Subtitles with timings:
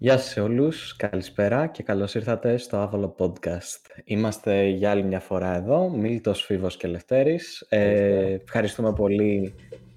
[0.00, 4.00] Γεια σας σε όλους, καλησπέρα και καλώς ήρθατε στο Άβολο Podcast.
[4.04, 7.66] Είμαστε για άλλη μια φορά εδώ, Μίλτος, Φίβος και Λευτέρης.
[7.68, 9.54] Ε, ευχαριστούμε πολύ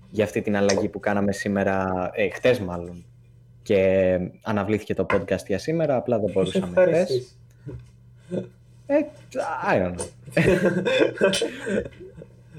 [0.09, 3.05] για αυτή την αλλαγή που κάναμε σήμερα, ε, χτες μάλλον,
[3.63, 7.35] και αναβλήθηκε το podcast για σήμερα, απλά δεν μπορούσαμε χτες.
[8.85, 8.99] Ε,
[9.71, 10.07] I don't know.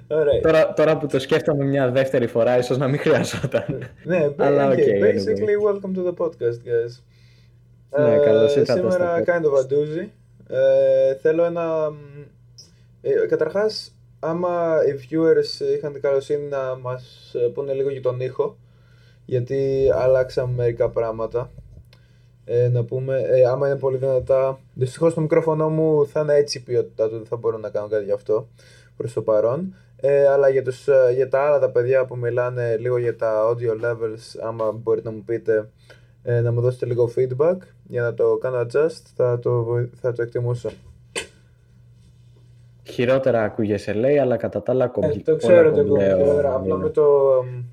[0.43, 3.90] Τώρα, τώρα που το σκέφτομαι μια δεύτερη φορά, ίσως να μην χρειαζόταν.
[4.04, 7.11] ναι, Αλλά, okay, okay, basically, welcome to the podcast, guys.
[7.98, 8.80] Ναι, καλώς ήρθατε.
[8.80, 10.08] Σήμερα kind of a doozy.
[10.48, 11.93] Ε, θέλω ένα...
[13.03, 18.57] Ε, καταρχάς, άμα οι viewers είχαν την καλοσύνη να μας πούνε λίγο για τον ήχο,
[19.25, 21.50] γιατί αλλάξαμε μερικά πράγματα.
[22.44, 24.58] Ε, να πούμε, ε, άμα είναι πολύ δυνατά.
[24.74, 27.88] Δυστυχώς το μικρόφωνο μου θα είναι έτσι η ποιότητά του, δεν θα μπορώ να κάνω
[27.88, 28.49] κάτι γι' αυτό
[28.96, 29.74] προς το παρόν.
[29.96, 33.48] Ε, αλλά για, τους, ε, για τα άλλα τα παιδιά που μιλάνε λίγο για τα
[33.48, 35.69] audio levels, άμα μπορείτε να μου πείτε
[36.22, 39.64] ε, να μου δώσετε λίγο feedback για να το κάνω adjust, θα το,
[40.00, 40.70] θα το εκτιμούσα.
[42.84, 45.12] Χειρότερα ακούγεσαι λέει, αλλά κατά τα άλλα κομπλέ.
[45.12, 46.55] Ε, το ξέρω ότι ακούγεται χειρότερα.
[46.55, 47.05] Απλά με το,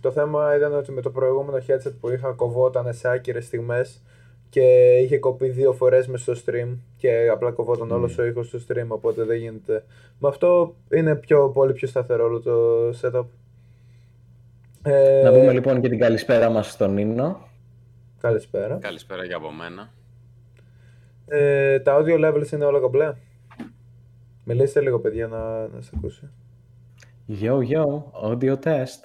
[0.01, 4.01] το θέμα ήταν ότι με το προηγούμενο headset που είχα κοβόταν σε άκυρες στιγμές
[4.49, 7.95] και είχε κοπεί δύο φορές μες στο stream και απλά κοβόταν mm.
[7.95, 9.83] όλος ο ήχος στο stream, οπότε δεν γίνεται.
[10.19, 12.53] Με αυτό είναι πιο, πολύ πιο σταθερό όλο το
[13.01, 13.25] setup.
[14.83, 15.21] Ε...
[15.23, 17.48] Να πούμε λοιπόν και την καλησπέρα μας στον Νίνο.
[18.19, 18.77] Καλησπέρα.
[18.77, 19.93] Καλησπέρα για από μένα.
[21.25, 23.13] Ε, τα audio levels είναι όλα κομπλέ.
[24.43, 26.29] Μιλήστε λίγο παιδιά να, να σε ακούσει.
[27.41, 27.83] Yo, yo,
[28.23, 29.01] audio test.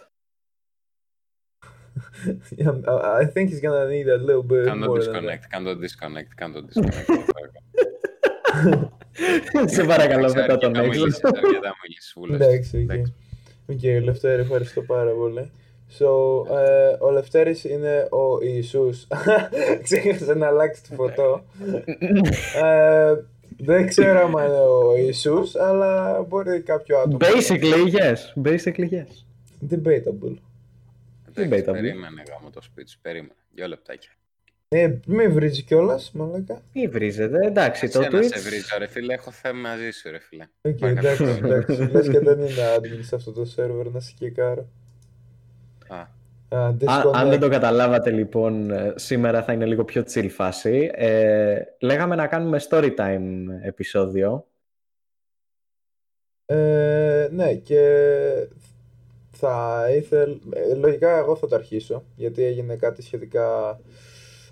[2.59, 2.73] yeah,
[3.21, 7.09] I think he's gonna need a little bit Κάνω more disconnect, κάνω disconnect, κάνω disconnect.
[9.75, 11.25] Σε παρακαλώ μετά τον έχεις.
[11.25, 11.75] Αρκετά
[12.17, 13.07] μου Εντάξει, οκ.
[13.67, 15.51] Οκ, Λευτέρη, ευχαριστώ πάρα πολύ.
[15.99, 19.07] So, uh, ο Λευτέρης είναι ο Ιησούς.
[19.83, 21.45] Ξέχασα να αλλάξει τη φωτό.
[22.63, 23.19] uh,
[23.57, 27.17] δεν ξέρω αν είναι ο Ιησούς, αλλά μπορεί κάποιο άτομο.
[27.21, 28.43] Basically, yes.
[28.45, 29.13] Basically, yes.
[29.71, 30.37] Debatable.
[31.37, 31.73] Debatable.
[31.73, 33.35] Περίμενε γαμώ το σπίτι σου, περίμενε.
[33.55, 34.11] Δύο λεπτάκια.
[34.69, 36.63] Ε, μη βρίζει κιόλας, μαλάκα.
[36.73, 37.89] Μη βρίζετε, εντάξει.
[37.89, 38.25] Το Εσένα Twitch.
[38.35, 40.47] σε βρίζω, ρε φίλε, έχω θέμα μαζί σου, ρε φίλε.
[40.63, 41.47] Οκ, Πάει εντάξει, καθόλου.
[41.53, 41.89] εντάξει.
[41.93, 44.69] Λες και δεν είναι admin σε αυτό το server να σε κικάρω.
[45.89, 45.97] Α,
[46.49, 47.13] Α, Α- disconnect.
[47.15, 50.91] αν δεν το καταλάβατε λοιπόν, ε, σήμερα θα είναι λίγο πιο chill φάση.
[50.95, 53.23] Ε, λέγαμε να κάνουμε story time
[53.63, 54.47] επεισόδιο.
[56.47, 57.81] Ε, ναι, και
[59.31, 60.41] θα ήθελ...
[60.53, 63.81] ε, Λογικά εγώ θα το αρχίσω, γιατί έγινε κάτι σχετικά...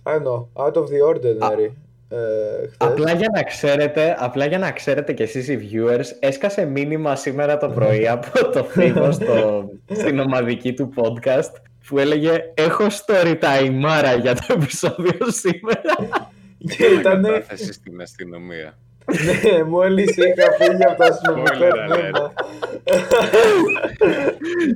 [0.04, 1.68] I don't know, out of the ordinary.
[2.12, 2.76] Ε, χθες.
[2.78, 7.56] Απλά για να ξέρετε, απλά για να ξέρετε κι εσείς οι viewers, έσκασε μήνυμα σήμερα
[7.56, 11.52] το πρωί από το Φίβο στο, στην ομαδική του podcast
[11.86, 16.20] που έλεγε «Έχω story time άρα για το επεισόδιο σήμερα».
[16.76, 17.20] Και ήταν...
[17.20, 18.78] Μετάθεση στην αστυνομία.
[19.52, 21.98] ναι, μόλις είχα φύγει από το αστυνομικό Spoiler alert.
[21.98, 22.32] τμήμα.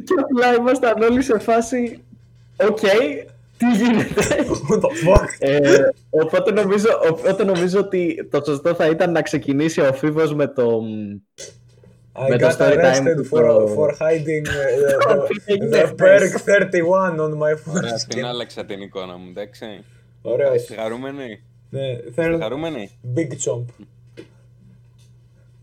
[0.04, 2.04] και απλά ήμασταν όλοι σε φάση
[2.56, 2.78] «Οκ,
[3.58, 4.22] τι γίνεται»
[4.70, 5.26] What the fuck?
[5.38, 5.60] Ε,
[6.10, 10.80] οπότε, νομίζω, οπότε νομίζω ότι το σωστό θα ήταν να ξεκινήσει ο Φίβος με το...
[12.18, 15.82] I Με το got story time arrested του for, το- for hiding uh, the, Πήγαινε
[15.96, 16.32] the perk
[17.12, 18.20] 31 on my Ωραία, την foreskin.
[18.24, 19.66] άλλαξα την εικόνα μου, εντάξει.
[20.22, 20.54] Ωραίος.
[20.54, 21.42] Είστε χαρούμενοι.
[21.70, 22.90] Ναι, Είστε θέλω χαρούμενοι.
[23.16, 23.64] big chomp.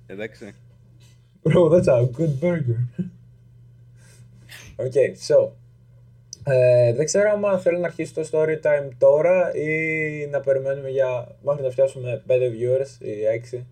[0.06, 0.54] Εντάξει.
[1.44, 2.80] Bro, that's a good burger.
[4.86, 5.38] Okay, so.
[6.46, 11.28] Ε, δεν ξέρω άμα θέλω να αρχίσει το story time τώρα ή να περιμένουμε για
[11.42, 13.12] μέχρι να φτιάσουμε 5 viewers ή
[13.54, 13.66] 6.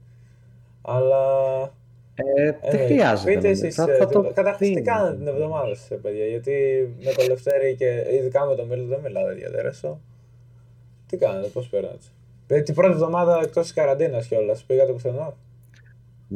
[0.82, 1.24] Αλλά.
[2.16, 3.34] Ε, δεν anyway, χρειάζεται.
[3.34, 3.66] Πείτε νομίζω.
[3.66, 4.84] εσείς, Θα- ε, θα το καταρχάς τι δίνω.
[4.84, 6.26] κάνετε την εβδομάδα σας, ε, παιδιά.
[6.26, 6.54] Γιατί
[7.04, 9.72] με το Λευτέρη και ειδικά με το Μίλτο δεν μιλάτε ιδιαίτερα.
[9.82, 9.94] So.
[11.08, 11.98] Τι κάνετε, πώς περνάτε.
[12.48, 14.64] Ε, Την πρώτη εβδομάδα εκτός της καραντίνας κιόλας.
[14.64, 15.34] Πήγατε πουθενά;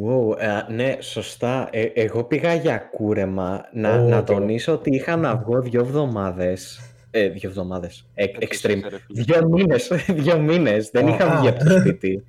[0.03, 1.67] Wow, ε, ναι, σωστά.
[1.71, 3.65] Ε, εγώ πήγα για κούρεμα.
[3.73, 4.39] Να, Ω, να και εγώ.
[4.39, 6.79] τονίσω ότι είχα να βγω δύο εβδομάδες.
[7.11, 8.07] Ε, δύο εβδομάδες.
[8.13, 8.77] Ε, Τέτοιος extreme.
[8.77, 9.23] είσαι, ρε φίλε.
[9.23, 9.91] Δύο μήνες.
[10.23, 10.89] δύο μήνες.
[10.89, 11.39] Δεν Α, είχα α.
[11.39, 12.23] βγει από το σπίτι.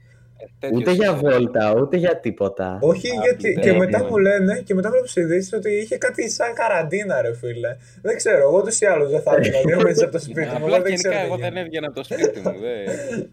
[0.47, 1.31] Ε, τέτοιος ούτε για είσαι, ρε.
[1.33, 2.79] βόλτα, ούτε για τίποτα.
[2.81, 3.55] Όχι, Α, γιατί.
[3.55, 4.09] ναι, Και ναι, μετά ναι.
[4.09, 7.77] μου λένε και μετά βλέπω στι ειδήσει ότι είχε κάτι σαν καραντίνα, ρε φίλε.
[8.03, 10.53] Δεν ξέρω, εγώ ούτως ή άλλως δεν θα ήμουν δύο μήνε από το σπίτι μου.
[10.55, 11.15] Απλά εγώ δεν ξέρω.
[11.15, 11.61] γενικά τι εγώ δεν γίνεται.
[11.61, 12.55] έβγαινα από το σπίτι μου.
[12.61, 12.75] δε.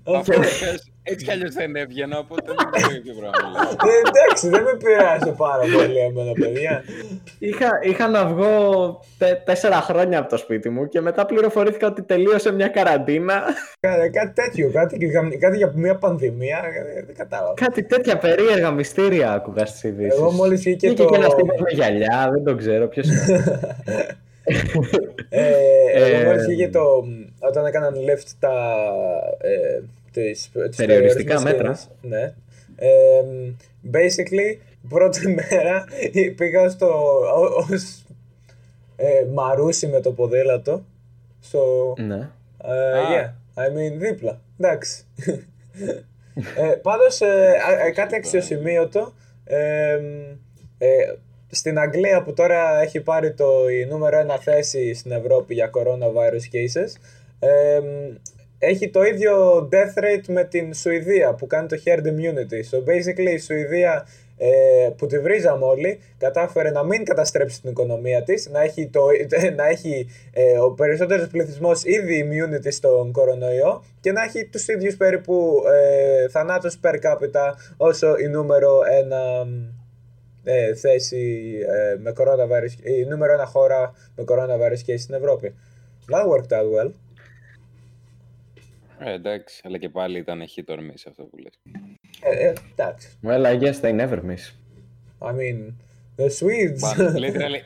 [0.03, 0.15] Οκ.
[0.15, 3.59] Αυτό έτσι- έτσι κι αλλιώς δεν έβγαινα, οπότε δεν ξέρω ποιο πράγμα.
[3.91, 6.83] Ε, εντάξει, δεν με πειράζει πάρα πολύ εμένα, παιδιά.
[7.39, 8.49] Είχα, είχα να βγω
[9.17, 13.43] τε- τέσσερα χρόνια από το σπίτι μου και μετά πληροφορήθηκα ότι τελείωσε μια καραντίνα.
[13.79, 14.97] Κα- κάτι τέτοιο, κάτι,
[15.39, 16.61] κάτι για μια πανδημία.
[17.03, 17.53] Ε, Δεν κατάλαβα.
[17.53, 20.19] Κάτι τέτοια περίεργα μυστήρια άκουγα στις ειδήσεις.
[20.19, 23.25] Εγώ μόλις βγήκε Βγήκε το- και ένας τύπος με γυαλιά, δεν το ξέρω ποιος είναι.
[25.29, 25.43] ε,
[25.93, 26.81] εγώ Ε, μόλις βγήκε το,
[27.39, 28.51] όταν έκαναν lift τα,
[29.41, 31.73] ε, τις, τις Περιοριστικά περιορισμένες μέτρα.
[31.73, 31.89] σκηνές,
[32.19, 32.33] Ναι.
[32.75, 33.23] Ε,
[33.93, 34.57] basically,
[34.89, 35.85] πρώτη μέρα
[36.35, 36.87] πήγα στο,
[37.35, 38.03] ω- ως
[38.95, 40.83] ε, μαρούσι με το ποδήλατο.
[41.39, 42.29] Στο, Ναι.
[42.63, 43.03] ε, Α.
[43.13, 44.41] yeah, I mean δίπλα.
[44.59, 45.03] Εντάξει.
[46.35, 47.25] ε, πάντως, ε,
[47.67, 49.13] α- ε, κάτι αξιοσημείωτο.
[49.43, 49.99] Ε,
[50.77, 51.13] ε,
[51.49, 56.55] στην Αγγλία που τώρα έχει πάρει το η νούμερο ένα θέση στην Ευρώπη για coronavirus
[56.55, 56.91] cases,
[57.39, 57.79] ε,
[58.59, 62.61] έχει το ίδιο death rate με την Σουηδία που κάνει το herd immunity.
[62.71, 64.07] So basically η Σουηδία
[64.45, 69.05] ε, που τη βρίζαμε όλοι κατάφερε να μην καταστρέψει την οικονομία της, να έχει, το,
[69.59, 74.97] να έχει ε, ο περισσότερος πληθυσμός ήδη immunity στον κορονοϊό και να έχει τους ίδιους
[74.97, 79.47] περίπου ε, θανάτους per capita όσο η νούμερο ένα
[80.43, 85.55] ε, θέση ε, με coronavirus, η νούμερο ένα χώρα με coronavirus case στην Ευρώπη.
[86.11, 86.91] That worked out well.
[88.99, 91.59] Ε, εντάξει, αλλά και πάλι ήταν hit or miss αυτό που λες.
[92.23, 93.07] Ε, ε, εντάξει.
[93.27, 94.43] Well, I guess they never miss.
[95.21, 95.57] I mean,
[96.17, 96.81] the Swedes.
[96.81, 97.61] But literally...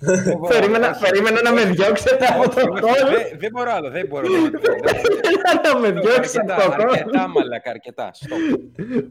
[0.00, 1.00] Δεν μπορώ, Περίμενα, όχι.
[1.00, 3.10] περίμενα να με διώξετε από το Όχι, όχι, κόλ.
[3.10, 4.26] δεν- Δεν μπορώ άλλο, δεν μπορώ.
[4.26, 4.50] άλλο.
[5.74, 6.92] να με διώξετε Αρκετά, από το κόλ.
[6.96, 8.10] αρκετά, μαλακα, αρκετά.
[8.14, 8.58] Stop.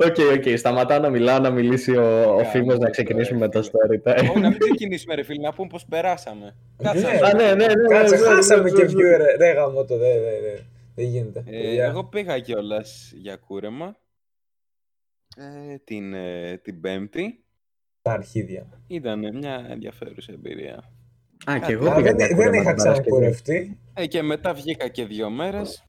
[0.08, 3.50] Οκ, οκ, σταματάω να μιλάω, να μιλήσει ο, ο Κάνε Φίμος να τώρα, ξεκινήσουμε με
[3.50, 3.72] το φίλε.
[3.72, 4.30] story time.
[4.30, 6.56] Όχι, να μην ξεκινήσουμε ρε φίλε, να πούμε πώς περάσαμε.
[6.84, 7.14] Κάτσε Ναι.
[7.20, 7.56] να Α, σου ναι, πω.
[7.56, 7.74] ναι, ναι.
[7.98, 9.16] Κάτσε, ναι, ναι, χάσαμε ναι, και ναι, ναι.
[9.16, 9.38] viewer.
[9.38, 10.62] Ρε γάμο το, δεν δε, δε,
[10.96, 11.44] δεν γίνεται.
[11.48, 11.86] Ε, παιδιά.
[11.86, 13.98] εγώ πήγα κιόλας για κούρεμα
[15.36, 17.44] ε, την, ε, την Πέμπτη.
[18.02, 18.68] Τα αρχίδια.
[18.88, 20.92] Ήταν μια ενδιαφέρουσα εμπειρία.
[21.52, 23.02] Α, και εγώ Α, πήγα δεν, για δεν κούρεμα είχα την Παρασκευή.
[23.10, 23.80] ξανακουρευτεί.
[23.94, 25.84] Ε, και μετά βγήκα και δύο μέρες.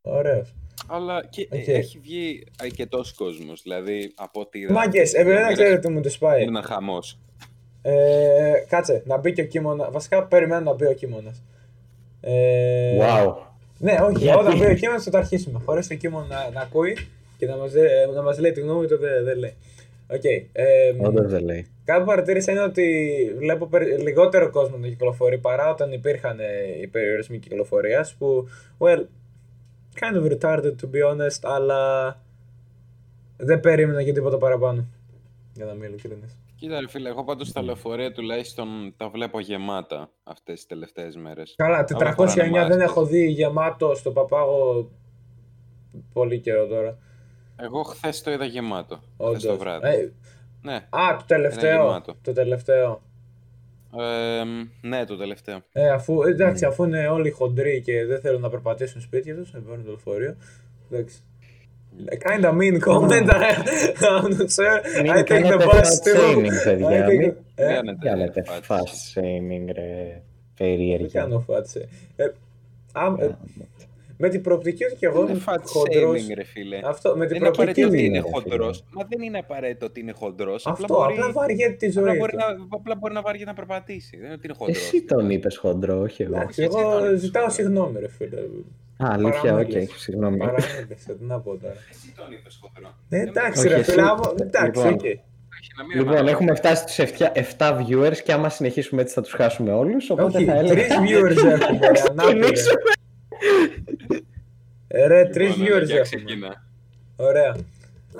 [0.00, 0.54] Ωραίος.
[0.88, 1.68] Αλλά και, ε, Οκ.
[1.68, 3.62] έχει βγει αρκετός κόσμος.
[3.62, 4.72] Δηλαδή από ό,τι είδα.
[4.72, 6.42] Μάγκες, επειδή δεν ξέρετε τι μου τους πάει.
[6.42, 7.18] Ήταν χαμός.
[7.82, 9.88] Ε, κάτσε, να μπει και ο κείμονας.
[9.92, 11.42] Βασικά περιμένω να μπει ο κείμονας.
[12.20, 13.34] Ε, Wow.
[13.78, 15.60] Ναι, όχι, Γιατί; όταν μπει ο κείμονας θα το αρχίσουμε.
[15.64, 16.96] Χωρίς το κείμενο να, να ακούει
[17.42, 17.72] και να μας
[18.14, 19.54] να μας λέει τη γνώμη του, δεν δεν λέει.
[20.10, 20.24] Οκ.
[20.24, 21.66] ε, Όντως δεν λέει.
[21.84, 22.86] Κάτι που παρατήρησα είναι ότι
[23.38, 26.44] βλέπω περι- λιγότερο κόσμο να κυκλοφορεί παρά όταν υπήρχαν ε,
[26.82, 28.48] οι περιορισμοί κυκλοφορίας που,
[28.78, 29.04] well,
[30.00, 32.20] kind of retarded to be honest, αλλά
[33.36, 34.86] δεν περίμενα και τίποτα παραπάνω.
[35.54, 36.36] Για να είμαι ειλικρινής.
[36.56, 41.54] Κοίτα, ρε φίλε, εγώ πάντως στα λεωφορεία τουλάχιστον τα βλέπω γεμάτα αυτές τις τελευταίες μέρες.
[41.56, 42.82] Καλά, Αλλά 409 φοράνε δεν μάσκες.
[42.82, 44.90] έχω δει γεμάτο στο παπάγο
[46.12, 46.98] πολύ καιρό τώρα.
[47.62, 48.94] Εγώ χθες το είδα γεμάτο.
[48.96, 49.42] Χθες Όντως.
[49.44, 49.86] το βράδυ.
[49.86, 50.08] Ε,
[50.62, 50.74] Ναι.
[50.74, 51.82] α, το τελευταίο.
[51.84, 52.14] γεμάτο.
[52.22, 53.02] Το τελευταίο.
[54.00, 54.42] Ε,
[54.88, 55.60] ναι, το τελευταίο.
[55.72, 59.60] Ε, αφού, εντάξει, αφού είναι όλοι χοντροί και δεν θέλουν να περπατήσουν σπίτια τους, να
[59.60, 60.36] παίρνουν το λεωφορείο.
[60.90, 61.16] Εντάξει.
[62.04, 65.02] Ε, Kinda mean comment, I'm not sure.
[65.02, 66.36] Μην I take the κάνετε bus fat too.
[66.36, 66.88] shaming, παιδιά.
[67.06, 69.12] I take- Μην Ε, Κάνετε κάνετε φάτση.
[69.14, 70.22] fast shaming, ρε.
[70.56, 71.20] Δεν Περίεργα.
[71.20, 71.88] κάνω φάτσε.
[72.16, 72.24] Ε,
[72.92, 73.36] α, ε,
[74.22, 76.20] με την προοπτική ότι και εγώ Είναι είμαι fat χοντρός.
[76.22, 76.78] shaming, ρε φίλε.
[76.84, 78.54] Αυτό, με την Δεν είναι απαραίτητο προοπτική ότι είναι, είναι ρε φίλε.
[78.56, 78.84] χοντρός.
[78.90, 80.66] Μα δεν είναι απαραίτητο ότι είναι χοντρός.
[80.66, 82.38] Αυτό, απλά βαριέται τη Απλά ζωή μπορεί, του.
[82.38, 84.16] να, απλά μπορεί να βαριέται να περπατήσει.
[84.16, 84.76] Δεν είναι ότι είναι χοντρός.
[84.76, 86.34] Εσύ τον είπες χοντρό, όχι εγώ.
[86.36, 87.54] Εντάξει, έτσι εγώ τον είπες, ζητάω ωραία.
[87.54, 88.40] συγγνώμη, ρε φίλε.
[89.04, 89.98] Α, αλήθεια, οκ, Παραμίλησα.
[89.98, 90.36] συγγνώμη.
[90.38, 91.74] Παραμίλησα, τι να πω τώρα.
[91.90, 92.90] Εσύ τον είπες χοντρό.
[93.08, 93.90] Ε, εντάξει, Όχι, ρε εσύ.
[93.90, 94.92] φίλε, άμα- εντάξει, Λοιπόν.
[94.94, 95.04] οκ.
[95.76, 96.98] Να μην Λοιπόν, είναι έχουμε φτάσει στους
[97.58, 100.74] 7 viewers και άμα συνεχίσουμε έτσι θα τους χάσουμε όλους, οπότε Όχι, θα έλεγα...
[100.74, 101.78] τρεις viewers έχουμε,
[103.42, 103.94] ρε, ανάπηρε.
[103.96, 104.20] Κινήσουμε.
[104.88, 106.00] Ε, Ρε, τρεις Λοιπόν, viewers για έχουμε.
[106.22, 106.64] ξεκινά.
[107.16, 107.56] Ωραία.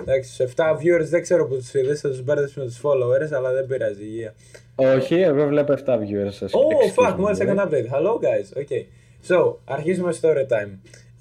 [0.00, 3.32] Εντάξει, στους 7 viewers δεν ξέρω που τους είδες, θα τους μπέρδεψε με τους followers,
[3.32, 4.34] αλλά δεν πειράζει, υγεία.
[4.74, 6.30] Όχι, εγώ βλέπω 7 viewers.
[6.30, 6.52] σας.
[6.52, 7.42] Oh, Excuse fuck, me, μόλις ε.
[7.42, 7.86] έκανα update.
[7.92, 8.58] Hello, guys.
[8.62, 8.84] Okay.
[9.28, 10.70] So, αρχίζουμε story time.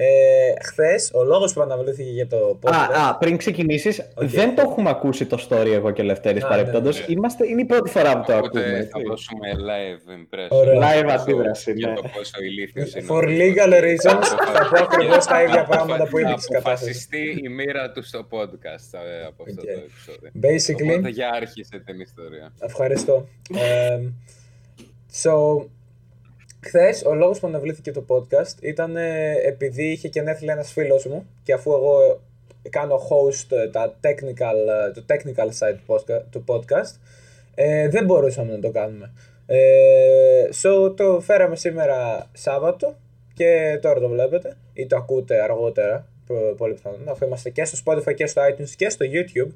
[0.04, 2.72] Ε, Χθες, ο λόγος που αναβλήθηκε για το podcast...
[2.96, 6.48] Α, α, πριν ξεκινήσεις, δεν το έχουμε ακούσει το story εγώ και ο Λευτέρης Α,
[6.48, 7.00] παρεπτόντως.
[7.00, 7.06] ναι.
[7.08, 8.72] Είμαστε, είναι η πρώτη φορά που το Οπότε ακούμε.
[8.76, 9.04] θα έτσι.
[9.08, 10.48] δώσουμε live impression.
[10.50, 10.74] Ωραία.
[10.74, 11.94] Live Για το- αντίδραση, Για ναι.
[11.96, 13.06] το πόσο ηλίθιος είναι.
[13.10, 14.14] For ο legal Χριστός.
[14.14, 16.56] reasons, θα πω ακριβώς τα ίδια πράγματα που Θα είπε της κατάστασης.
[16.58, 19.66] αποφασιστεί η μοίρα του στο podcast ε, από αυτό Οκ.
[19.66, 20.30] το επεισόδιο.
[20.46, 22.54] Basically, Οπότε για άρχισε την ιστορία.
[22.60, 23.28] Ευχαριστώ.
[23.56, 24.00] Ε,
[25.24, 25.66] so,
[26.66, 31.26] χθες ο λόγος που αναβλήθηκε το podcast ήταν ε, επειδή είχε γενέθλια ένας φίλος μου
[31.44, 32.22] και αφού εγώ
[32.70, 34.56] κάνω host ε, τα technical,
[34.88, 36.96] ε, το technical side postka- του podcast
[37.56, 39.12] ε, δεν μπορούσαμε να το κάνουμε.
[39.46, 39.58] Ε,
[40.64, 42.96] so, το φέραμε σήμερα Σάββατο
[43.34, 47.78] και τώρα το βλέπετε ή το ακούτε αργότερα προ- πολύ πιθανόν αφού είμαστε και στο
[47.86, 49.52] Spotify και στο iTunes και στο YouTube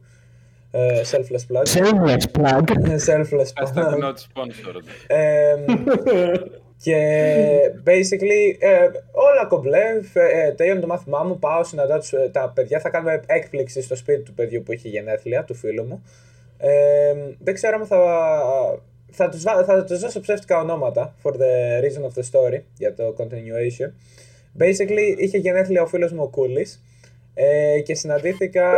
[0.71, 2.63] ε, selfless plug Shameless plug.
[3.09, 4.83] selfless Hashtag plug not sponsored.
[5.07, 5.65] Εμ,
[6.85, 9.83] και basically ε, όλα κομπλέ.
[10.13, 11.39] Ε, τελειώνει το μάθημά μου.
[11.39, 12.79] Πάω, συναντάω τους, ε, τα παιδιά.
[12.79, 16.03] Θα κάνουμε έκπληξη στο σπίτι του παιδιού που είχε γενέθλια, του φίλου μου.
[16.57, 17.99] Ε, δεν ξέρω αν θα,
[19.11, 22.93] θα τους, βά- θα τους δώσω ψεύτικα ονόματα for the reason of the story για
[22.93, 23.91] το continuation.
[24.59, 26.83] Basically, είχε γενέθλια ο φίλος μου ο Κούλης
[27.33, 28.73] ε, και συναντήθηκα...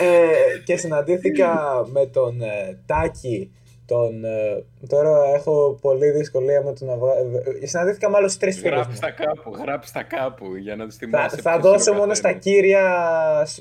[0.00, 1.52] ε, και συναντήθηκα
[1.92, 3.52] με τον ε, Τάκη,
[3.86, 4.24] τον...
[4.24, 7.14] ε, τώρα έχω πολύ δυσκολία με τον να βγάλω...
[7.62, 8.82] Συναντήθηκα με άλλους τρεις φίλους μου.
[8.82, 11.36] Γράψτε τα κάπου, γράψτε τα κάπου για να τους Θα, θυμάσαι.
[11.36, 12.44] θα ποιος είναι δώσω ο μόνο στα καθένας.
[12.44, 12.86] κύρια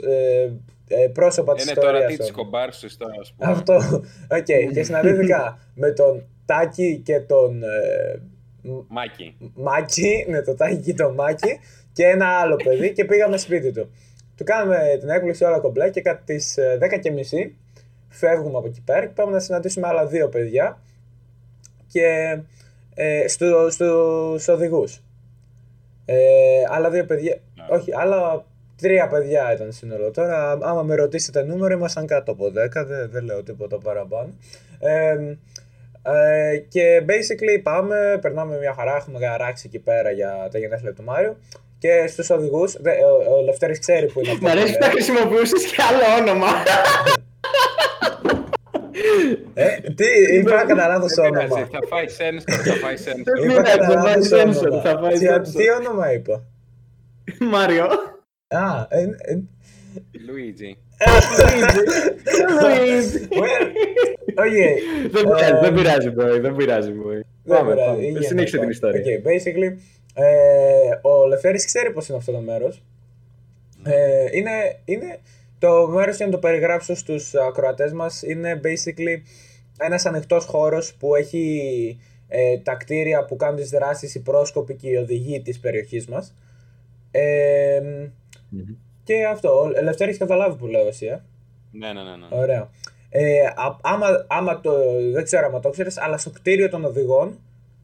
[0.08, 0.50] ε,
[1.04, 2.12] ε, πρόσωπα της Είναι τώρα ιστορίας.
[2.12, 2.44] τι της όμως.
[2.44, 3.52] κομπάρσους τώρα, ας πούμε.
[3.52, 3.74] Αυτό.
[4.38, 4.74] Οκ.
[4.74, 7.68] Και συναντήθηκα με τον Τάκη και τον ε,
[8.20, 8.37] Μ-
[8.88, 9.36] Μάκη.
[9.56, 11.60] Μάκη, ναι, το Τάκη και τον Μάκη
[11.94, 13.92] και ένα άλλο παιδί και πήγαμε σπίτι του.
[14.38, 17.50] Του κάναμε την έκπληξη όλα κομπλέ και κατά τις ε, 10.30
[18.10, 20.82] φεύγουμε από εκεί πέρα και πάμε να συναντήσουμε άλλα δύο παιδιά
[21.88, 22.38] και
[22.96, 25.02] ε, στο, στους οδηγούς.
[26.06, 26.16] Ε,
[26.70, 27.66] άλλα δύο παιδιά, Ναι.
[27.70, 28.46] όχι, άλλα
[28.82, 30.12] τρία παιδιά ήταν σύνολο.
[30.12, 34.34] Τώρα, άμα με ρωτήσετε νούμερο, ήμασταν κάτω από 10, δεν, δεν λέω τίποτα παραπάνω.
[34.80, 35.36] Ε,
[36.14, 41.04] ε, και basically πάμε, περνάμε μια χαρά, έχουμε γαράξει εκεί πέρα για τα γενέθλια του
[41.04, 41.38] Μάριου.
[41.80, 44.42] Και στους οδηγούς, ο, ο Λευτέρης ξέρει που είναι αυτό.
[44.42, 44.88] Μ' που αρέσει που λέω.
[44.88, 46.48] θα χρησιμοποιήσεις και άλλο όνομα.
[49.54, 50.06] Ε, τι,
[50.38, 51.68] είπα κατά λάθο Δεν πειράζει, όνομα.
[51.72, 53.24] Θα φάει sensor, θα φάει sensor.
[53.24, 54.82] Δεν Είπα πειράζει, κατά θα λάθος φάει sensor, όνομα.
[54.82, 55.56] θα φάει Τι- sensor.
[55.56, 56.44] Τι όνομα είπα;
[57.40, 57.86] Μάριο.
[58.48, 59.40] Α, ε, ε,
[60.28, 60.72] Luigi.
[60.72, 60.87] Okay.
[65.12, 67.22] Δεν πειράζει, δεν πειράζει, boy, δεν πειράζει, boy.
[67.44, 68.04] Δεν Πάμε, πειράζει, πάμε.
[68.04, 68.60] γίνεται Συνέχισε αυτό.
[68.60, 69.02] την ιστορία.
[69.04, 69.78] Okay, basically,
[70.14, 70.28] ε,
[71.02, 72.84] ο Λευτέρης ξέρει πώς είναι αυτό το μέρος.
[73.84, 74.52] Ε, είναι,
[74.86, 75.20] είναι,
[75.60, 79.22] το μέρος για να το περιγράψω στους ακροατές μας είναι basically
[79.80, 84.90] ένας ανοιχτός χώρος που έχει ε, τα κτίρια που κάνουν τις δράσεις, οι πρόσκοποι και
[84.90, 86.36] οι οδηγοί της περιοχής μας.
[87.12, 87.80] Ε,
[88.50, 88.76] Μμμ.
[89.08, 91.20] Και αυτό, ο Λευτέρης καταλάβει που λέω εσύ, ε.
[91.72, 92.10] Ναι, ναι, ναι.
[92.16, 92.28] ναι.
[92.42, 92.70] Ωραία.
[93.10, 94.72] Ε, α- άμα, άμα το,
[95.14, 97.40] δεν ξέρω άμα το ξέρεις, αλλά στο κτίριο των οδηγών,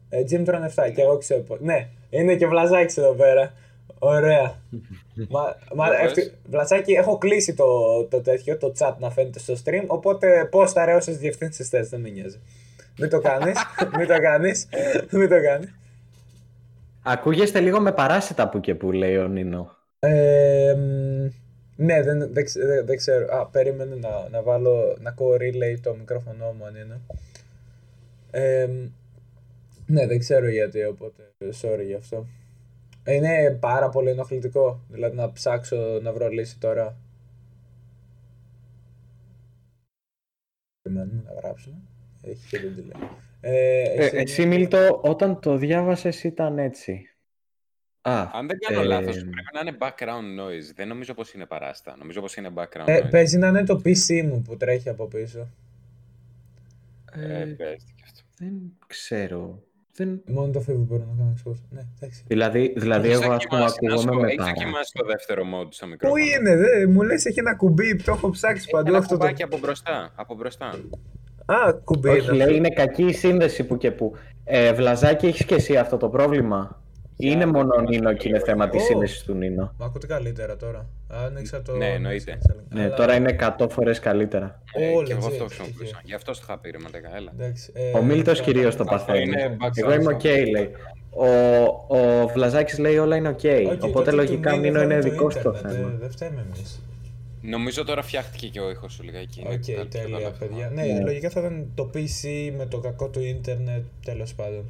[0.08, 1.58] ε, Jim Tron 7 και εγώ ξέρω πώς.
[1.60, 3.52] Ναι, είναι και βλαζάκι εδώ πέρα.
[3.98, 4.54] Ωραία.
[5.34, 6.06] μα, μα, Για πες.
[6.06, 7.64] ευτυ- Βλαζάκι, έχω κλείσει το,
[8.04, 11.88] το τέτοιο, το chat να φαίνεται στο stream, οπότε πώς θα ρέω στις διευθύνσεις θες,
[11.88, 12.40] δεν με νοιάζει.
[12.98, 13.58] Μην το κάνεις,
[13.98, 14.68] μην το κάνεις,
[15.10, 15.74] μην το κάνεις.
[17.02, 19.70] Ακούγεστε λίγο με παράσιτα που και που λέει ο Νίνο.
[20.06, 21.28] Ε, μ,
[21.76, 23.26] ναι, δεν, δεν, ξε- δεν- δεν ξέρω.
[23.36, 27.00] Α, περίμενε να, να βάλω, να co-relay το μικρόφωνο μου αν είναι.
[28.30, 28.88] Ε, μ,
[29.86, 31.22] ναι, δεν ξέρω γιατί, οπότε
[31.62, 32.26] sorry γι' αυτό.
[33.08, 36.96] Είναι πάρα πολύ ενοχλητικό, δηλαδή να ψάξω να βρω λύση τώρα.
[40.82, 41.76] Περιμένουμε να γράψουμε.
[42.22, 43.08] Έχει και δεν τη λέει.
[43.40, 47.13] Ε, Ε, εσύ- εσύ, Μίλτο, όταν το διάβασες ήταν έτσι;
[48.06, 50.72] Α, Αν δεν κάνω ε, λάθος, πρέπει να είναι background noise.
[50.74, 51.94] Δεν νομίζω πως είναι παράστα.
[51.98, 53.10] Νομίζω πως είναι background ε, noise.
[53.10, 55.48] παίζει να είναι το PC μου που τρέχει από πίσω.
[57.12, 58.20] Ε, ε, παίζει και αυτό.
[58.38, 58.52] δεν
[58.86, 59.62] ξέρω.
[59.96, 60.20] Δεν...
[60.26, 61.62] Μόνο το φίβο μπορώ να κάνω εξώσω.
[61.70, 62.24] Ναι, εντάξει.
[62.26, 64.52] Δηλαδή, δηλαδή Έχεις εγώ ας πούμε δοκιμάσει, να σου ακούγομαι πω, με έχεις παρά.
[64.54, 66.22] δοκιμάσει το δεύτερο mode στο Πού μικρόφωνο.
[66.24, 69.18] είναι, δε, μου λες έχει ένα κουμπί, το έχω ψάξει παντού Ένα αυτό το...
[69.20, 70.12] κουμπάκι από μπροστά.
[70.14, 70.66] Από μπροστά.
[71.46, 72.44] Α, κουμπί Όχι, είναι.
[72.44, 74.16] λέει είναι κακή η σύνδεση που και που.
[74.44, 76.82] Ε, Βλαζάκι, έχεις και εσύ αυτό το πρόβλημα;
[77.16, 78.84] Ή είναι Για μόνο ο δοκιμάσαι Νίνο το και είναι θέμα της Ω.
[78.84, 79.74] σύνδεσης του Νίνο.
[79.78, 80.86] Μα ακούτε καλύτερα τώρα.
[81.08, 81.76] Άνοιξα το...
[81.76, 82.38] Ναι, εννοείται.
[82.68, 84.62] Ναι, Αλλά- τώρα είναι 100 φορές καλύτερα.
[84.74, 85.48] Ε, Ω, και εγώ legit, αυτό legit.
[85.48, 86.00] χρησιμοποιούσα.
[86.04, 87.32] Γι' αυτό στο είχα πει ρε μαλάκα, έλα.
[87.38, 89.22] Εντάξει, ε, Ο Μίλτος αυτό- κυρίως το Αυτό παθαίνει.
[89.22, 90.50] είναι background Εγώ είμαι οκ, sound.
[90.50, 90.70] λέει.
[91.16, 91.26] Ο,
[91.96, 93.40] ο Βλαζάκης λέει όλα είναι οκ.
[93.72, 95.64] Οκ, το Οπότε τι λογικά του ο Νίνο είναι είναι το δικό του το ίντερνετ,
[95.72, 95.94] ε, θέμα.
[96.00, 96.80] Δεν φταίμε εμείς.
[97.42, 99.40] Νομίζω τώρα φτιάχτηκε και ο ήχος σου λιγάκι.
[99.40, 100.30] είναι Οκ, κάτι πιο τέλεια καλά.
[100.38, 100.70] παιδιά.
[100.74, 101.00] Ναι, Ναι.
[101.00, 104.64] λογικά θα ήταν το PC με το κακό του ίντερνετ, τέλος πάντων.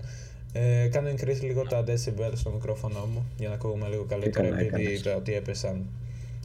[0.56, 4.60] Ε, κάνω increase λίγο τα decibel στο μικρόφωνο μου για να ακούγουμε λίγο καλύτερα καλά
[4.60, 5.00] επειδή έκανες.
[5.00, 5.84] είπα ότι έπεσαν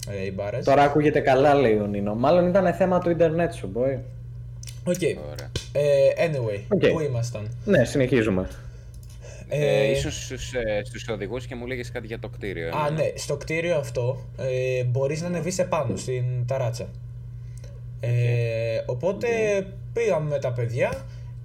[0.09, 0.65] ε, οι μπάρες.
[0.65, 2.15] Τώρα ακούγεται καλά, λέει ο Νίνο.
[2.15, 3.97] Μάλλον ήταν θέμα του ίντερνετ σου, boy.
[4.83, 5.01] Οκ.
[5.31, 5.51] Ωραία.
[5.71, 6.87] Ε, anyway, Οκ.
[6.87, 8.49] πού ήμασταν; Ναι, συνεχίζουμε.
[9.49, 12.67] Ε, Ε, ήσουν στους, ε, στους οδηγούς και μου λέγες κάτι για το κτίριο.
[12.67, 12.89] Α, εμένα.
[12.91, 16.87] ναι, στο κτίριο αυτό ε, μπορείς να ανεβείς επάνω στην ταράτσα.
[17.99, 18.09] Ε,
[18.85, 19.27] οπότε
[19.93, 20.91] πήγαμε με τα παιδιά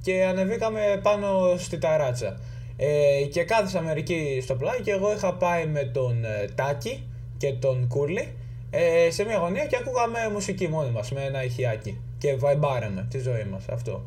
[0.02, 2.37] και ανεβήκαμε πάνω στη ταράτσα.
[2.76, 7.07] Ε, και κάθισαμε μερικοί στο πλάι και εγώ είχα πάει με τον ε, Τάκη
[7.38, 8.28] και τον Κούρλι
[8.71, 13.19] ε, σε μια γωνία και ακούγαμε μουσική μόνοι μας με ένα ηχιάκι και βαϊμπάραμε τη
[13.19, 14.04] ζωή μας αυτό.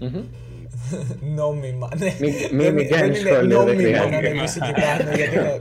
[0.00, 0.22] Μμμ.
[1.34, 2.14] Νόμιμα, ναι.
[2.20, 4.16] Μη- μη- Δεν- μην δεν κάνεις είναι σχόλια, δεν νόμιμο να χρειάζεται.
[4.16, 5.60] ανεβείς εκεί πάνω γιατί είναι...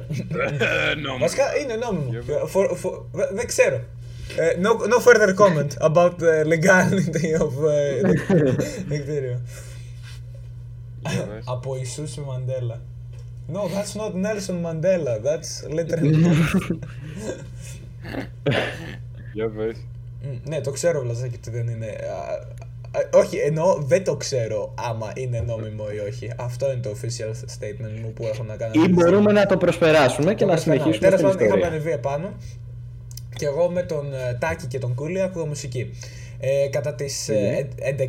[0.91, 1.17] Ε, νόμο.
[1.17, 2.11] Βασικά είναι νόμιμο.
[2.53, 3.75] For, for, δε- δεν ξέρω.
[4.37, 8.09] Ε, no, no further comment about the legality of uh,
[8.89, 9.41] the κτίριο.
[11.13, 11.43] Για πες.
[11.47, 12.81] Από Ιησούς Μαντέλα.
[13.53, 15.15] No, that's not Nelson Mandela.
[15.25, 16.15] That's literally.
[19.33, 19.75] Για πες.
[20.23, 21.85] Μ, Ναι, το ξέρω Βλαζάκη ότι δεν είναι.
[21.85, 26.31] α, α, όχι, εννοώ δεν το ξέρω άμα είναι νόμιμο ή όχι.
[26.37, 28.83] Αυτό είναι το official statement μου που έχω να κάνω.
[28.85, 30.81] Ή μπορούμε να το προσπεράσουμε και Το να προσπερνάμε.
[30.83, 31.67] συνεχίσουμε Τέλος στην πάντων, είχαμε ιστορία.
[31.67, 32.33] ανεβεί επάνω
[33.35, 35.91] και εγώ με τον ε, Τάκη και τον Κούλι ακούω μουσική.
[36.39, 38.05] Ε, κατά τις ε, ε, 11.30,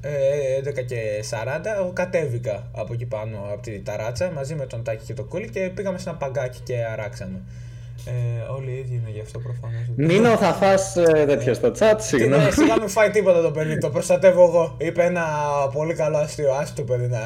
[0.00, 0.96] ε, 11 και
[1.30, 5.28] 40, εγώ κατέβηκα από εκεί πάνω από τη ταράτσα μαζί με τον Τάκη και τον
[5.28, 7.40] Κούλι και πήγαμε σε ένα παγκάκι και αράξαμε.
[8.06, 9.82] Ε, όλοι οι ίδιοι είναι γι' αυτό προφανώς.
[9.96, 12.44] Νίνο, θα φας ε, τέτοιο στο chat, Τι, συγγνώμη.
[12.44, 14.74] ναι, σιγά μην φάει τίποτα το παιδί, το προστατεύω εγώ.
[14.78, 15.24] Είπε ένα
[15.72, 16.52] πολύ καλό αστείο.
[16.52, 17.20] Άσε το παιδί να.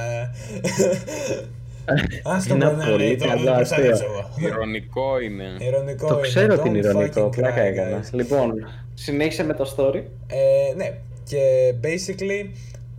[2.24, 4.08] Άσε το Είναι παιδί να πολύ λέει, το καλό το προστατεύω αστείο.
[4.08, 4.48] εγώ.
[4.48, 5.44] Ηρωνικό είναι.
[5.58, 8.00] Ηρωνικό Το είναι, ξέρω don't την ηρωνικό, fucking πλάκα cry, έκανα.
[8.00, 8.08] guys.
[8.12, 8.52] Λοιπόν,
[8.94, 10.02] συνέχισε με το story.
[10.26, 10.90] Ε, ναι,
[11.24, 12.48] και basically.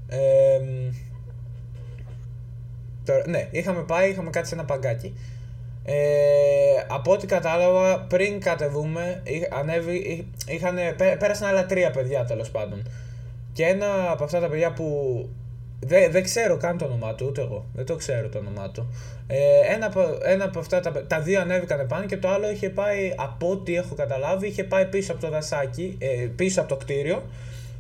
[0.08, 0.94] εμ,
[3.06, 5.13] τώρα, ναι, είχαμε πάει, είχαμε κάτσει σε ένα παγκάκι.
[5.88, 5.96] Ε,
[6.88, 12.50] από ό,τι κατάλαβα, πριν κατεβούμε, είχ- ανέβη, είχ- είχανε, πέ- πέρασαν άλλα τρία παιδιά τέλος
[12.51, 12.82] πάντων.
[13.54, 14.86] Και ένα από αυτά τα παιδιά που
[15.79, 17.65] δεν, δεν ξέρω καν το όνομά του, ούτε εγώ.
[17.74, 18.94] Δεν το ξέρω το όνομά του.
[19.27, 22.70] Ε, ένα, από, ένα από αυτά τα, τα δύο ανέβηκαν επάνω και το άλλο είχε
[22.70, 26.75] πάει, από ό,τι έχω καταλάβει, είχε πάει πίσω από το δασάκι, ε, πίσω από το
[26.75, 27.24] κτίριο.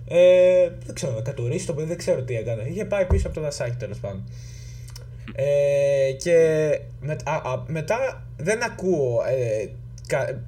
[0.07, 2.63] Ε, δεν ξέρω, να κατουρίσει το παιδί, δεν ξέρω τι έκανε.
[2.63, 4.23] Είχε πάει πίσω από το δασάκι τέλος πάντων.
[5.35, 6.35] Ε, και
[7.01, 9.23] με, α, α, μετά δεν ακούω.
[9.27, 9.67] Ε,
[10.07, 10.41] κα-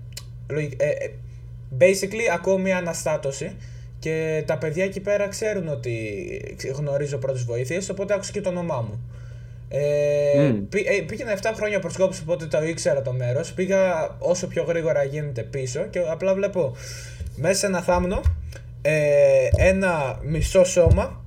[0.50, 1.12] λογι- ε, ε,
[1.80, 3.56] basically ακούω μια αναστάτωση
[4.00, 5.96] και τα παιδιά εκεί πέρα ξέρουν ότι
[6.75, 9.00] γνωρίζω πρώτες βοήθειες οπότε άκουσα και το όνομά μου.
[9.70, 10.68] Ε, Μμ.
[10.70, 15.04] πή- ε, πήγαινα 7 χρόνια προσκόπηση οπότε το ήξερα το μέρος πήγα όσο πιο γρήγορα
[15.04, 16.75] γίνεται πίσω και απλά βλέπω
[17.36, 18.22] μέσα σε ένα θάμνο
[18.82, 21.22] ε, ένα μισό σώμα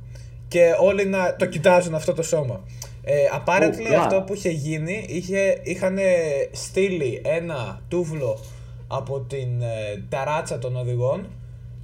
[0.49, 2.65] και όλοι να το κοιτάζουν αυτό το σώμα.
[3.05, 3.99] Ε, apparently Oh, wow.
[3.99, 5.99] αυτό που είχε γίνει είχε, είχαν
[6.53, 8.39] στείλει ένα τούβλο
[8.89, 11.27] από την ε, ταράτσα των οδηγών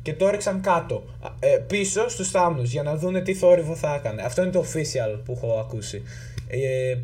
[0.06, 3.94] και το έριξαν κάτω, α, ε, πίσω στους θάμνους για να δούνε τι θόρυβο θα
[3.94, 4.22] έκανε.
[4.22, 6.02] Αυτό είναι το official που έχω ακούσει.
[6.48, 6.96] Ε,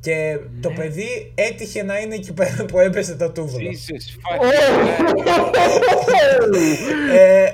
[0.00, 3.70] και το παιδί έτυχε να είναι εκεί πέρα που έπεσε το τούβλο.
[3.70, 4.52] Jesus fucking
[7.16, 7.52] Ε,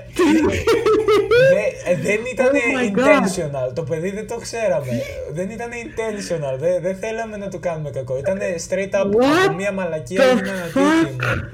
[1.52, 3.02] δε- ε, δεν ήταν Oh my God.
[3.02, 3.74] intentional.
[3.74, 5.02] Το παιδί δεν το ξέραμε.
[5.32, 6.58] δεν ήταν intentional.
[6.58, 8.18] Δεν, δεν θέλαμε να του κάνουμε κακό.
[8.18, 11.50] Ήταν straight up What από μια μαλακία the έγινε ένα ατύχημα.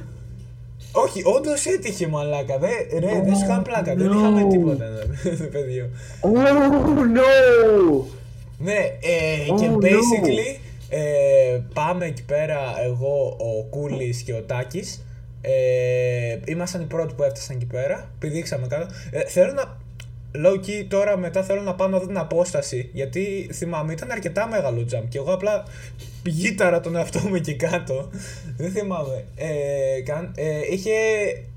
[0.93, 2.59] Όχι, όντως έτυχε μαλάκα.
[2.59, 3.95] Δε, ρε, δεν σου είχαμε πλάκα.
[3.95, 4.51] Δεν είχαμε no.
[4.51, 4.85] τίποτα.
[5.25, 5.91] ρε, παιδί.
[6.21, 8.05] Oh no!
[8.59, 9.85] Ναι, ε, και Oh, no.
[9.85, 10.61] basically
[10.95, 15.05] ε, πάμε εκεί πέρα εγώ, ο Κούλης και ο Τάκης.
[15.41, 18.11] Ε, ήμασταν οι πρώτοι που έφτασαν εκεί πέρα.
[18.19, 18.87] Πηδήξαμε κάτω.
[19.11, 19.81] Ε, θέλω να.
[20.35, 22.91] Low key τώρα μετά θέλω να πάω να δω την απόσταση.
[22.93, 25.65] Γιατί θυμάμαι ήταν αρκετά μεγάλο jump και εγώ απλά
[26.25, 28.11] γύταρα τον εαυτό μου εκεί κάτω.
[28.57, 29.25] Δεν θυμάμαι.
[29.37, 30.33] Ε, καν.
[30.37, 30.93] Ε, είχε,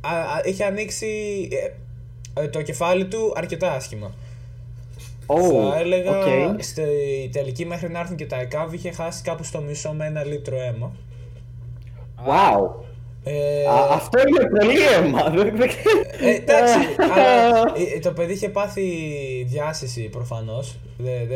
[0.01, 1.07] α, α, είχε ανοίξει
[1.51, 4.13] ε, ε, το κεφάλι του αρκετά άσχημα.
[5.27, 6.55] Oh, Θα έλεγα okay.
[6.59, 6.83] στη
[7.31, 10.61] τελική μέχρι να έρθουν και τα ΕΚΑΒ είχε χάσει κάπου στο μισό με ένα λίτρο
[10.61, 10.91] αίμα.
[12.27, 12.85] Wow.
[13.27, 15.29] Ε, Α, αυτό είναι πολύ αίμα.
[15.35, 15.69] δεν- δεν-
[16.21, 16.77] ε, εντάξει,
[17.13, 17.57] αλλά
[17.95, 18.83] ε, το παιδί είχε πάθει
[19.47, 20.75] διάσηση προφανώς.
[20.97, 21.35] Δε, δε,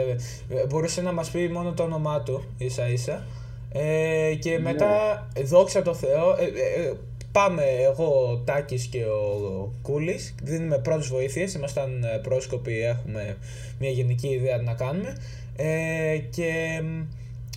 [0.60, 3.24] ε, μπορούσε να μας πει μόνο το όνομά του ίσα ίσα.
[3.72, 6.94] Ε, και μετά, δόξα τω Θεώ, ε, ε, ε,
[7.32, 13.38] πάμε εγώ, ο Τάκης και ο Κούλης, δίνουμε πρώτες βοήθειες, ήμασταν ε, πρόσκοποι, έχουμε
[13.80, 15.18] μια γενική ιδέα τι να κάνουμε.
[15.56, 16.82] Ε, και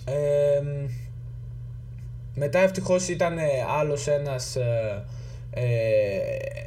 [0.05, 0.61] ε,
[2.35, 3.43] μετά ευτυχώς ήταν ε,
[3.79, 5.03] άλλος ένας, ε,
[5.51, 5.63] ε,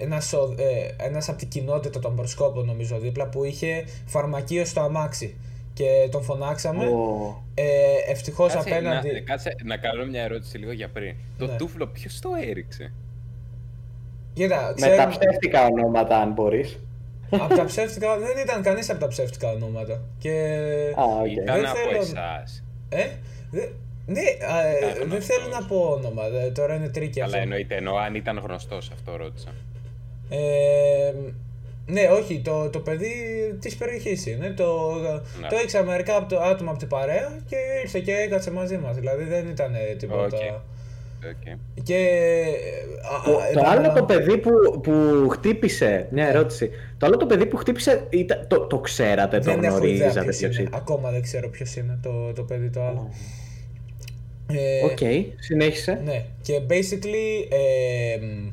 [0.00, 4.80] ένας, ο- ε, ένας από την κοινότητα των προσκόπων νομίζω δίπλα που είχε φαρμακείο στο
[4.80, 5.36] αμάξι
[5.74, 6.86] και τον φωνάξαμε.
[6.86, 7.42] Ω.
[7.54, 9.12] Ε, ευτυχώς Κάτσε, απέναντι...
[9.12, 11.14] να, κάτσε να κάνω μια ερώτηση λίγο για πριν.
[11.38, 11.56] Το Ναι.
[11.56, 12.92] τούφλο ποιος το έριξε;
[14.32, 16.78] Κοίτα, Με τα ξέρουμε, ψεύτικα ονόματα, αν μπορείς.
[17.30, 20.00] από τα ψεύτικα, δεν ήταν κανείς από τα ψεύτικα ονόματα.
[20.18, 20.30] Και...
[20.98, 21.30] Α, οκ.
[21.30, 22.64] Ήταν Δεν από θέλω- εσάς.
[22.88, 23.06] Ε,
[23.50, 23.68] δε-
[24.06, 25.60] ναι, α, ε, Ήταν δεν θέλω αυτός.
[25.60, 27.34] να πω όνομα, δε- τώρα είναι tricky αυτό.
[27.34, 29.48] Αλλά εννοείται, εννοώ αν ήταν γνωστός αυτό ρώτησα.
[30.30, 31.12] Ε,
[31.86, 33.12] ναι, όχι, το, το παιδί
[33.60, 34.50] της περιοχής είναι.
[34.50, 34.92] Το,
[35.40, 35.48] Ναι.
[35.48, 38.96] το ήξερα μερικά από το άτομα από την παρέα και ήρθε και έκατσε μαζί μας.
[38.96, 40.24] Δηλαδή δεν ήταν ε, τίποτα.
[40.24, 40.32] Οκ.
[41.30, 41.56] Οκ.
[41.82, 42.08] Και.
[43.12, 44.50] α, Το, α, το επαναλαμβάνω- άλλο το παιδί που,
[44.82, 46.70] που χτύπησε, μια ερώτηση.
[46.98, 50.20] Το άλλο το παιδί που χτύπησε, ήταν, το, το ξέρατε, το δεν έχω ιδέα γνωρίζατε
[50.22, 50.68] ποιος ποιος είναι.
[50.68, 50.80] ήταν.
[50.80, 53.10] Ακόμα δεν ξέρω ποιος είναι το, το παιδί το άλλο.
[53.12, 53.16] Ε,
[54.84, 54.98] Οκ,
[55.40, 56.00] συνέχισε.
[56.04, 58.48] Ναι, και basically ε, μ,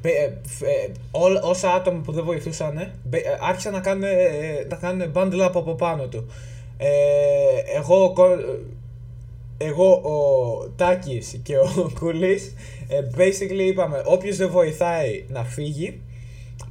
[0.00, 3.80] πε- ε, φ- ε, όλα- όσα άτομα που δεν βοηθούσαν ε, μπε- ε, άρχισαν να
[3.80, 6.26] κάνουν, ε, να κάνουν bundle up από πάνω του.
[6.76, 6.88] Ε,
[7.76, 12.54] εγώ κο- ε, εγώ, ο Τάκης και ο Κουλής,
[12.88, 16.00] ε, basically είπαμε, όποιος δεν βοηθάει να φύγει,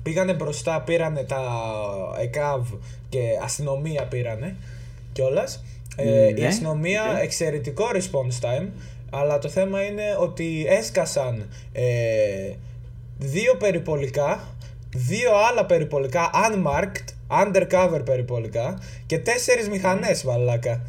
[0.04, 1.42] πήγανε μπροστά, πήρανε τα
[2.22, 2.68] ΕΚΑΒ
[3.10, 4.56] και αστυνομία πήρανε
[5.14, 5.64] κιόλας.
[6.04, 7.24] Ε, η Ναι, αστυνομία οκ.
[7.24, 8.68] εξαιρετικό response time,
[9.10, 11.84] αλλά το θέμα είναι ότι έσκασαν ε,
[13.18, 14.48] δύο περιπολικά,
[14.96, 17.06] δύο άλλα περιπολικά unmarked,
[17.46, 20.82] undercover περιπολικά και τέσσερις μηχανές μαλάκα.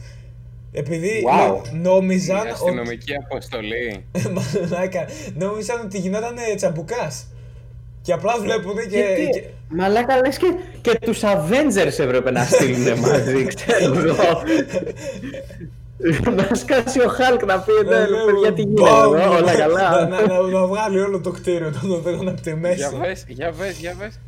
[0.72, 1.46] Επειδή Wow.
[1.48, 2.50] νο- νόμιζαν Μια ότι...
[2.52, 4.04] αστυνομική αποστολή.
[4.70, 7.26] Μαλάκα, νόμιζαν ότι γινόταν τσαμπουκάς.
[8.02, 8.88] Και απλά βλέπουν και...
[8.88, 10.46] Γιατί, και- μαλάκα λες και,
[10.80, 14.42] και τους Avengers έπρεπε να στείλουν μαζί, ξέρω εγώ.
[16.36, 19.54] να σκάσει ο Χάλκ να πει, ναι, Ναι, παιδιά τι γίνεται μπαμ, εδώ, όλα να,
[19.54, 20.08] καλά.
[20.08, 22.76] να, να, να βγάλει όλο το κτίριο των οδηγών από τη μέση.
[22.76, 24.20] Για βες, για βες, για βες.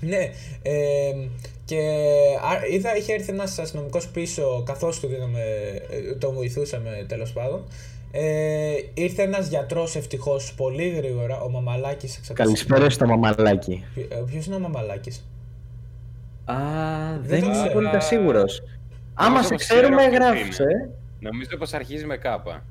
[0.00, 0.30] Ναι,
[0.62, 0.72] ε,
[1.64, 1.76] και
[2.50, 5.40] α, είδα είχε έρθει ένας αστυνομικός πίσω καθώς του δίναμε,
[5.90, 7.64] ε, τον βοηθούσαμε τέλος πάντων.
[8.14, 12.20] Ε, ήρθε ένας γιατρός ευτυχώς πολύ γρήγορα, ο Μαμαλάκης.
[12.32, 13.84] Καλησπέρα στο μαμαλάκι.
[14.26, 15.24] Ποιο είναι ο Μαμαλάκης;
[16.44, 16.54] Α,
[17.12, 17.70] Δεν δεν το είμαι ξέρω.
[17.70, 18.62] απόλυτα σίγουρος.
[19.14, 20.72] Άμα Νομίζω σε πως ξέρουμε, ξέρω ποιος γράφεις, είναι.
[20.72, 20.88] ε.
[21.20, 22.64] Νομίζω πως αρχίζει με κάπα.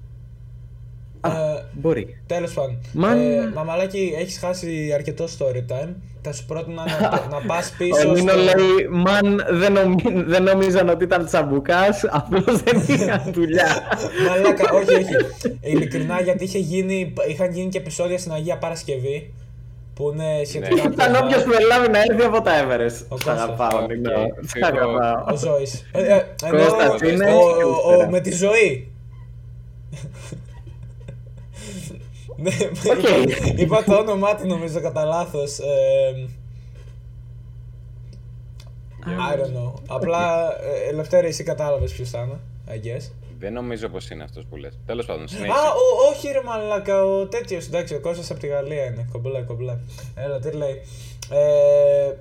[1.21, 2.17] Α, Ε, μπορεί.
[2.27, 2.77] Τέλος πάντων.
[2.93, 5.89] Μαν- Ε, μαμαλάκι, έχεις χάσει αρκετό story time.
[6.21, 8.09] Θα σου πρότεινα να, να πας πίσω.
[8.09, 13.31] Ο Νίνο στο- λέει, man δεν, νομί- δεν νομίζαν ότι ήταν τσαμπουκάς, απλώς δεν είχαν
[13.33, 13.67] δουλειά.
[14.29, 15.15] Μαλάκα, όχι, όχι.
[15.61, 19.33] Ειλικρινά, γιατί είχε γίνει, είχαν γίνει και επεισόδια στην Αγία Παρασκευή
[19.93, 20.75] που είναι σχετικά.
[20.75, 20.81] Ναι.
[20.93, 21.25] Ήταν κοντά.
[21.25, 22.91] όποιος προλάβει να έρθει από τα Everest.
[22.91, 23.39] Σ' Κώστας.
[23.41, 23.87] αγαπάω, Οκ.
[23.87, 24.09] Νίνο.
[24.45, 25.33] Σ' Εγώ- αγαπάω.
[25.33, 25.89] Ο Ζώης.
[25.91, 28.05] Ε, ε, ενώ Κώστας είναι, ο- ο- καλησπέρα.
[28.07, 28.90] ο- με τη ζωή.
[32.41, 32.51] Ναι,
[32.91, 33.59] Οκ.
[33.59, 35.57] είπα το όνομά του νομίζω κατά λάθος.
[39.03, 39.73] I don't know.
[39.87, 43.09] Απλά, ε, Ελευθέρη, εσύ κατάλαβες ποιος ήταν, I guess.
[43.39, 44.79] Δεν νομίζω πως είναι αυτός που λες.
[44.85, 45.51] Τέλος πάντων, Α, συνέχισε.
[45.59, 49.77] ο, όχι ρε μαλάκα, ο τέτοιος, εντάξει, ο Κώστας από τη Γαλλία είναι, κομπλέ, κομπλέ.
[50.15, 50.81] Έλα, τι λέει.
[51.31, 52.11] Ε,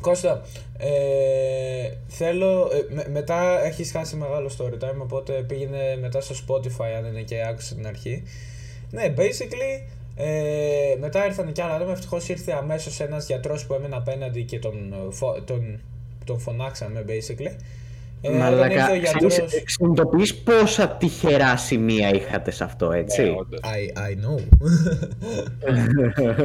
[0.00, 0.42] Κώστα,
[0.78, 6.92] ε, θέλω, ε, με- μετά έχεις χάσει μεγάλο story time, οπότε πήγαινε μετά στο Spotify
[6.98, 8.22] αν είναι και άκουσε την αρχή.
[8.90, 9.82] Ναι, basically,
[10.16, 14.58] ε, μετά ήρθαν και άλλα άτομα, ευτυχώς ήρθε αμέσως ένας γιατρός που έμενε απέναντι και
[14.58, 15.80] τον, ε, φω- τον,
[16.24, 17.54] τον φωνάξαμε, basically.
[18.20, 19.62] Ε, όταν Μαλάκα, ήρθε ο ξέρεις, γιατρός...
[19.66, 23.60] συνειδητοποιείς πόσα τυχερά σημεία είχατε σε αυτό, έτσι; Ναι, όντως.
[23.62, 24.42] I, I know.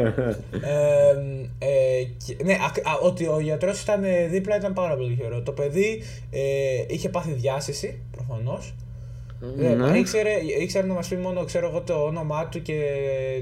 [0.61, 1.15] ε,
[1.59, 5.41] ε, και- ναι, α, α, ότι ο γιατρός ήταν ε, δίπλα ήταν πάρα πολύ τυχερό.
[5.41, 6.01] Το παιδί
[6.31, 6.39] ε,
[6.87, 8.73] είχε πάθει διάσηση, προφανώς.
[9.61, 9.97] Ε, Ναι.
[9.97, 10.29] ήξερε,
[10.61, 12.81] ήξερε να μας πει μόνο ξέρω εγώ, το όνομά του και,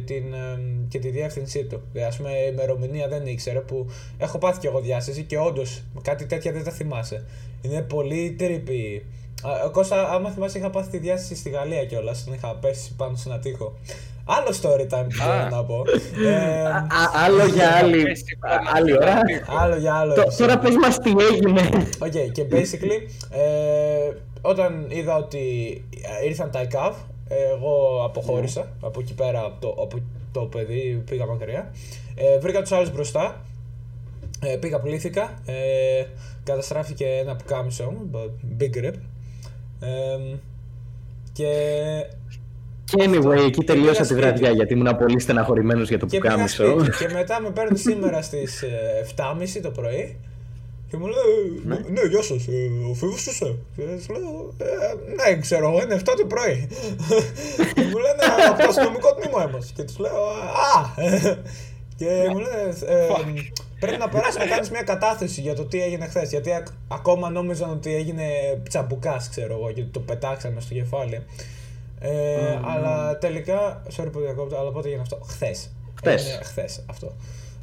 [0.06, 1.82] την, ε, και τη διεύθυνσή του.
[1.94, 5.84] Ε, ας πούμε, η ημερομηνία δεν ήξερε που έχω πάθει κι εγώ διάσειση και όντως
[6.02, 7.26] κάτι τέτοια δεν τα θυμάσαι.
[7.62, 9.06] Είναι πολύ trippy.
[9.44, 12.24] Α, ο Κώστα, άμα θυμάσαι, είχα πάθει τη διάσειση στη Γαλλία κιόλας.
[12.24, 13.74] Την είχα πέσει πάνω σε ένα τοίχο.
[14.26, 15.50] Άλλο story time που θέλω Α.
[15.50, 15.84] να πω.
[16.28, 19.22] Ε, Α, α, άλλο για άλλη, Πες, α, άλλη ώρα.
[19.60, 20.14] άλλο για άλλο.
[20.14, 20.46] Τω- επεισόδιο.
[20.48, 21.62] Τώρα πες μας τι έγινε.
[22.00, 25.40] Οκ, και basically, ε, όταν είδα ότι
[26.22, 26.96] ε, ήρθαν τα ΕΚΑΒ,
[27.28, 31.72] εγώ αποχώρησα από εκεί πέρα, από το, από το παιδί, πήγα μακριά.
[32.16, 33.42] Ε, βρήκα τους άλλους μπροστά,
[34.44, 36.06] ε, πήγα πλήθηκα, ε,
[36.44, 38.94] καταστράφηκε ένα πουκάμισό μου, but big rip.
[39.80, 40.36] Ε,
[41.34, 41.52] και
[42.86, 44.22] Και anyway, εκεί τελείωσα πήγα τη σπίτι.
[44.22, 46.80] βραδιά γιατί ήμουν πολύ στεναχωρημένος για το και πήγα πουκάμισο.
[46.80, 46.98] σπίτι.
[47.06, 50.18] Και μετά με παίρνει σήμερα στις ε, 7.30 το πρωί
[50.90, 53.56] και μου λέει, ναι, γεια σας, ε, ο Φίβος είσαι.
[53.76, 54.66] Και της λέω, «Ε,
[55.32, 56.68] ναι, ξέρω εγώ, είναι 7 το πρωί.
[57.76, 59.74] και μου λένε, από το αστυνομικό τμήμα είμαστε.
[59.76, 60.24] Και τους λέω,
[60.76, 61.04] α,
[61.96, 63.08] και μου λένε, ε,
[63.80, 66.30] πρέπει να περάσει να κάνεις μια κατάθεση για το τι έγινε χθες.
[66.30, 68.26] Γιατί ακ- ακόμα νόμιζαν ότι έγινε
[68.70, 71.24] τσαμπουκάς, ξέρω εγώ, και το πετάξαμε στο κεφάλι.
[72.00, 75.70] Ε, Αλλά τελικά, sorry που διακόπτω, αλλά πότε έγινε αυτό, χθες.
[75.96, 76.26] Χθες.
[76.28, 77.14] Έγινε χθες αυτό.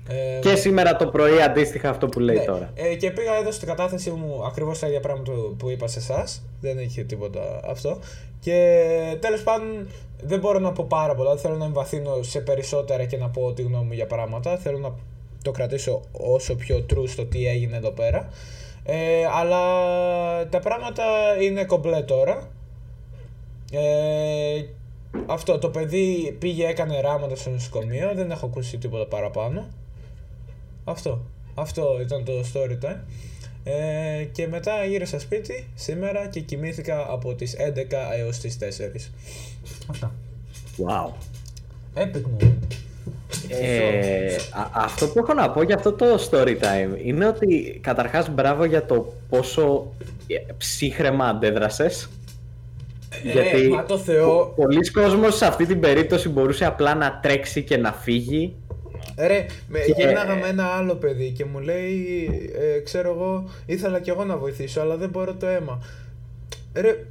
[0.08, 2.44] Ε, Και σήμερα το πρωί αντίστοιχα αυτό που λέει ναι.
[2.44, 2.70] τώρα.
[2.74, 5.98] Ε, και πήγα εδώ στην κατάθεση μου ακριβώς τα ίδια πράγματα που- που είπα σε
[5.98, 6.42] εσάς.
[6.60, 7.98] Δεν είχε τίποτα αυτό.
[8.40, 8.82] Και
[9.20, 9.88] τέλος πάντων
[10.22, 11.30] δεν μπορώ να πω πάρα πολλά.
[11.30, 14.56] Δεν θέλω να εμβαθύνω σε περισσότερα και να πω τη γνώμη μου για πράγματα.
[14.56, 14.94] Θέλω να
[15.42, 18.28] το κρατήσω όσο πιο true στο τι έγινε εδώ πέρα.
[18.84, 19.58] Ε, αλλά
[20.48, 21.02] τα πράγματα
[21.42, 22.48] είναι κομπλέ τώρα.
[23.72, 24.62] Ε,
[25.26, 28.10] αυτό το παιδί πήγε, έκανε ράματα στο νοσοκομείο.
[28.14, 29.66] Δεν έχω ακούσει τίποτα παραπάνω.
[30.88, 31.20] Αυτό.
[31.54, 32.96] Αυτό ήταν το story time.
[33.64, 39.10] Ε, και μετά γύρισα σπίτι σήμερα και κοιμήθηκα από τις 11 έως τις 4.
[39.90, 40.14] Αυτά.
[40.78, 41.10] Wow.
[42.02, 42.76] Epic moment.
[43.48, 48.28] Ε, α- αυτό που έχω να πω για αυτό το story time είναι ότι καταρχάς
[48.30, 49.92] μπράβο για το πόσο
[50.26, 52.08] ε, ψύχρεμα αντέδρασες.
[53.24, 54.26] Ε, Γιατί μα το Θεό.
[54.26, 58.54] πο- πολλοί κόσμος σε αυτή την περίπτωση μπορούσε απλά να τρέξει και να φύγει.
[59.18, 62.28] Ρε, με Και- γύρναγα με ένα άλλο παιδί και μου λέει,
[62.76, 65.82] ε, ξέρω εγώ, ήθελα κι εγώ να βοηθήσω, αλλά δεν μπορώ το αίμα.
[66.74, 67.04] Ρε,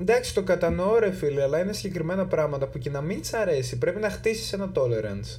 [0.00, 3.78] εντάξει, το κατανοώ, ρε φίλε, αλλά είναι συγκεκριμένα πράγματα που και να μην σ' αρέσει,
[3.78, 5.38] πρέπει να χτίσεις ένα tolerance.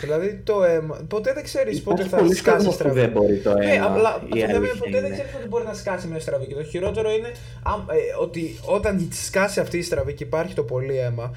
[0.00, 1.00] Δηλαδή το αίμα.
[1.08, 3.00] Ποτέ δεν ξέρεις πότε Υπάρχει θα πολλοί σκάσει κόσμος που στραβή.
[3.00, 3.86] δεν μπορεί το Ναι, αίμα.
[3.86, 5.14] απλά η το θέμα είναι αλήθεια ποτέ δεν είναι.
[5.14, 6.46] ξέρεις πότε μπορεί να σκάσει μια στραβή.
[6.46, 10.62] Και το χειρότερο είναι αμ- ε, ότι όταν σκάσει αυτή η στραβή και υπάρχει το
[10.62, 11.30] πολύ αίμα,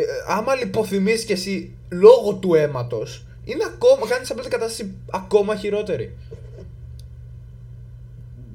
[0.00, 5.56] ε, άμα λιποθυμείς κι εσύ λόγω του αίματος, είναι ακόμα, κάνεις απλά την κατάσταση ακόμα
[5.56, 6.14] χειρότερη.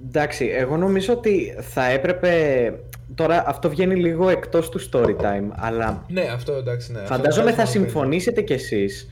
[0.07, 2.73] Εντάξει, εγώ νομίζω ότι θα έπρεπε.
[3.15, 6.99] Τώρα αυτό βγαίνει λίγο εκτός του story time, αλλά Ναι, αυτό εντάξει, ναι.
[6.99, 7.91] αυτό φαντάζομαι το θα βάζουμε παιδί.
[7.91, 9.07] συμφωνήσετε κι εσείς.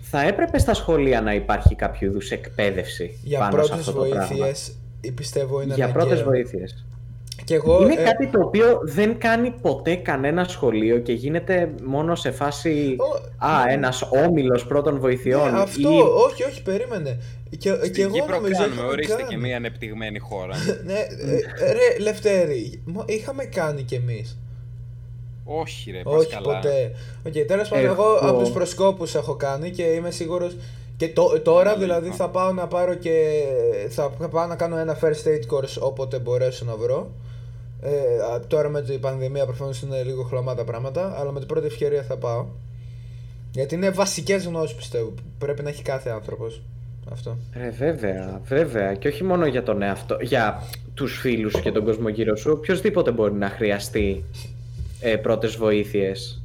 [0.00, 4.08] Θα έπρεπε στα σχολεία να υπάρχει κάποιο είδους εκπαίδευση Για πάνω σε πρώτες αυτό το
[4.08, 4.26] πράγμα.
[4.26, 6.02] βοήθειες, ε, πιστεύω είναι Για αναγκαίο.
[6.04, 6.84] πρώτες βοήθειες.
[7.44, 12.14] Και εγώ, Είναι ε, κάτι το οποίο δεν κάνει ποτέ κανένα σχολείο και γίνεται μόνο
[12.14, 17.18] σε φάση Ο- Α, ένας όμιλος πρώτων βοηθειών ναι, αυτό, ή όχι, όχι, περίμενε.
[17.50, 19.28] Και, και Στην εγώ Κύπρο νομίζω κάνουμε, είχαμε ορίστε κάνει.
[19.28, 20.54] και μια ανεπτυγμένη χώρα.
[20.86, 20.92] ναι,
[21.62, 24.38] ε, ρε, Λευτέρη, μα είχαμε κάνει κι εμείς.
[25.44, 26.54] Όχι ρε, πας Όχι καλά.
[26.54, 26.92] ποτέ.
[27.26, 30.56] Οκ, τέλος πάντων, Έχω- εγώ από τους προσκόπους έχω κάνει και είμαι σίγουρος
[30.96, 33.42] και τω- τώρα δηλαδή θα πάω να πάρω και
[33.88, 37.10] θα πάω να κάνω ένα first aid course όποτε μπορέσω να βρω.
[37.86, 41.48] Ε, α, τώρα με την πανδημία προφανώς είναι λίγο χλωμά τα πράγματα, αλλά με την
[41.48, 42.46] πρώτη ευκαιρία θα πάω.
[43.50, 46.62] Γιατί είναι βασικές γνώσεις πιστεύω, που πρέπει να έχει κάθε άνθρωπος.
[47.12, 47.36] Αυτό.
[47.54, 48.94] Ρε, βέβαια, βέβαια.
[48.94, 50.62] Και όχι μόνο για τον εαυτό, για
[50.94, 52.50] τους φίλους σου και τον κόσμο γύρω σου.
[52.50, 54.24] Οποιοςδήποτε μπορεί να χρειαστεί
[55.00, 56.42] ε, πρώτες βοήθειες.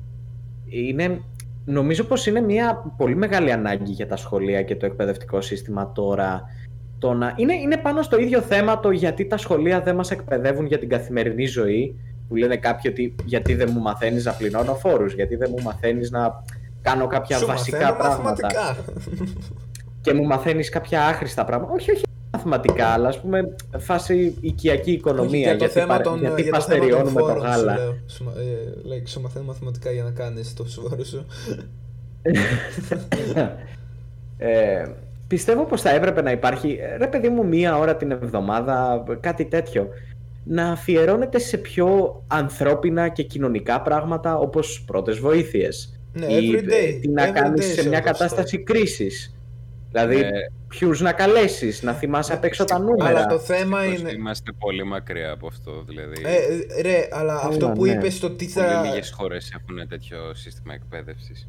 [0.69, 1.21] Είναι,
[1.65, 6.41] νομίζω πως είναι μια πολύ μεγάλη ανάγκη για τα σχολεία και το εκπαιδευτικό σύστημα τώρα.
[6.99, 7.33] Το να...
[7.37, 10.89] είναι, είναι πάνω στο ίδιο θέμα το γιατί τα σχολεία δεν μας εκπαιδεύουν για την
[10.89, 11.95] καθημερινή ζωή.
[12.27, 16.11] Που λένε κάποιοι ότι γιατί δεν μου μαθαίνεις να πληρώνω φόρους, γιατί δεν μου μαθαίνεις
[16.11, 16.43] να
[16.81, 18.77] κάνω κάποια Σου βασικά μαθαίνω πράγματα μαθηματικά.
[20.01, 21.73] και μου μαθαίνεις κάποια άχρηστα πράγματα.
[21.73, 25.39] Όχι, όχι μαθηματικά, αλλά ας πούμε φάση οικιακή οικονομία.
[25.39, 27.47] για το γιατί θέμα παρε- των, γιατί για το θέμα των παστεριώνουμε το φόρων σου
[27.49, 27.73] γάλα.
[27.75, 27.97] λέω.
[28.07, 31.25] Σου, μα- ε, λέει, σου μαθαίνω μαθηματικά για να κάνεις το σοβαρό σου.
[34.37, 34.83] ε,
[35.29, 39.45] πιστεύω πως θα έπρεπε να υπάρχει, ε, ρε παιδί μου, μία ώρα την εβδομάδα, κάτι
[39.45, 39.89] τέτοιο.
[40.43, 45.99] Να αφιερώνεται σε πιο ανθρώπινα και κοινωνικά πράγματα όπως πρώτες βοήθειες.
[46.13, 46.97] Ναι, ή every day.
[47.01, 48.11] τι να Every κάνεις day σε σε μια αυτό.
[48.11, 49.33] κατάσταση κρίσης.
[49.91, 50.29] Δηλαδή, Ε,
[50.67, 53.09] ποιους να καλέσεις, να θυμάσαι απ' έξω τα νούμερα.
[53.09, 54.11] Αλλά το θέμα δυστυχώς είναι.
[54.19, 56.21] Είμαστε πολύ μακριά από αυτό, δηλαδή.
[56.25, 57.91] Ε, ρε, αλλά αυτό που ναι.
[57.91, 58.81] είπες το τι Πολύ θα.
[58.85, 61.47] λίγες χώρες έχουν τέτοιο σύστημα εκπαίδευσης.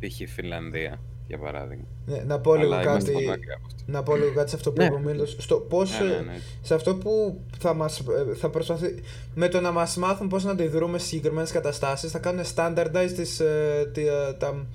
[0.00, 0.20] Π.χ.
[0.20, 0.98] η Φιλανδία,
[1.32, 1.84] για παράδειγμα.
[2.06, 3.24] Ναι, να πω λίγο Αλλά είμαστε κάτι.
[3.26, 3.92] μακριά από αυτό.
[3.92, 4.84] Να πω λίγο κάτι σε αυτό που Ναι.
[4.84, 5.36] είπε ο Μίλτος.
[5.38, 6.38] Στο πώς, Ναι, ναι, ε, ναι.
[6.62, 8.94] σε αυτό που θα μας ε, θα προσπαθεί
[9.34, 13.40] με το να μας μάθουν πώς να αντιδρούμε σε συγκεκριμένες καταστάσεις θα κάνουν standardize τις,
[13.40, 14.66] ε, τι, ε, τα,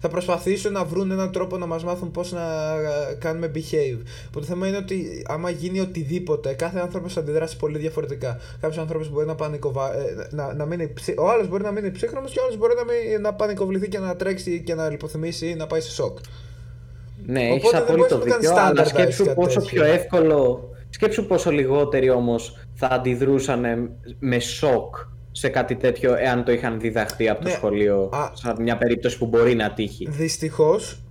[0.00, 4.00] θα προσπαθήσουν να βρουν έναν τρόπο να μας μάθουν πώς να ε, κάνουμε behave.
[4.32, 8.38] Που το θέμα είναι ότι άμα γίνει οτιδήποτε, κάθε άνθρωπος θα αντιδράσει πολύ διαφορετικά.
[8.60, 9.94] Κάποιος άνθρωπος μπορεί να πανικοβα...
[9.94, 11.14] ε, να, να μείνει ψυ...
[11.18, 13.20] Ο άλλος μπορεί να μείνει ψύχρονος και ο άλλος μπορεί να, μην...
[13.20, 16.18] να πανικοβληθεί και να τρέξει και να λιποθυμήσει ή να πάει σε σοκ.
[17.26, 19.60] Ναι, Οπότε έχεις δεν απόλυτο μπορείς να το κάνεις δίκιο, αλλά standardize σκέψου κάτι πόσο
[19.60, 19.82] τέτοιο.
[19.82, 24.96] πιο εύκολο, σκέψου πόσο λιγότεροι όμως θα αντιδρούσαν με σοκ
[25.36, 29.18] σε κάτι τέτοιο εάν το είχαν διδαχτεί από το Ναι, σχολείο α- σε μια περίπτωση
[29.18, 30.08] που μπορεί να τύχει.
[30.10, 31.02] Δυστυχώς,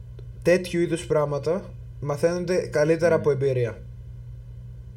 [0.42, 1.62] τέτοιου είδους πράγματα
[2.00, 3.78] μαθαίνονται καλύτερα από εμπειρία.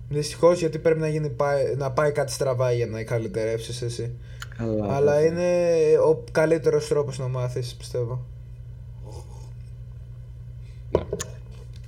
[0.08, 4.12] Δυστυχώς γιατί πρέπει να, γίνει, πάει- να πάει κάτι στραβά για να καλυτερεύσει εσύ.
[4.56, 5.26] Καλά, Αλλά βέβαια.
[5.26, 8.26] είναι ο καλύτερος τρόπος να μάθεις, πιστεύω.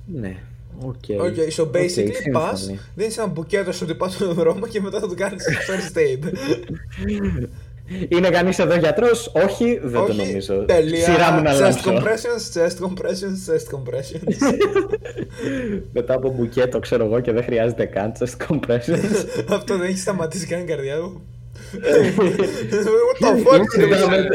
[0.05, 0.37] Ναι,
[0.83, 1.21] οκ.
[1.21, 2.79] Οκ, so Οκ, basically πας, σύμφωνοι.
[2.95, 6.33] δίνεις ένα μπουκέτο στον τυπάς στον δρόμο και μετά θα του κάνεις first aid.
[8.09, 10.53] Είναι κανείς εδώ γιατρός; Όχι, δεν το νομίζω.
[10.65, 11.03] Τέλεια.
[11.03, 11.91] Σειρά μου να chest αλλάξω.
[11.91, 14.35] compressions, chest compressions, chest compressions.
[15.93, 19.25] Μετά από μπουκέτο ξέρω εγώ και δεν χρειάζεται καν chest compressions.
[19.57, 21.21] Αυτό δεν έχει σταματήσει καν η καρδιά μου.
[21.71, 24.27] What the fuck, Συντάμε-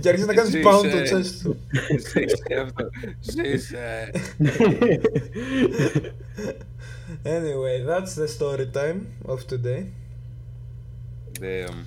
[0.00, 0.68] Και αρχίζεις να κάνεις Ζήσε.
[0.68, 1.56] pound το chest του.
[1.98, 2.88] Ζήσε αυτό.
[3.20, 4.10] Ζήσε.
[7.24, 9.00] Anyway, that's the story time
[9.32, 9.80] of today.
[11.40, 11.78] Damn.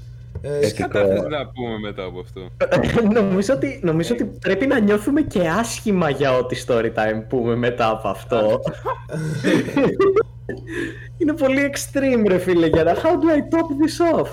[0.42, 0.88] Ε, Τι Εστικό.
[0.88, 2.50] κατάθεση να πούμε μετά από αυτό.
[3.22, 7.89] νομίζω, ότι, νομίζω ότι πρέπει να νιώθουμε και άσχημα για ό,τι story time πούμε μετά
[7.89, 8.50] από αυτό.
[11.18, 12.96] Είναι πολύ extreme ρε φίλε για να...
[12.96, 13.02] How do
[13.36, 14.30] I top this off?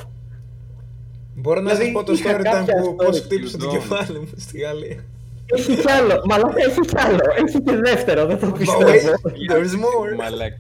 [1.47, 3.65] Μπορώ να σας Δηλαδή, πω το είχα story time κάποια που πώς story χτύπησε το
[3.67, 5.05] του κεφάλι μου στη Γαλλία.
[5.47, 8.91] Έχει κι άλλο, μαλάκα έχει κι άλλο, έχει και δεύτερο, δεν το But πιστεύω.
[8.91, 10.17] wait, there's more.
[10.17, 10.59] Μαλάκα.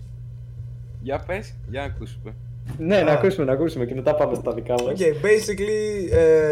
[1.03, 2.35] Για πες, για ακούσουμε.
[2.79, 3.14] Ναι, να Α.
[3.14, 4.83] ακούσουμε, να ακούσουμε και μετά πάμε στα δικά μας.
[4.92, 6.49] Οκ, basically, ε,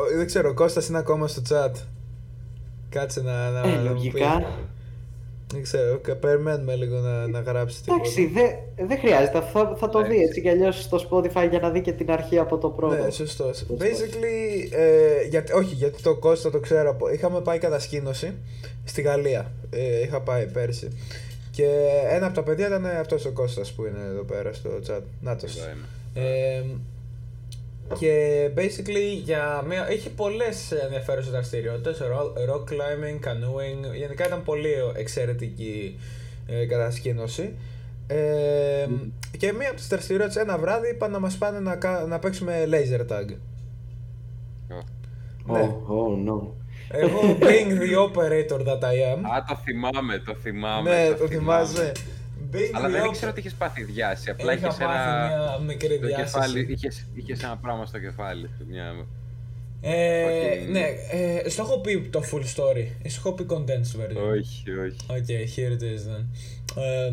[0.00, 1.72] ο- δεν ξέρω, ο Κώστας είναι ακόμα στο chat.
[2.88, 4.36] Κάτσε να, να, Ε, να μου λογικά.
[4.36, 4.44] πει.
[5.52, 8.00] Δεν ξέρω, κα- περιμένουμε λίγο να, να γράψει τίποτα.
[8.00, 9.40] Εντάξει, δεν δεν χρειάζεται.
[9.52, 12.38] Θα, θα το δει έτσι κι αλλιώς στο Spotify για να δει και την αρχή
[12.38, 12.94] από το πρώτο.
[13.04, 13.50] Ναι, σωστό.
[13.78, 16.90] Basically, ε, γιατί, όχι, γιατί το Κώστα το ξέρω.
[16.90, 18.32] από- Είχαμε πάει κατασκήνωση
[18.84, 19.52] στη Γαλλία.
[19.70, 20.88] Ε, είχα πάει πέρσι.
[21.50, 21.66] Και
[22.10, 25.00] ένα από τα παιδιά ήταν αυτός ο Κώστας που είναι εδώ πέρα στο chat.
[25.20, 25.56] Νάτος.
[25.56, 26.28] Εδώ είμαι.
[26.28, 26.62] Ε,
[27.98, 34.72] και basically για μια, έχει πολλές ενδιαφέρουσες δραστηριότητες ro- rock climbing, canoeing γενικά ήταν πολύ
[34.96, 35.98] εξαιρετική
[36.46, 37.54] ε, κατασκήνωση
[38.06, 38.86] ε,
[39.38, 42.68] και μία από τις δραστηριότητες ένα βράδυ είπαν να μας πάνε να, κα- να παίξουμε
[42.70, 43.34] laser tag
[44.70, 45.52] Ω.
[45.52, 45.70] ναι.
[45.88, 46.42] Oh, oh, no.
[46.88, 50.90] εγώ being the operator that I am Α, το θυμάμαι, το θυμάμαι.
[50.90, 51.66] ναι το θυμάμαι.
[51.66, 51.92] θυμάσαι
[52.56, 54.30] being Αλλά the δεν op- ήξερα ότι είχες πάθει διάση.
[54.30, 55.26] Απλά Είχα είχες πάθει ένα.
[55.26, 56.24] μια μικρή Το διάσηση.
[56.38, 58.50] κεφάλι, είχες, είχες ένα πράγμα στο κεφάλι.
[58.68, 58.94] Μια...
[59.80, 60.84] Ε, Fucking- ναι,
[61.44, 62.86] ε, στο έχω πει το full story.
[63.08, 64.30] Σου έχω πει condensed version.
[64.38, 64.96] όχι, όχι.
[65.08, 66.24] Okay, here it is then.
[66.82, 67.10] Ε,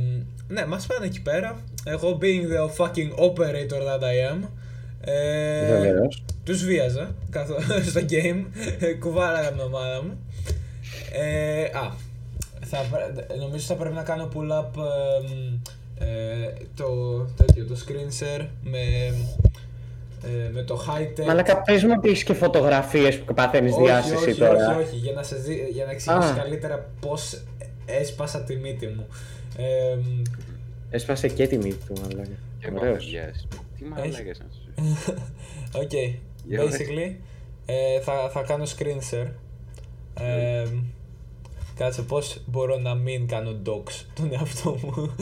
[0.48, 1.60] ναι, μας πάνε εκεί πέρα.
[1.86, 4.48] Εγώ being the fucking operator that I am.
[5.06, 6.24] Ε, Βεβαίως.
[6.44, 7.56] τους βίαζα καθώ,
[7.92, 8.46] στο game.
[9.00, 10.20] Κουβάλαγα την ομάδα μου.
[11.14, 11.94] Ε, α,
[12.76, 14.84] θα, πρέ- νομίζω θα πρέπει να κάνω pull up
[16.00, 16.86] ε, ε, το,
[17.38, 18.80] τέτοιο, το screen share με,
[20.24, 21.26] ε, με το high tech.
[21.26, 24.70] Μαλάκα, πες μου ότι έχεις και φωτογραφίες που παθαίνεις Όχι, διάσηση όχι, τώρα.
[24.78, 26.34] όχι, όχι, για να, σε δει- για να εξηγήσω Α.
[26.34, 27.42] καλύτερα πώς
[27.86, 29.08] έσπασα τη μύτη μου.
[29.58, 29.98] Ε,
[30.90, 32.30] Έσπασε και τη μύτη του, μαλάκα.
[32.60, 33.06] Και εγώ Ωραίος.
[33.14, 33.58] yes.
[33.78, 35.14] Τι μαλάκες να σου
[35.82, 35.92] Οκ,
[36.48, 36.72] Για πες.
[36.78, 37.16] basically
[37.66, 39.28] ε, θα, θα κάνω screen share.
[40.20, 40.66] Ε,
[41.76, 45.16] κάτσε πώς μπορώ να μην κάνω dox τον εαυτό μου;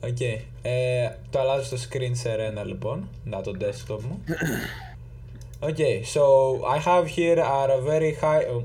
[0.00, 0.20] Οκ,
[0.62, 4.24] ε, το αλλάζω στο screen share ένα λοιπόν, να το desktop μου.
[5.60, 6.22] Okay, so
[6.64, 8.62] I have here are a very high, oh,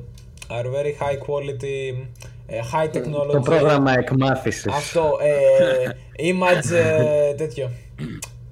[0.50, 2.08] are very high quality,
[2.48, 3.32] ε, high technology.
[3.32, 4.74] Το πρόγραμμα εκμάθησης.
[4.74, 7.72] Αυτό, ε, image, ε, τέτοιο.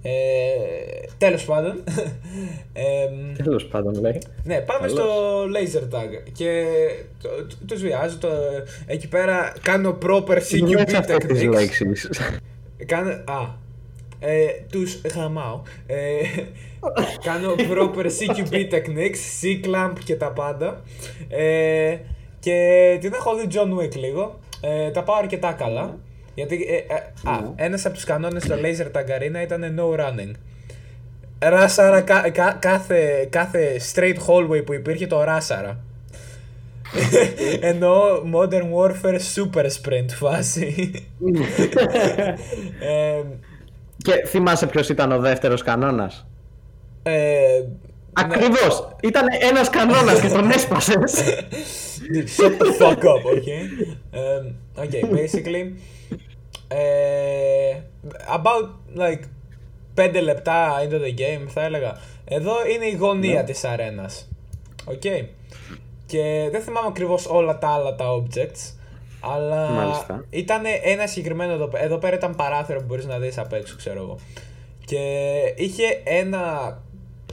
[0.02, 0.12] Ε,
[1.18, 1.84] τέλος πάντων.
[2.74, 3.08] Ε,
[3.44, 4.22] Τέλος πάντων, λέει.
[4.44, 4.92] ναι, πάμε Καλώς.
[4.92, 6.64] στο laser tag και
[7.22, 8.30] το, το, τους βιάζω, το,
[8.86, 11.50] εκεί πέρα κάνω proper CQB Λες αυτές τις techniques.
[11.54, 12.10] λέξεις.
[12.86, 13.60] Κάνω, α,
[14.20, 15.62] ε, τους γαμάω.
[15.88, 15.96] Ε,
[17.24, 20.82] κάνω proper CQB techniques, C-clamp και τα πάντα.
[21.30, 21.98] Ε,
[22.40, 24.40] και την έχω δει John Wick λίγο.
[24.62, 25.98] Ε, τα πάω αρκετά καλά.
[26.34, 30.32] Γιατί ε, ε, α, ένας από τους κανόνες στο laser tag arena ήταν no running.
[31.40, 35.80] Ράσαρα κα- κα- κάθε, κάθε straight hallway που υπήρχε το ράσαρα.
[37.62, 38.02] Ενώ
[38.34, 40.92] Modern Warfare Super Sprint φάση.
[42.80, 43.22] ε,
[43.98, 46.28] Και θυμάσαι ποιος ήταν ο δεύτερος κανόνας;
[47.04, 47.62] ε,
[48.14, 48.96] Ακριβώς!
[49.04, 51.24] Ήταν ένας κανόνας και τον έσπασες.
[52.14, 53.64] Dude, shut the fuck up, okay?
[54.14, 54.46] Um,
[54.84, 55.64] okay, basically,
[56.68, 57.80] ε,
[58.36, 59.24] about like
[59.96, 61.98] 5 λεπτά into the game θα έλεγα.
[62.26, 64.30] Εδώ είναι η γωνία της αρένας.
[64.86, 65.26] Okay.
[66.06, 68.74] Και δεν θυμάμαι ακριβώς όλα τα άλλα τα objects.
[69.20, 70.26] Αλλά Μάλιστα.
[70.30, 73.76] ήταν ένα συγκεκριμένο εδώ, πέ- εδώ πέρα ήταν παράθυρο που μπορείς να δεις απ' έξω
[73.78, 74.18] ξέρω εγώ.
[74.86, 75.00] Και
[75.56, 76.42] είχε ένα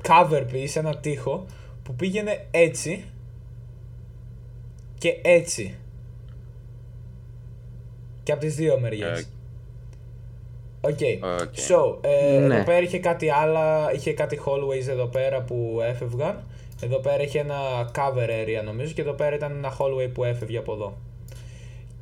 [0.08, 1.44] cover piece, ένα τοίχο
[1.82, 3.04] που πήγαινε έτσι
[4.98, 5.74] και έτσι.
[8.22, 9.28] Και από τις δύο μεριές.
[10.80, 10.98] Οκ.
[11.42, 11.54] Οκ.
[11.68, 12.54] So, ε, Ναι.
[12.54, 16.42] εδώ πέρα είχε κάτι άλλα, είχε κάτι hallways εδώ πέρα που έφευγαν.
[16.82, 20.58] Εδώ πέρα είχε ένα cover area νομίζω και εδώ πέρα ήταν ένα hallway που έφευγε
[20.58, 20.96] από εδώ.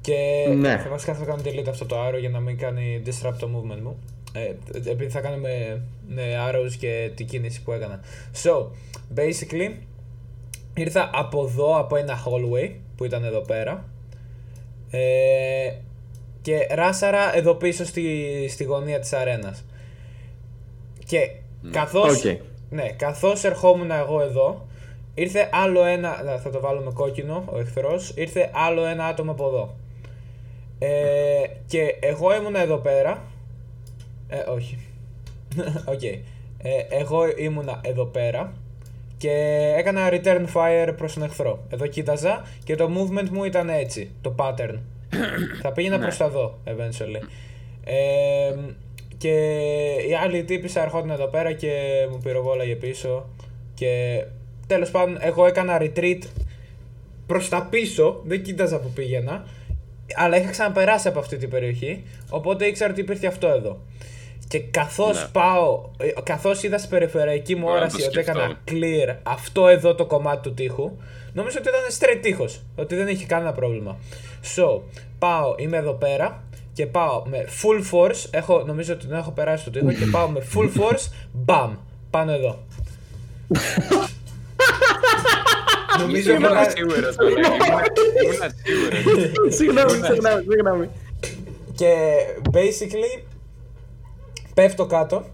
[0.01, 0.79] Και Ναι.
[0.79, 3.81] θα βασικά θα κάνω delete αυτό το arrow για να μην κάνει disrupt το movement
[3.83, 3.97] μου.
[4.37, 4.55] Ε,
[4.91, 8.01] επειδή θα κάνουμε ναι, arrows και την κίνηση που έκανα.
[8.43, 8.67] So,
[9.17, 9.75] basically,
[10.75, 13.85] ήρθα από εδώ, από ένα hallway που ήταν εδώ πέρα.
[14.91, 15.73] Ε,
[16.43, 19.65] και ράσαρα εδώ πίσω στη, στη γωνία της αρένας.
[21.07, 21.31] Και
[21.71, 22.41] καθώς, Οκ.
[22.71, 24.67] ναι, καθώς ερχόμουν εγώ εδώ,
[25.15, 29.31] ήρθε άλλο ένα, να, θα το βάλω με κόκκινο ο εχθρός, ήρθε άλλο ένα άτομο
[29.31, 29.75] από εδώ.
[30.79, 33.23] Ε, και εγώ ήμουν εδώ πέρα,
[34.29, 34.79] ε, όχι,
[35.93, 36.21] οκ, ε,
[36.89, 38.53] εγώ ήμουνα εδώ πέρα
[39.19, 39.31] και
[39.77, 41.65] έκανα return fire προς τον εχθρό.
[41.69, 44.79] Εδώ κοίταζα και το movement μου ήταν έτσι, το pattern.
[45.63, 47.23] Θα πήγαινα προς τα εδώ, eventually.
[47.85, 48.55] Ε,
[49.19, 49.31] και
[50.09, 51.73] η άλλη τύπισσα ερχόταν εδώ πέρα και
[52.11, 53.29] μου πυροβόλαγε πίσω
[53.75, 54.25] και
[54.67, 56.19] τέλος πάντων εγώ έκανα retreat
[57.27, 59.45] προς τα πίσω, δεν κοίταζα που πήγαινα
[60.15, 63.81] αλλά είχα ξαναπεράσει από αυτή την περιοχή, οπότε ήξερα ότι υπήρχε αυτό εδώ.
[64.49, 65.29] Και καθώς Ναι.
[65.33, 68.31] πάω, ε, καθώς είδα στην περιφερειακή μου Μπορώ να όραση το ότι σκεφτώ.
[68.41, 70.91] έκανα clear αυτό εδώ το κομμάτι του τείχου,
[71.33, 73.97] νόμιζα ότι ήταν straight τείχος, ότι δεν είχε κανένα πρόβλημα.
[74.57, 74.81] So,
[75.19, 76.43] πάω, είμαι εδώ πέρα
[76.73, 80.29] και πάω με full force, έχω, νομίζω ότι δεν έχω περάσει το τείχο και πάω
[80.29, 81.05] με full force,
[81.47, 81.71] bam,
[82.11, 82.59] πάνω εδώ.
[86.01, 87.51] νομίζω έχω Ήμουν κάνει- σίγουρος, Ολέγ, ήμουν-
[88.23, 89.55] ήμουν σίγουρος.
[89.55, 90.89] Συγγνώμη, συγγνώμη, συγγνώμη.
[91.75, 91.93] Και
[92.53, 93.23] basically
[94.57, 95.25] πέφτω κάτω,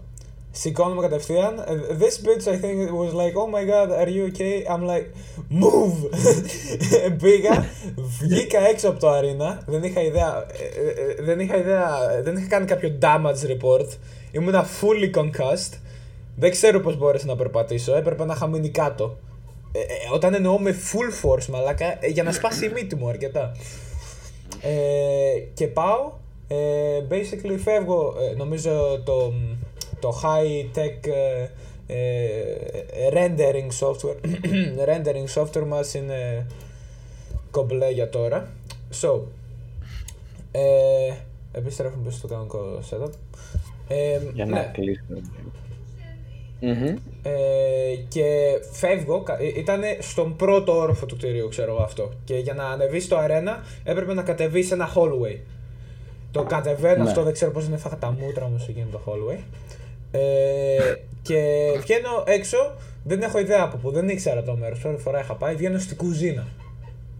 [0.51, 1.63] σηκώνομαι κατευθείαν.
[1.99, 4.65] This bitch I think it was like, oh my god, are you okay?
[4.71, 5.07] I'm like,
[5.63, 5.95] move!
[7.21, 7.65] Πήγα,
[8.19, 11.89] βγήκα έξω από το αρίνα, δεν είχα ιδέα, ε, ε, δεν είχα ιδέα,
[12.23, 13.87] δεν είχα κάνει κάποιο damage report.
[14.31, 15.73] Ήμουνα fully concussed.
[16.35, 19.17] Δεν ξέρω πώς μπόρεσα να περπατήσω, έπρεπε να είχα μείνει κάτω.
[19.71, 23.09] Ε, ε, όταν εννοώ με full force, μαλάκα, ε, για να σπάσει η μύτη μου
[23.09, 23.51] αρκετά.
[24.61, 26.11] Ε, και πάω,
[26.53, 29.33] ε, basically φεύγω, ε, νομίζω το,
[29.99, 31.47] το high tech ε,
[31.87, 34.17] ε, rendering software,
[34.89, 36.47] rendering software μας είναι
[37.51, 38.51] κομπλέ για τώρα.
[39.01, 39.19] So,
[40.51, 41.13] ε,
[41.51, 43.11] επιστρέφουμε στο κανονικό setup.
[43.87, 44.71] Ε, Για να ναι.
[44.73, 45.21] κλείσουμε.
[46.59, 46.95] Μμμ.
[47.23, 49.23] Ε, και φεύγω,
[49.55, 52.11] ήταν στον πρώτο όροφο του κτηρίου, ξέρω εγώ αυτό.
[52.23, 55.37] Και για να ανεβείς στο αρένα έπρεπε να κατεβείς ένα hallway.
[56.33, 57.09] Το κατεβαίνω Ναι.
[57.09, 59.37] αυτό, δεν ξέρω πώς είναι φάγα τα μούτρα μου σε εκείνο το hallway.
[60.11, 61.37] Ε, και
[61.81, 62.57] βγαίνω έξω,
[63.03, 64.79] δεν έχω ιδέα από πού, δεν ήξερα το μέρος.
[64.79, 66.47] Πρώτη φορά είχα πάει, βγαίνω στην κουζίνα.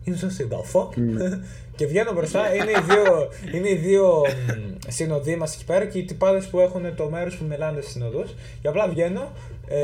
[0.04, 0.90] Είναι στο συνταφό.
[1.78, 5.98] και βγαίνω μπροστά, είναι οι δύο, είναι οι δύο μ, συνοδοί μας εκεί πέρα και
[5.98, 8.34] οι τυπάδες που έχουν το μέρος που μιλάνε στις συνοδούς.
[8.62, 9.32] Και απλά βγαίνω
[9.68, 9.78] ε,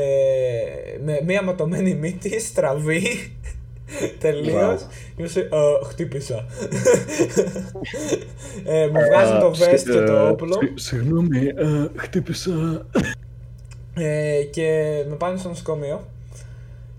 [1.04, 3.32] με μία ματωμένη μύτη, στραβή.
[4.18, 4.86] Τελείως.
[5.16, 5.48] Και μου σε, «Ε,
[5.88, 6.44] χτύπησα.
[8.64, 10.56] ε, μου βγάζουν το vest και το όπλο.
[10.74, 12.86] Συγγνώμη, ε, χτύπησα.
[13.94, 16.00] Ε, και με πάνε στο νοσοκομείο.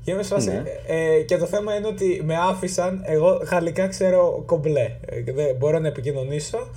[0.03, 0.63] Και είμαι σε φάση, Ναι.
[0.87, 4.91] ε, και το θέμα είναι ότι με άφησαν, εγώ γαλλικά ξέρω κομπλέ.
[5.05, 6.67] Ε, δεν μπορώ να επικοινωνήσω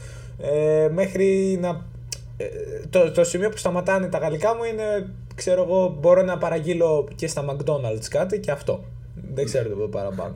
[0.42, 1.80] ε, μέχρι να.
[2.36, 2.44] ε,
[2.90, 7.26] το, το σημείο που σταματάνε τα γαλλικά μου είναι, ξέρω εγώ, μπορώ να παραγγείλω και
[7.26, 8.84] στα McDonald's κάτι και αυτό.
[9.34, 10.34] Δεν ξέρω τίποτα παραπάνω.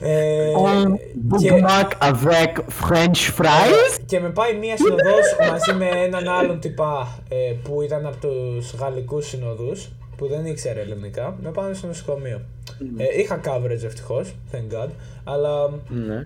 [0.00, 0.50] Ε,
[1.40, 3.98] και- Big Mac avec French fries.
[4.06, 8.74] και με πάει μία συνοδός μαζί με έναν άλλον τυπά ε, που ήταν από τους
[8.74, 11.36] γαλλικούς συνοδούς που δεν ήξερε ελληνικά.
[11.42, 12.40] Με πάνε στο νοσοκομείο.
[12.96, 14.88] Ε, είχα coverage ευτυχώς, thank god.
[15.24, 16.24] Αλλά Ναι.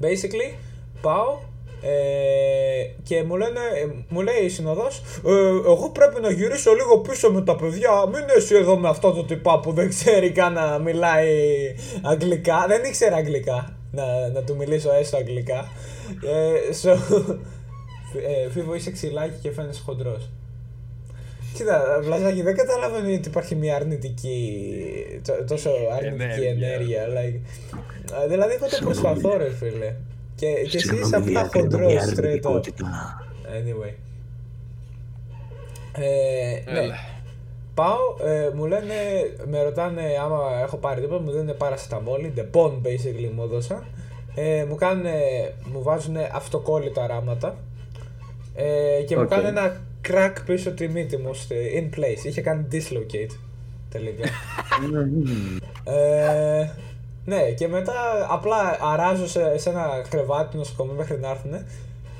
[0.00, 0.54] basically
[1.00, 1.38] πάω
[1.82, 6.98] ε, και μου, λένε, ε, μου λέει η συνοδός ε, εγώ πρέπει να γυρίσω λίγο
[6.98, 10.52] πίσω με τα παιδιά μην εσύ εδώ με αυτό το τυπά που δεν ξέρει καν
[10.52, 11.36] να μιλάει
[12.02, 15.68] αγγλικά δεν ήξερε αγγλικά να, να του μιλήσω έστω αγγλικά
[16.24, 16.96] ε, so,
[18.46, 20.30] ε, Φίβο είσαι ξυλάκι και φαίνεσαι χοντρός
[21.54, 24.64] Κοίτα, Βλαζάκη, δεν καταλαβαίνω ότι υπάρχει μια αρνητική,
[25.26, 26.50] τό- τόσο αρνητική Ενέργεια.
[26.50, 27.06] ενέργεια.
[27.06, 27.40] like.
[28.22, 29.94] Α, δηλαδή, εγώ το προσπαθώ, ρε φίλε.
[30.38, 32.18] Και, και εσύ Συγγνώμη, είσαι απλά διακρίνω χοντρός, μια straight up.
[32.18, 32.86] αρνητικότητα.
[33.44, 33.92] Anyway.
[35.92, 36.78] Ε, ναι.
[36.80, 36.94] Έλα.
[37.74, 38.94] Πάω, ε, μου λένε,
[39.46, 43.84] με ρωτάνε άμα έχω πάρει τίποτα, μου δίνουν παρασιταμόλι, the bond basically μου έδωσαν.
[44.34, 45.04] Ε, μου κάνουν,
[45.72, 47.56] μου βάζουν αυτοκόλλητα ράμματα
[48.54, 49.28] ε, και μου Οκ.
[49.28, 49.76] κάνουν ένα
[50.08, 52.24] crack πίσω τη μύτη μου, στη- in place.
[52.24, 53.36] Είχε κάνει dislocate
[53.90, 54.28] τελικά.
[55.92, 56.70] ε,
[57.28, 61.52] ναι, και μετά απλά αράζω σε, σε ένα κρεβάτι νοσοκομείου μέχρι να έρθουν.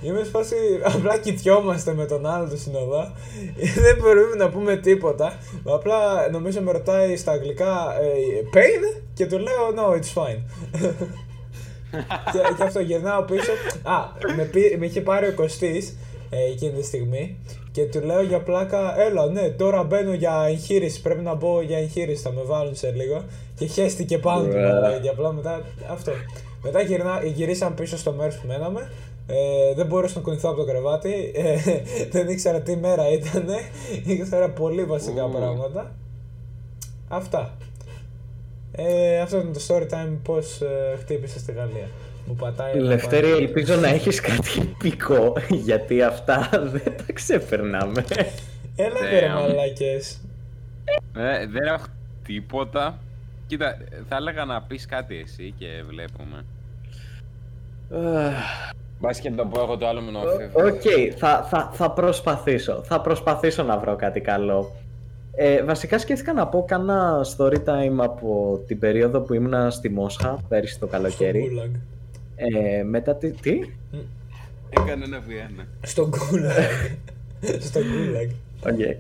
[0.03, 3.13] Είμαι σε φάση, απλά κοιτιόμαστε με τον άλλο του συνοδά.
[3.85, 5.39] Δεν μπορούμε να πούμε τίποτα.
[5.65, 8.07] Απλά νομίζω με ρωτάει στα αγγλικά ε,
[8.55, 10.41] pain; και του λέω no, it's fine.
[12.33, 13.53] και, και αυτό γυρνάω πίσω.
[13.83, 13.97] Α,
[14.37, 15.97] με, πή- με είχε πάρει ο Κωστής
[16.31, 17.39] ε, εκείνη τη στιγμή
[17.73, 21.79] και του λέω για πλάκα, έλα ναι, τώρα μπαίνω για εγχείρηση, πρέπει να μπω για
[21.79, 23.25] εγχείρηση, θα με βάλουν σε λίγο.
[23.59, 24.73] Και χέστηκε πάνω του, Ωραία.
[24.73, 26.13] μαλάκα, και απλά μετά αυτό.
[26.63, 28.91] Μετά γυρνά, γυρίσαμε πίσω στο μέρος που μέναμε.
[29.27, 31.33] Ε, δεν μπορούσα να κουνηθώ από το κρεβάτι.
[31.35, 31.57] Ε,
[32.13, 33.47] δεν ήξερα τι μέρα ήταν.
[34.05, 35.31] ήξερα πολύ βασικά Ου.
[35.31, 35.95] πράγματα.
[37.09, 37.57] Αυτά.
[38.73, 41.89] Ε, αυτό είναι το story time πώς ε, χτύπησα στη Γαλλία.
[42.27, 43.37] Μου πατάει ένα Λευτέρη, πάνω.
[43.37, 48.05] ελπίζω να έχεις κάτι επικό, γιατί αυτά δεν τα ξεπερνάμε.
[48.77, 49.41] Έλα Ναι, ρε άμα.
[49.41, 50.21] μαλάκες.
[51.17, 51.87] Ε, δεν έχω
[52.27, 52.99] τίποτα.
[53.49, 53.77] Κοίτα,
[54.09, 56.45] θα έλεγα να πεις κάτι εσύ και βλέπουμε.
[59.01, 60.19] Μπας και να το πω εγώ το άλλο με
[60.53, 60.83] Οκ,
[61.17, 62.83] θα, θα, θα προσπαθήσω.
[62.85, 64.73] Θα προσπαθήσω να βρω κάτι καλό.
[65.35, 70.39] Ε, βασικά σκέφτηκα να πω κάνα story time από την περίοδο που ήμουνα στη Μόσχα
[70.49, 71.51] πέρυσι το καλοκαίρι.
[71.53, 71.81] Στο Gulag.
[72.37, 73.61] Ε, μετά τι, τι;
[74.71, 75.67] Έκανε ένα βιένα.
[75.83, 76.97] Στον Gulag.
[77.69, 78.31] Στον Gulag.
[78.69, 78.97] Okay.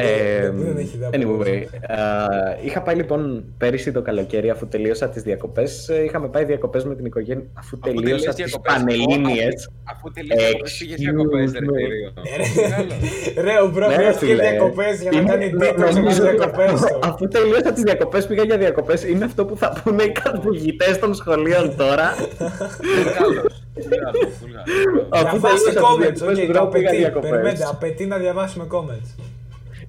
[0.00, 4.66] Δεν- Ε, δεν έχει ιδέα anyway, που α, είχα πάει λοιπόν πέρυσι το καλοκαίρι αφού
[4.68, 5.88] τελείωσα τις διακοπές.
[5.88, 9.68] ε, Είχαμε πάει διακοπές με την οικογένεια αφού Αφού τελείωσα τελείωσες τις διακοπές, Πανελλήνιες.
[9.84, 11.74] αφού- Αφού τελείωσε διακοπές πήγες διακοπές, ρε Excuse me.
[11.76, 13.42] φίλιο.
[13.44, 14.48] Ρε, ο μπρο Ναι, χρειάστηκε φίλε.
[14.50, 16.98] διακοπές για να Είναι- κάνει τίτλο νομίζω στις ότι διακοπές αυτό- του.
[17.08, 21.14] Αφού τελείωσα τις διακοπές πήγα για διακοπές είναι αυτό που θα πούνε οι καθηγητές των
[21.14, 22.14] σχολείων τώρα.
[22.18, 25.06] Βουλγάρος, Βουλγάρος, Βουλγάρος.
[25.08, 26.96] Αφού Διαβάστε τελείωσα τις comments, διακοπές, οκ, εγώ το πήγα απαιτεί.
[26.96, 27.30] διακοπές.
[27.30, 29.10] Περιμένετε, απαιτεί να διαβάσουμε comments.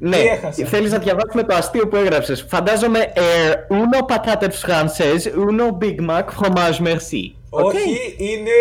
[0.02, 2.46] Ναι, Τι έχασα; θέλεις να διαβάσουμε το αστείο που έγραψες.
[2.50, 7.34] Φαντάζομαι Air, uno patates françaises, uno Big Mac, fromage merci.
[7.50, 7.66] Οκ.
[7.74, 8.52] Όχι, είναι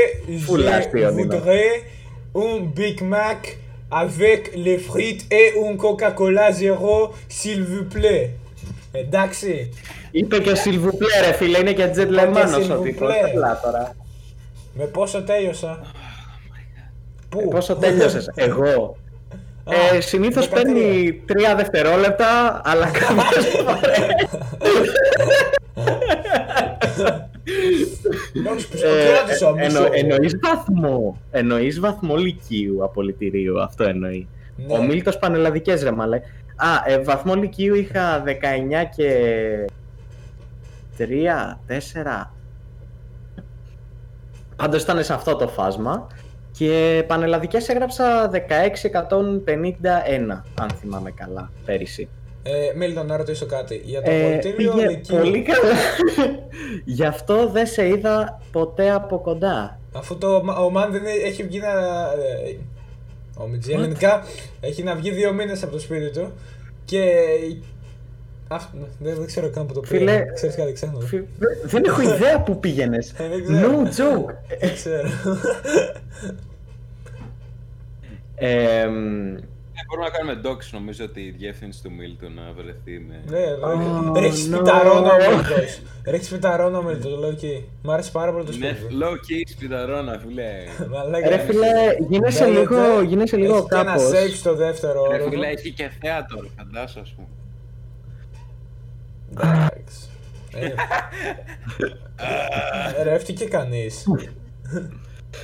[0.48, 1.34] Full Je αστείο, Νίνο.
[1.36, 1.82] voudrais
[2.34, 3.40] un Big Mac
[3.90, 6.96] avec les frites et un Coca-Cola zéro,
[7.38, 8.28] s'il vous plaît.
[8.92, 9.70] Εντάξει.
[10.10, 13.08] Είπε και ο Σιλβουπλέ ρε φίλε, είναι και τζετλεμάνος Είπε ο και τύπος.
[13.08, 13.34] S'il vous plaît.
[13.34, 13.96] Έλα τώρα.
[14.74, 15.80] Με πόσο τέλειωσα;
[17.28, 18.96] Πού; Ε, Πόσο τέλειωσες, εγώ.
[19.68, 20.50] Α, Ε, συνήθως 13.
[20.52, 23.98] παίρνει τρία δευτερόλεπτα, αλλά κάποιες φορές...
[28.36, 29.74] Εντάξει, πως Ε, το κράτησα, ε, μισός.
[29.84, 31.20] εννο- Εννοείς βαθμό.
[31.30, 33.62] Εννοείς βαθμό λυκείου απολυτηρίου.
[33.62, 34.28] Αυτό εννοεί.
[34.56, 34.74] Ναι.
[34.78, 36.16] Ο Μίλτος πανελλαδικές ρε μαλέ.
[36.56, 38.30] Α, ε, βαθμό λυκείου είχα 19
[38.96, 39.12] και...
[40.98, 41.04] 3,
[41.68, 42.30] 4...
[44.56, 46.06] Πάντως ήταν σε αυτό το φάσμα.
[46.58, 48.36] Και πανελλαδικές έγραψα 1651,
[50.60, 52.08] αν θυμάμαι καλά, πέρυσι.
[52.42, 53.80] Ε, Μίλτον, να ρωτήσω κάτι.
[53.84, 55.74] Για το Ε, πολιτήριο πήγε Λυκείου, πολύ καλά.
[56.84, 59.78] Γι' αυτό δεν σε είδα ποτέ από κοντά.
[59.92, 61.68] αφού το, ο Μαν δεν έχει βγει να...
[62.48, 62.56] ε,
[63.36, 64.22] Ο Μιτζή ελληνικά
[64.60, 66.32] έχει να βγει δύο μήνες από το σπίτι του
[66.84, 67.12] και...
[68.50, 70.32] Αυτό, δεν, δεν ξέρω καν που το Φίλε, πήγα.
[70.32, 71.00] Ξέρεις κάτι ξένο.
[71.00, 73.14] Φι- δε- Δεν έχω ιδέα που πήγαινες.
[73.18, 73.82] Ε, δεν ξέρω.
[73.82, 74.34] No joke.
[74.60, 75.08] Δεν ξέρω.
[78.38, 79.36] Εμ,
[79.80, 83.20] Ε, Μπορούμε να κάνουμε docs νομίζω ότι η διεύθυνση του Μίλτου να βρεθεί με...
[83.28, 84.54] Ναι, Oh, ρε, ρίξει no.
[84.54, 85.80] σπιταρόνο ο Μίλτος.
[86.06, 87.68] Ρίξει σπιταρόνο ο Μίλτος, το λέω εκεί.
[87.82, 88.98] Μ' άρεσε πάρα πολύ το Ναι, σπίτι του.
[89.02, 90.48] low key σπιταρώνα, φίλε.
[90.90, 91.66] Μαλάκα, Ρε φίλε,
[92.08, 94.10] γίνεσαι Μπαίνετε, λίγο, γίνεσαι λίγο έχει και ένα κάπως.
[94.10, 95.30] save στο δεύτερο Ρε όροφο.
[95.30, 97.28] φίλε, έχει και θέατρο, φαντάσου, ας πούμε.
[99.32, 100.08] Εντάξει.
[100.54, 100.68] Ε,
[103.04, 104.04] Ρε, έφτιαξε κανείς.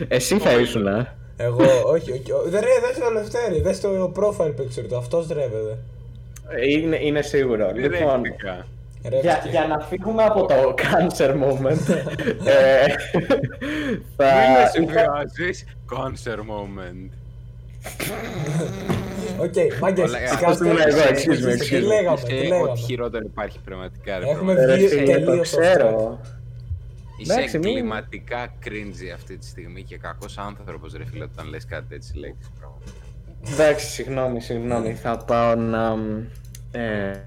[0.08, 1.22] Εσύ θα ήσουν, α.
[1.36, 2.32] Εγώ, όχι, όχι.
[2.32, 5.78] ο- Δε, ρε, δες το Λευτέρη, δες το profile picture του, αυτός ρεύεται.
[6.70, 7.66] Είναι, είναι σίγουρο.
[7.66, 8.66] Δεν Λοιπόν, ρέχτηκα.
[9.02, 9.48] για, Ρεύτηκε.
[9.50, 11.88] για να φύγουμε από το cancer moment,
[12.44, 12.86] ε,
[14.16, 14.24] θα...
[14.24, 17.10] Μην με είχα- συμβιάζεις, concert moment.
[19.40, 20.46] Οκ, μάγκες, Όλα- σκάστε.
[20.46, 21.86] Αυτό ήμουν εγώ, excuse me, Τι excuse me.
[21.86, 22.70] λέγαμε, τι Είσαι λέγαμε.
[22.70, 24.66] ό,τι χειρότερο υπάρχει πραγματικά, ρε Έχουμε πραγματικά.
[24.66, 26.20] Ρε βγει φίλε, το τελείως off ξέρω.
[27.16, 31.64] Είσαι Εντάξει, μην- εγκληματικά cringy αυτή τη στιγμή και κακός άνθρωπος, ρε φίλε, όταν λες
[31.64, 32.50] κάτι τέτοιες λέξεις.
[32.58, 32.92] πραγματικά.
[33.52, 34.94] Εντάξει, συγγνώμη, συγγνώμη.
[34.94, 35.96] Θα πάω να...
[36.72, 37.24] Ε,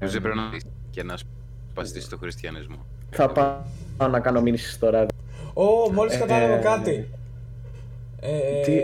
[0.00, 1.16] Νομίζω πρέπει να δεις και να
[1.72, 2.86] σπαστείς το χριστιανισμό.
[3.10, 5.16] θα πάω να κάνω μήνυση στο ράδιο.
[5.54, 7.08] Ω, μόλις Ε, κατάλαβα ε, κάτι.
[8.20, 8.78] Ε, Τι;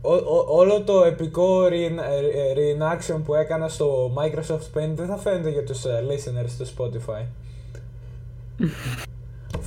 [0.00, 5.16] ο- ο- όλο το επικό re- ε, reenaction που έκανα στο Microsoft Paint δεν θα
[5.16, 7.24] φαίνεται για τους ε, listeners στο Spotify.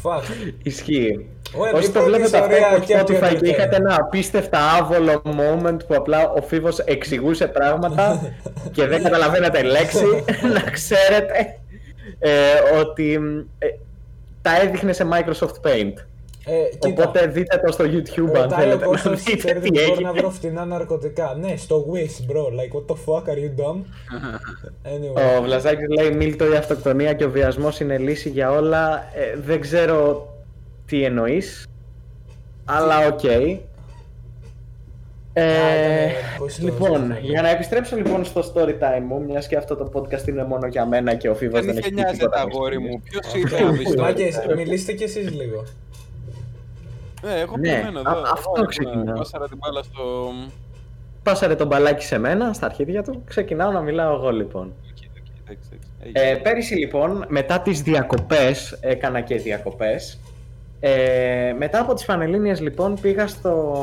[0.03, 0.21] Fuck.
[0.63, 1.27] Ισχύει.
[1.53, 3.43] Ωραία, Όσοι η το πρώτη βλέπετε αυτό ιστορία από και από το Spotify και Entertainment.
[3.43, 8.33] είχατε ένα απίστευτα άβολο moment που απλά ο Φίβος εξηγούσε πράγματα
[8.75, 10.23] και δεν καταλαβαίνετε λέξη,
[10.53, 11.59] να ξέρετε
[12.19, 12.31] ε,
[12.79, 13.19] ότι
[13.59, 13.67] ε,
[14.41, 15.93] τα έδειχνε σε Microsoft Paint.
[16.49, 19.59] Ε, κοίτα, Οπότε δείτε το στο YouTube αν ρωτάει ο θέλετε να Κώστας, δείτε ξέρετε
[19.59, 20.19] τι που μπορώ να έγινε.
[20.21, 21.37] βρω φτηνά ναρκωτικά.
[21.39, 22.41] Ναι, στο Wish, bro.
[22.43, 23.79] Like, what the fuck, are you dumb?
[24.93, 25.39] Anyway.
[25.39, 29.09] Ο Βλαζάκης λέει Μίλτο η αυτοκτονία και ο βιασμός είναι λύση για όλα.
[29.15, 30.27] Ε, δεν ξέρω
[30.85, 31.67] τι εννοείς,
[32.65, 33.23] αλλά οκ.
[35.39, 39.55] Ε, ήτανε πώς το- λοιπόν, για να επιστρέψω λοιπόν στο story time μου, μιας και
[39.57, 42.01] αυτό το podcast είναι μόνο για μένα και ο Φίβος Δεν δεν έχει είχε πει
[42.01, 42.97] νοιάζεται, τίποτα αγόρι μυστήρια.
[42.97, 44.01] μου; Ποιος ήρθε να πει στο...
[44.01, 45.63] Μάγκες, μιλήστε κι εσείς λίγο.
[47.23, 48.09] Ναι, εγώ Ναι, περιμένω εδώ.
[48.09, 49.15] α- εγώ αυτό ήμουν, ξεκινάω.
[49.17, 50.03] Πάσαρα την μπάλα στο...
[51.23, 54.73] Πάσαρε τον μπαλάκι σε μένα, στα αρχίδια του, ξεκινάω να μιλάω εγώ λοιπόν.
[54.89, 56.13] Εκεί, εκεί, εντάξει, εντάξει.
[56.13, 56.41] Ε, Έγινε.
[56.41, 60.19] πέρυσι λοιπόν, μετά τις διακοπές, έκανα και διακοπές,
[60.79, 63.73] ε, μετά από τις Πανελλήνιες λοιπόν πήγα στο...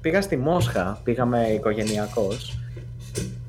[0.00, 2.58] Πήγα στη Μόσχα, πήγαμε οικογενειακός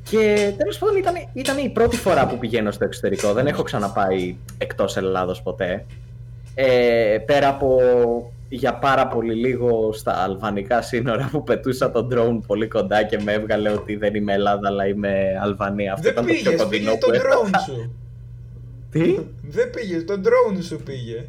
[0.10, 4.36] και τέλος πάντων ήταν, ήταν η πρώτη φορά που πηγαίνω στο εξωτερικό, δεν έχω ξαναπάει
[4.58, 5.86] εκτός Ελλάδος ποτέ.
[6.56, 7.78] Ε, πέρα από
[8.50, 13.32] για πάρα πολύ λίγο στα αλβανικά σύνορα που πετούσα τον drone πολύ κοντά και με
[13.34, 15.94] έβγαλε ότι δεν είμαι Ελλάδα αλλά είμαι Αλβανία.
[15.94, 17.40] Αυτό Δεν ήταν το πιο πήγες, κοντινό πήγε που το έφτασα.
[17.44, 17.96] drone σου.
[18.92, 21.26] Τι; Δεν πήγες, το drone σου πήγε.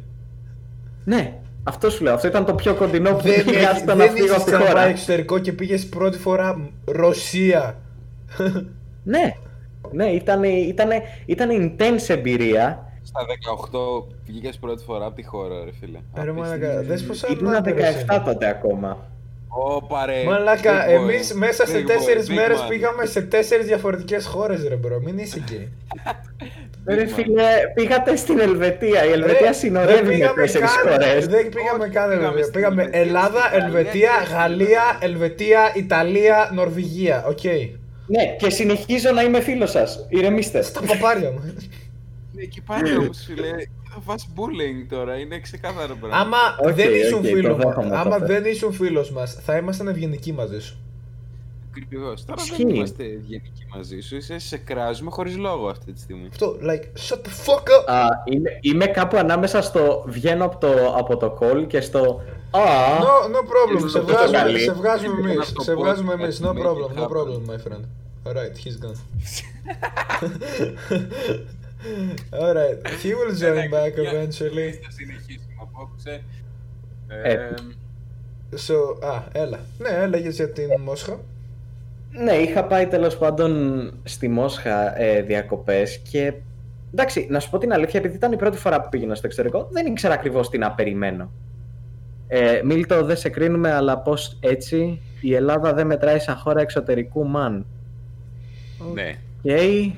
[1.05, 2.13] Ναι, Αυτό σου λέω.
[2.13, 4.71] Αυτό ήταν το πιο κοντινό που Δεν, χρειάζεται να δεν φύγω είσαι από τη ξαναπάει
[4.73, 4.85] χώρα.
[4.87, 7.75] εξωτερικό και πήγες πρώτη φορά Ρωσία.
[9.03, 9.33] Ναι,
[9.91, 12.90] ναι, ήταν, ήτανε, ήτανε intense εμπειρία.
[13.11, 13.25] Στα
[14.01, 15.99] 18 βγήκες πρώτη φορά από τη χώρα, ρε φίλε.
[16.23, 18.21] Ρε μαλάκα, δες πόσα Ήμουν άντρες 17 είναι.
[18.25, 19.09] τότε ακόμα.
[19.47, 20.23] Ω, παρέ.
[20.23, 20.91] Μαλάκα, Big boy.
[20.91, 22.65] εμείς μέσα σε Big boy, τέσσερις big μέρες man.
[22.69, 25.67] πήγαμε σε τέσσερις διαφορετικές χώρες ρε μπρο, μην είσαι εκεί.
[26.87, 27.07] Ρε man.
[27.07, 27.43] φίλε,
[27.73, 29.05] πήγατε στην Ελβετία.
[29.05, 31.27] Η Ελβετία Ρε, συνορεύει δεν με πήγαμε τέσσερις καν, χώρες.
[31.27, 32.43] Δεν πήγαμε Όχι, καν πήγαμε Ελβετία.
[32.43, 37.25] στην Πήγαμε Ελβετία, Ελλάδα, στην Ελβετία, Γαλλία, Γαλλία, Ελβετία, Ιταλία, Νορβηγία.
[37.27, 37.43] Οκ.
[38.07, 40.05] Ναι, και συνεχίζω να είμαι φίλος σας.
[40.09, 40.61] Ηρεμήστε.
[40.61, 41.53] Στα παπάρια μου.
[42.33, 43.49] Ναι, Εκεί πάλι όμως, φίλε,
[43.93, 46.17] θα φας bullying τώρα, είναι ξεκάθαρο πράγμα.
[46.17, 48.33] Άμα Οκ, δεν ήσουν οκ, το φίλος δέχομαι μας, άμα τότε.
[48.33, 50.75] δεν ήσουν φίλος μας, θα ήμασταν ευγενικοί μαζί σου.
[51.69, 52.25] Ακριβώς.
[52.25, 52.63] Τώρα Ισχύει.
[52.65, 56.27] δεν είμαστε ευγενικοί μαζί σου, είσαι σε κράζουμε χωρίς λόγο αυτή τη στιγμή.
[56.31, 57.85] Αυτό, like, shut the fuck up.
[57.93, 62.21] Α, είμαι, είμαι κάπου ανάμεσα στο βγαίνω από το, από το call και στο
[62.51, 62.59] Α,
[62.99, 63.77] No, no problem.
[63.77, 64.59] Ίσως Σε το τόσο βγάζουμε, καλή.
[64.59, 65.47] σε βγάζουμε Ήθελα εμείς.
[65.49, 66.37] να το Σε πω βγάζουμε ότι εμείς.
[66.37, 67.09] θα No make it problem, no happen.
[67.09, 67.83] problem, my friend.
[68.25, 68.97] Alright, he's gone.
[72.31, 74.69] Alright, he will join back eventually.
[74.83, 76.23] Θα συνεχίσουμε απόψε.
[77.07, 77.49] Ε, Ε,
[78.67, 79.59] So, α, έλα.
[79.77, 81.19] Ναι, έλεγες για την Μόσχα.
[82.11, 86.33] Ναι, είχα πάει τέλος πάντων στη Μόσχα ε, διακοπές και
[86.93, 89.67] εντάξει, να σου πω την αλήθεια, επειδή ήταν η πρώτη φορά που πήγαινα στο εξωτερικό,
[89.71, 91.31] δεν ήξερα ακριβώς τι να περιμένω.
[92.27, 97.27] Ε, Μίλτο, δεν σε κρίνουμε, αλλά πώς έτσι η Ελλάδα δεν μετράει σαν χώρα εξωτερικού
[97.27, 97.65] μαν.
[98.93, 99.15] ναι.
[99.43, 99.91] Okay.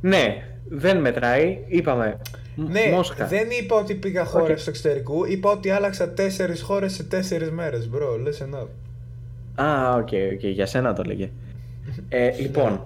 [0.00, 2.18] Ναι, δεν μετράει, είπαμε.
[2.54, 3.26] Μ- Ναι, Μόσχα.
[3.26, 4.64] δεν είπα ότι πήγα χώρες Οκ.
[4.64, 8.66] του εξωτερικού, είπα ότι άλλαξα τέσσερις χώρες σε τέσσερις μέρες, bro, listen up.
[9.64, 11.30] Α, ok, ok, για σένα το λέγε.
[12.08, 12.80] Ε, λοιπόν,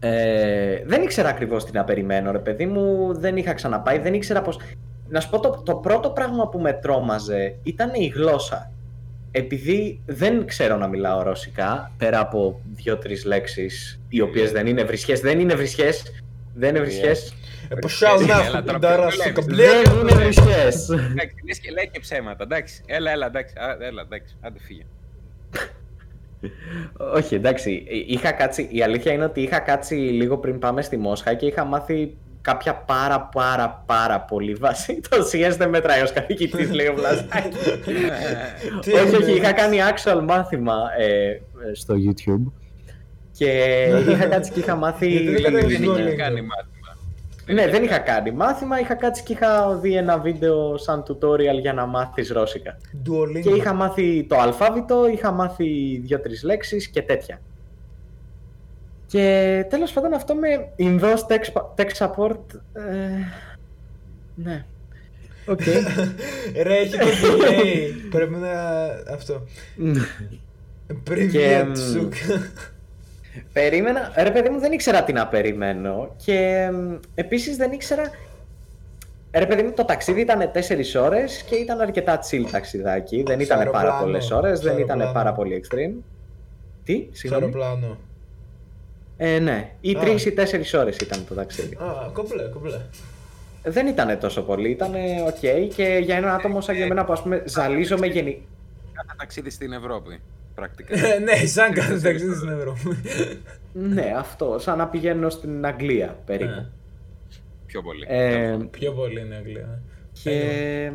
[0.00, 4.42] ε, δεν ήξερα ακριβώς τι να περιμένω, ρε παιδί μου, δεν είχα ξαναπάει, δεν ήξερα
[4.42, 4.58] πώς...
[5.08, 8.70] Να σου πω, το, το πρώτο πράγμα που με τρόμαζε ήταν η γλώσσα.
[9.30, 15.20] Επειδή δεν ξέρω να μιλάω ρωσικά, πέρα από δύο-τρεις λέξεις, οι οποίες δεν είναι βρισιές,
[15.20, 16.02] δεν είναι βρισιές,
[16.56, 17.34] δεν είναι βρισχές,
[17.68, 19.66] Ε, ποσάω Έλα, να τώρα, ντάρα ποιο σου βλέπεις, κομπλέ.
[19.66, 20.88] δεν είναι βρισχές.
[20.88, 22.82] Εντάξει, λες και λέει και ψέματα, εντάξει.
[22.86, 23.54] Έλα, έλα, εντάξει.
[23.58, 24.36] Α, Έλα, εντάξει.
[24.40, 24.82] Άντε φύγε.
[27.14, 27.84] Όχι, εντάξει.
[28.06, 31.64] Είχα κάτσει, η αλήθεια είναι ότι είχα κάτσει λίγο πριν πάμε στη Μόσχα και είχα
[31.64, 35.00] μάθει κάποια πάρα πάρα πάρα πολύ βάση.
[35.08, 37.56] Το CS δεν μετράει ως καθηγητής, λέει ο Βλαζάκης.
[38.82, 39.52] Τι όχι, έγινε, όχι, είχα ναι.
[39.52, 41.40] κάνει actual μάθημα ε,
[41.72, 42.52] στο YouTube.
[43.36, 43.46] Και
[43.92, 44.12] ναι.
[44.12, 45.34] είχα κάτσει και είχα μάθει.
[45.34, 46.96] Δεν είχα κάνει μάθημα.
[47.46, 48.80] Ναι, δεν είχα κάνει μάθημα.
[48.80, 52.78] Είχα κάτσει και είχα δει ένα βίντεο σαν tutorial για να μάθεις ρώσικα.
[53.42, 57.40] Και είχα μάθει το αλφάβητο, είχα μάθει δύο-τρεις λέξεις και τέτοια.
[59.06, 61.20] Και τέλος πάντων αυτό με Ινδός
[61.76, 62.44] tech support.
[62.72, 62.82] Ε,
[64.34, 64.64] ναι.
[65.46, 65.60] Ok.
[65.60, 66.08] Okay.
[66.62, 66.98] Ρε, έχει.
[68.10, 68.50] Πρέπει να...
[69.12, 69.42] Αυτό.
[69.76, 70.00] Ναι.
[71.04, 71.66] Πριν και...
[73.52, 78.10] Περίμενα, ρε παιδί μου δεν ήξερα τι να περιμένω και μ, επίσης δεν ήξερα...
[79.32, 80.50] Ρε παιδί μου το ταξίδι ήταν
[80.96, 84.64] 4 ώρες και ήταν αρκετά chill ταξιδάκι, δεν Σε ήταν πάρα αεροπλάνο, πολλές ώρες, σε
[84.64, 85.12] δεν ήταν αεροπλάνο.
[85.12, 86.02] πάρα πολύ extreme.
[86.84, 87.44] Τι, Στο συγγνώμη.
[87.44, 87.96] αεροπλάνο.
[89.16, 90.00] Ε, ναι, ή Α.
[90.02, 90.34] 3 ή
[90.74, 91.74] 4 ώρες ήταν το ταξίδι.
[91.74, 92.80] Α, κομπλέ, κομπλέ.
[93.62, 94.92] Δεν ήταν τόσο πολύ, ήταν
[95.26, 98.46] οκ και για ένα άτομο σαν και εμένα που ας πούμε ζαλίζομαι γενι...
[98.92, 100.20] Κάθε ταξίδι στην Ευρώπη,
[100.56, 100.94] πρακτικά.
[101.24, 102.80] Ναι, σαν κάθε ταξίδι στην Ευρώπη.
[103.72, 106.50] ναι, αυτό, σαν να πηγαίνω στην Αγγλία περίπου.
[106.50, 106.66] Ναι.
[107.66, 108.04] Πιο πολύ.
[108.08, 109.66] Ε, Πιο πολύ είναι Αγγλία.
[109.66, 109.78] ναι.
[110.22, 110.92] και...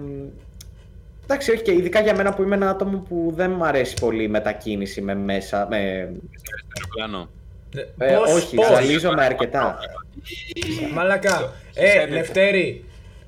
[1.23, 4.23] Εντάξει, όχι και ειδικά για μένα που είμαι ένα άτομο που δεν μου αρέσει πολύ
[4.23, 5.77] η μετακίνηση με μέσα, με...
[5.77, 7.29] Αεροπλάνο.
[7.75, 9.77] Ναι, Ε, πώς, όχι, πώς; ζαλίζομαι αρκετά.
[10.93, 11.53] Μαλακά.
[11.73, 12.11] Ε, Σέρνετε.
[12.13, 12.83] Λευτέρη,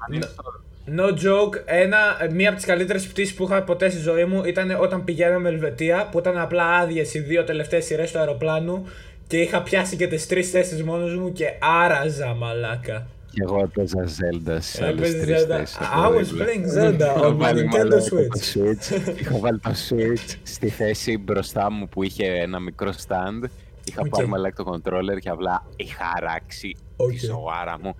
[0.07, 1.97] Αν είναι στο- No joke, ένα,
[2.31, 6.07] μία από τις καλύτερες πτήσεις που είχα ποτέ στη ζωή μου ήταν όταν πηγαίναμε Ελβετία,
[6.11, 8.85] που ήταν απλά άδειες οι δύο τελευταίες σειρές του αεροπλάνου
[9.27, 11.45] και είχα πιάσει και τις τρεις θέσεις μόνος μου και
[11.83, 13.07] άραζα μαλάκα.
[13.31, 15.47] Και εγώ έπαιζα Zelda σε άλλες Έπαιζες τρεις Zelda.
[15.57, 16.45] θέσεις I από was δίπλα.
[16.45, 18.53] playing Zelda Είχα on my βάλει Nintendo μαλάκα το Switch.
[18.53, 19.17] Switch.
[19.19, 23.43] Είχα βάλει το Switch στη θέση μπροστά μου που είχε ένα μικρό stand.
[23.83, 24.07] Είχα Οκ.
[24.09, 27.09] πάρει μαλάκα το controller και απλά είχα αράξει Οκ.
[27.09, 27.95] τη ζωάρα μου.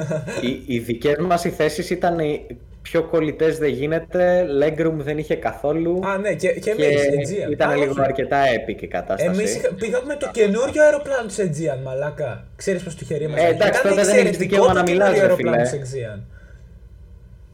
[0.46, 2.46] οι, οι δικές μας οι θέσεις ήταν οι
[2.82, 7.00] πιο κολλητές δεν γίνεται, legroom δεν είχε καθόλου Α, ναι, και, και και εμείς
[7.48, 7.50] Aegean.
[7.50, 8.00] ήταν Α, λίγο όχι.
[8.00, 9.38] αρκετά epic η κατάσταση.
[9.40, 12.44] Εμείς είχα- πήγαμε το καινούριο αεροπλάνο της Aegean, μαλάκα.
[12.56, 13.50] Ξέρεις πως το χέρι μας Ε, έχει.
[13.54, 15.80] εντάξει, Ήταν τότε δεν έχεις εξαιρετικό δικαίωμα το να καινούριο μιλάς, ρε αεροπλάνο φίλε.
[15.82, 16.20] της Aegean.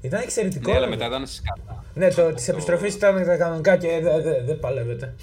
[0.00, 0.70] Ήταν εξαιρετικό.
[0.70, 0.90] Ναι, αλλά ρε.
[0.90, 1.84] μετά ήταν σκατά.
[1.94, 5.14] Ναι, το της επιστροφής ήταν τα κανονικά και δεν δε, δε παλεύεται.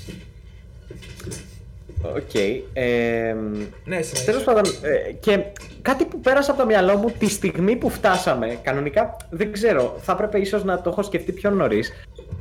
[2.15, 2.35] Οκ.
[2.73, 3.35] Ε,
[3.85, 4.25] Ναι, συνέχισε.
[4.25, 5.43] Τέλος πάντων, ε, και
[5.81, 8.59] κάτι που πέρασε από το μυαλό μου τη στιγμή που φτάσαμε.
[8.61, 11.91] Κανονικά δεν ξέρω, θα έπρεπε ίσως να το έχω σκεφτεί πιο νωρίς.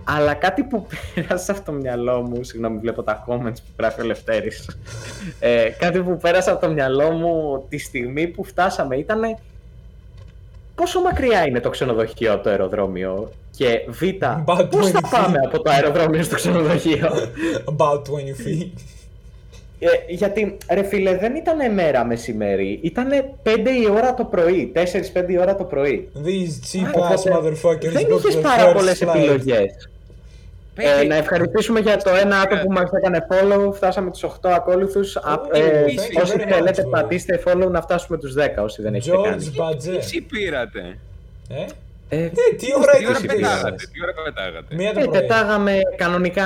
[0.05, 2.45] Αλλά κάτι που πέρασε από το μυαλό μου.
[2.45, 4.79] Συγγνώμη, βλέπω τα comments που γράφει ο Λευτέρης.
[5.41, 9.39] Ε, κάτι που πέρασε από το μυαλό μου τη στιγμή που φτάσαμε ήταν.
[10.75, 15.39] Πόσο μακριά είναι το ξενοδοχείο από το αεροδρόμιο και β, About πώς θα 20 πάμε
[15.45, 17.11] από το αεροδρόμιο στο ξενοδοχείο;
[17.77, 18.03] About 20
[18.47, 18.73] feet.
[20.09, 22.79] Ε, γιατί, ρε φίλε, δεν ήταν μέρα μεσημέρι.
[22.83, 23.09] Ήταν
[23.43, 23.49] 5
[23.83, 24.73] η ώρα το πρωί.
[24.75, 26.09] 4-5 η ώρα το πρωί.
[26.25, 29.15] These cheap Οπότε, ass motherfuckers Δεν go to είχε the πάρα first πολλέ flight.
[29.17, 29.65] επιλογέ.
[30.75, 33.73] Πέντε- Ε, να ευχαριστήσουμε για το ένα άτομο που μας έκανε follow.
[33.75, 35.17] Φτάσαμε τους 8 ακόλουθους.
[35.17, 36.91] Α, Oh, ε, thank you όσοι very θέλετε, much, bro.
[36.91, 39.51] πατήστε follow να φτάσουμε τους 10 όσοι δεν έχετε George κάνει.
[39.59, 40.05] Badge.
[40.11, 40.99] Τι πήρατε.
[41.49, 41.65] Ε,
[42.09, 43.71] Ε, Ε, τι ώρα Τι είναι ώρα αυτή πετάγατε.
[43.93, 45.21] Τι ώρα πετάγατε; Μία το ε, πρωί.
[45.21, 46.45] πετάγαμε κανονικά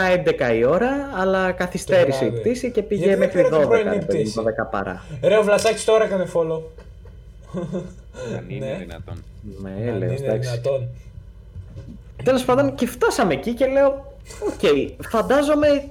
[0.51, 2.41] 11 η ώρα, αλλά καθυστέρησε η βράδυ.
[2.41, 5.05] πτήση και πήγε Γιατί δεν μέχρι πήρατε 12, πρωινή ρε παιδί, πτήση; 12 παρά.
[5.23, 6.61] Ρε, ο Βλασάκης τώρα έκανε follow.
[8.37, 8.77] Αν είναι Ναι.
[8.79, 9.25] δυνατόν.
[9.63, 10.49] Ναι, Αν λέω, είναι εντάξει.
[10.51, 10.89] δυνατόν.
[12.25, 14.61] Τέλος πάντων και φτάσαμε εκεί και λέω, οκ,
[15.09, 15.85] φαντάζομαι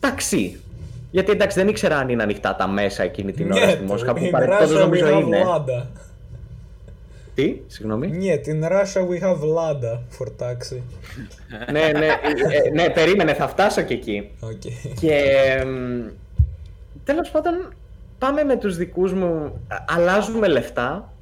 [0.00, 0.58] ταξί.
[1.10, 4.12] Γιατί εντάξει δεν ήξερα αν είναι ανοιχτά τα μέσα εκείνη την ώρα στη Niet, Μόσχα
[4.14, 5.44] που in παρεμπιπτόντως Russia we νομίζω have είναι.
[7.34, 7.40] Lada.
[7.42, 10.80] Τι, συγγνώμη; Niet, in Russia we have Lada for taxi.
[11.72, 14.30] ναι, ναι, ε, ε, ναι, περίμενε, θα φτάσω και εκεί.
[14.40, 14.90] Okay.
[15.00, 15.22] Και
[15.66, 16.08] μ,
[17.04, 17.72] τέλος πάντων
[18.18, 21.12] πάμε με τους δικούς μου, α- αλλάζουμε λεφτά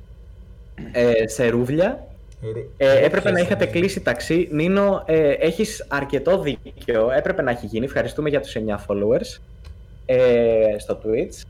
[0.93, 2.07] ε, σε ρούβλια.
[2.77, 4.49] Ε, έπρεπε να είχατε κλείσει ταξί.
[4.51, 7.11] Νίνο, ε, έχεις αρκετό δίκιο.
[7.17, 7.85] Έπρεπε να έχει γίνει.
[7.85, 9.41] Ευχαριστούμε για τους 9 followers
[10.07, 11.43] ε, στο Twitch.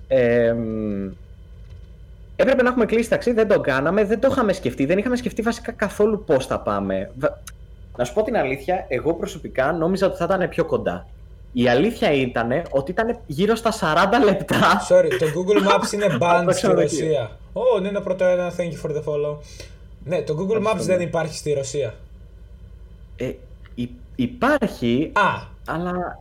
[2.43, 4.85] Ε, μ, έπρεπε να έχουμε κλείσει ταξί, δεν το κάναμε, δεν το είχαμε σκεφτεί.
[4.87, 7.11] Δεν είχαμε σκεφτεί βασικά καθόλου πώς θα πάμε.
[7.19, 7.43] Βα-
[7.97, 11.07] Να σου πω την αλήθεια, εγώ προσωπικά νόμιζα ότι θα ήταν πιο κοντά.
[11.53, 14.57] Η αλήθεια ήταν ότι ήταν γύρω στα 40 λεπτά.
[14.89, 17.07] Sorry, το Google Maps είναι banned Το στη ξενοδοχείο.
[17.07, 17.31] Ρωσία.
[17.53, 19.37] Ω, ναι, ένα πρώτο ένα, thank you for the follow.
[20.05, 21.95] Ναι, το Google Maps δεν υπάρχει στη Ρωσία.
[23.17, 23.31] Ε,
[23.75, 26.19] υ- υπάρχει, Α, αλλά...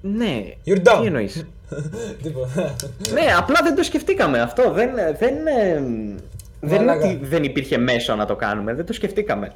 [0.00, 0.98] Ναι, you're dumb.
[1.00, 1.46] τι εννοείς;
[2.22, 2.74] Τίποτα.
[3.12, 4.70] ναι, απλά δεν το σκεφτήκαμε αυτό.
[4.72, 5.82] Δεν, δεν, ε,
[6.60, 7.06] δεν είναι Μαλάκα.
[7.06, 8.74] ότι δεν υπήρχε μέσο να το κάνουμε.
[8.74, 9.52] Δεν το σκεφτήκαμε.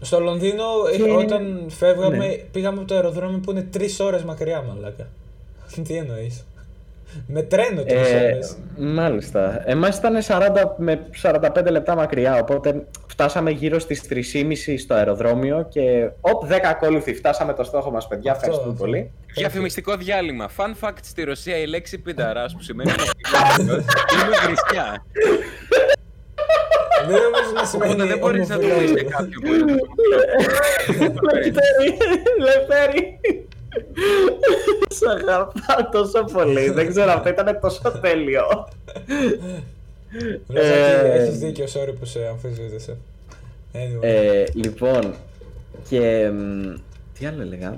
[0.00, 2.26] Στο Λονδίνο, ε, Και- όταν φεύγαμε, ναι.
[2.52, 5.06] πήγαμε από το αεροδρόμιο που είναι 3 ώρες μακριά, μαλάκα.
[5.86, 6.44] Τι εννοείς;
[7.26, 8.56] Με τρένο 3 Ε, ώρες.
[8.76, 9.62] μάλιστα.
[9.64, 12.84] Εμάς ήταν 40 με 45 λεπτά μακριά, οπότε
[13.20, 17.14] φτάσαμε γύρω στις 3.30 στο αεροδρόμιο και οπ 10 ακόλουθοι.
[17.14, 18.32] Φτάσαμε το στόχο μας, παιδιά.
[18.32, 18.84] Αυτό, Ευχαριστούμε αυτό.
[18.84, 19.10] πολύ.
[19.34, 20.48] Διαφημιστικό διάλειμμα.
[20.56, 25.04] Fun fact στη Ρωσία η λέξη πινταράς που σημαίνει ομοφυλόφιλος, είναι βρισκιά.
[27.08, 29.08] Δεν νομίζω να σημαίνει Οπότε δεν μπορείς να το πεις σε ομοφυλόφιλο.
[29.10, 31.22] κάποιον που είναι ομοφυλόφιλος.
[31.34, 31.96] Λευτέρη,
[32.38, 33.20] Λευτέρη.
[34.88, 36.70] Σ' αγαπάω τόσο πολύ.
[36.70, 38.68] Δεν ξέρω, αυτό ήταν τόσο τέλειο.
[40.46, 42.96] Βλασάκη, Ε, έχεις δίκιο, sorry που σε αμφισβήτησε.
[43.72, 43.98] Anyway.
[44.02, 45.14] Ε, λοιπόν,
[45.88, 46.30] και...
[46.32, 46.74] μ,
[47.18, 47.74] Τι άλλο έλεγα;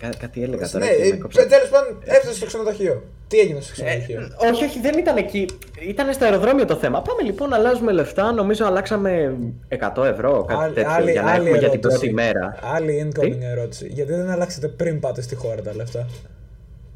[0.00, 0.84] Κά- κάτι έλεγα τώρα.
[0.84, 1.46] Ναι, και με ε, κόψατε.
[1.48, 3.02] τέλος πάντων έφτασε στο ξενοδοχείο.
[3.28, 5.46] Τι έγινε στο Ε, ξενοδοχείο; όχι, όχι, δεν ήταν εκεί.
[5.88, 7.02] Ήταν στο αεροδρόμιο το θέμα.
[7.02, 8.32] Πάμε λοιπόν, αλλάζουμε λεφτά.
[8.32, 9.36] Νομίζω αλλάξαμε
[9.68, 11.98] 100 ευρώ, κάτι Άλλη- τέτοιο, άλλη- για να άλλη έχουμε για την ερώτηση.
[11.98, 12.58] πρώτη μέρα.
[12.74, 13.86] Άλλη incoming ερώτηση.
[13.92, 16.06] Γιατί δεν αλλάξετε πριν πάτε στη χώρα τα λεφτά;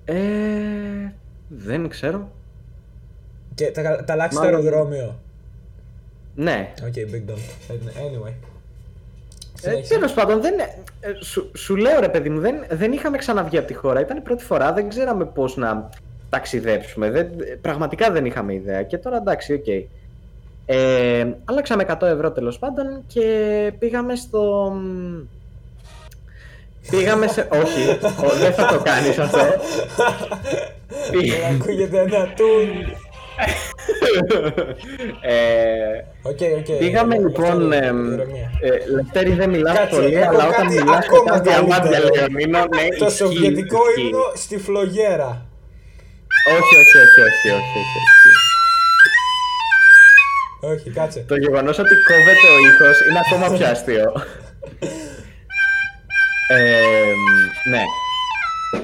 [0.05, 0.15] Ε,
[1.49, 2.31] δεν ξέρω.
[3.57, 5.19] Και τα, τα αλλάξετε στο Μάλλον- αεροδρόμιο.
[6.35, 6.73] Ναι.
[6.87, 7.73] Οκ, big dump.
[7.73, 8.33] Anyway.
[9.63, 9.95] Ε, Συνέχισε.
[9.95, 10.55] Τέλος πάντων, δεν,
[11.01, 14.01] ε, σου, σου λέω ρε παιδί μου, δεν, δεν είχαμε ξαναβγεί από τη χώρα.
[14.01, 15.89] Ήταν η πρώτη φορά, δεν ξέραμε πώς να
[16.31, 17.11] ταξιδέψουμε.
[17.11, 17.29] Δεν,
[17.61, 18.83] πραγματικά δεν είχαμε ιδέα.
[18.83, 19.67] Και τώρα εντάξει, οκ.
[20.67, 24.73] Ε, άλλαξαμε 100 ευρώ τέλος πάντων και πήγαμε στο.
[26.91, 27.49] Πήγαμε σε.
[27.53, 27.89] Όχι,
[28.27, 29.39] ο, δεν θα το κάνεις αυτό.
[31.11, 32.97] Πή- Αλλά Ακούγεται ένα τουν.
[35.21, 35.35] Ε,
[36.23, 36.79] Οκ, οκ.
[36.79, 37.73] Πήγαμε ε, λοιπόν.
[37.73, 38.51] αυτό, Ε, ηρεμία.
[38.61, 42.15] ε, Λευτέρη δεν μιλάς Κάτσε, πολύ, έχω αλλά όταν κάτι μιλάς ακόμα πετάς διαμάντια, καλύτερο.
[42.15, 44.01] Λεωνίνο, ναι, Το ισχύει, σοβιετικό ισχύει.
[44.09, 45.47] ύμνο στη φλογέρα.
[46.57, 48.31] Όχι, όχι, όχι, όχι, όχι, όχι, όχι.
[50.73, 51.25] Όχι, κάτσε.
[51.29, 54.13] Το γεγονός ότι κόβεται ο ήχος είναι ακόμα πιο αστείο.
[56.57, 56.61] ε,
[57.71, 57.83] ναι.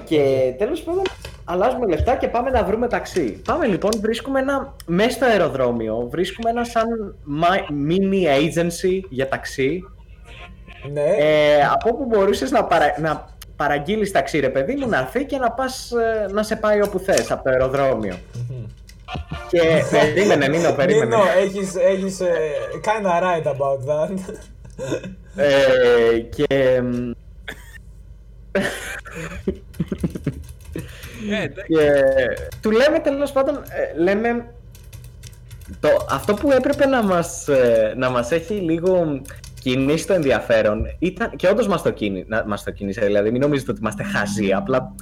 [0.04, 1.02] Και τέλος πάντων
[1.44, 3.40] αλλάζουμε λεφτά και πάμε να βρούμε ταξί.
[3.44, 9.84] Πάμε λοιπόν, βρίσκουμε ένα, μέσα στο αεροδρόμιο, βρίσκουμε ένα σαν mi- mini agency για ταξί,
[10.92, 11.00] Ναι.
[11.18, 15.38] ε, από όπου μπορούσες να, παρα, να παραγγείλεις ταξί ρε παιδί μου, να έρθει και
[15.38, 18.14] να πας ε, να σε πάει όπου θες, από το αεροδρόμιο.
[19.48, 21.04] και περίμενε, Νίνο, περίμενε.
[21.16, 22.32] Νίνο, έχεις, έχεις ε,
[22.84, 24.10] kinda right about that.
[25.36, 26.82] Ε, και...
[31.26, 31.72] μ, Ε, εντάξει.
[31.72, 31.92] και
[32.60, 34.54] του λέμε τέλος πάντων, ε, λέμε
[35.80, 39.22] το, αυτό που έπρεπε να μας, ε, να μας έχει λίγο
[39.60, 43.40] κινήσει το ενδιαφέρον ήταν, και όντως μας το, κίνη, να, μας το κίνησε, δηλαδή μην
[43.40, 44.94] νομίζετε ότι είμαστε χαζοί, απλά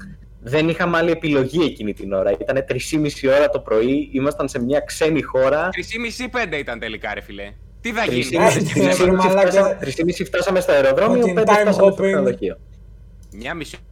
[0.43, 2.31] δεν είχαμε άλλη επιλογή εκείνη την ώρα.
[2.31, 5.69] Ήταν 3,5 ώρα το πρωί, ήμασταν σε μια ξένη χώρα.
[6.53, 7.53] 3,5-5 ήταν τελικά, ρε φιλέ.
[7.81, 8.27] Τι θα γίνει;
[9.81, 12.59] 3,5 φτάσαμε στο αεροδρόμιο, 5 φτάσαμε στο ξενοδοχείο.
[13.33, 13.90] Μια μισή ώρα.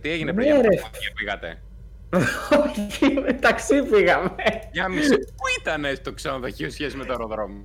[0.00, 0.68] Τι έγινε πριν από
[1.14, 1.62] πήγατε;
[2.66, 4.34] Όχι, μεταξύ πήγαμε.
[4.72, 5.18] Για μισή.
[5.18, 7.64] Πού ήταν στο ξενοδοχείο σχέση με το αεροδρόμιο;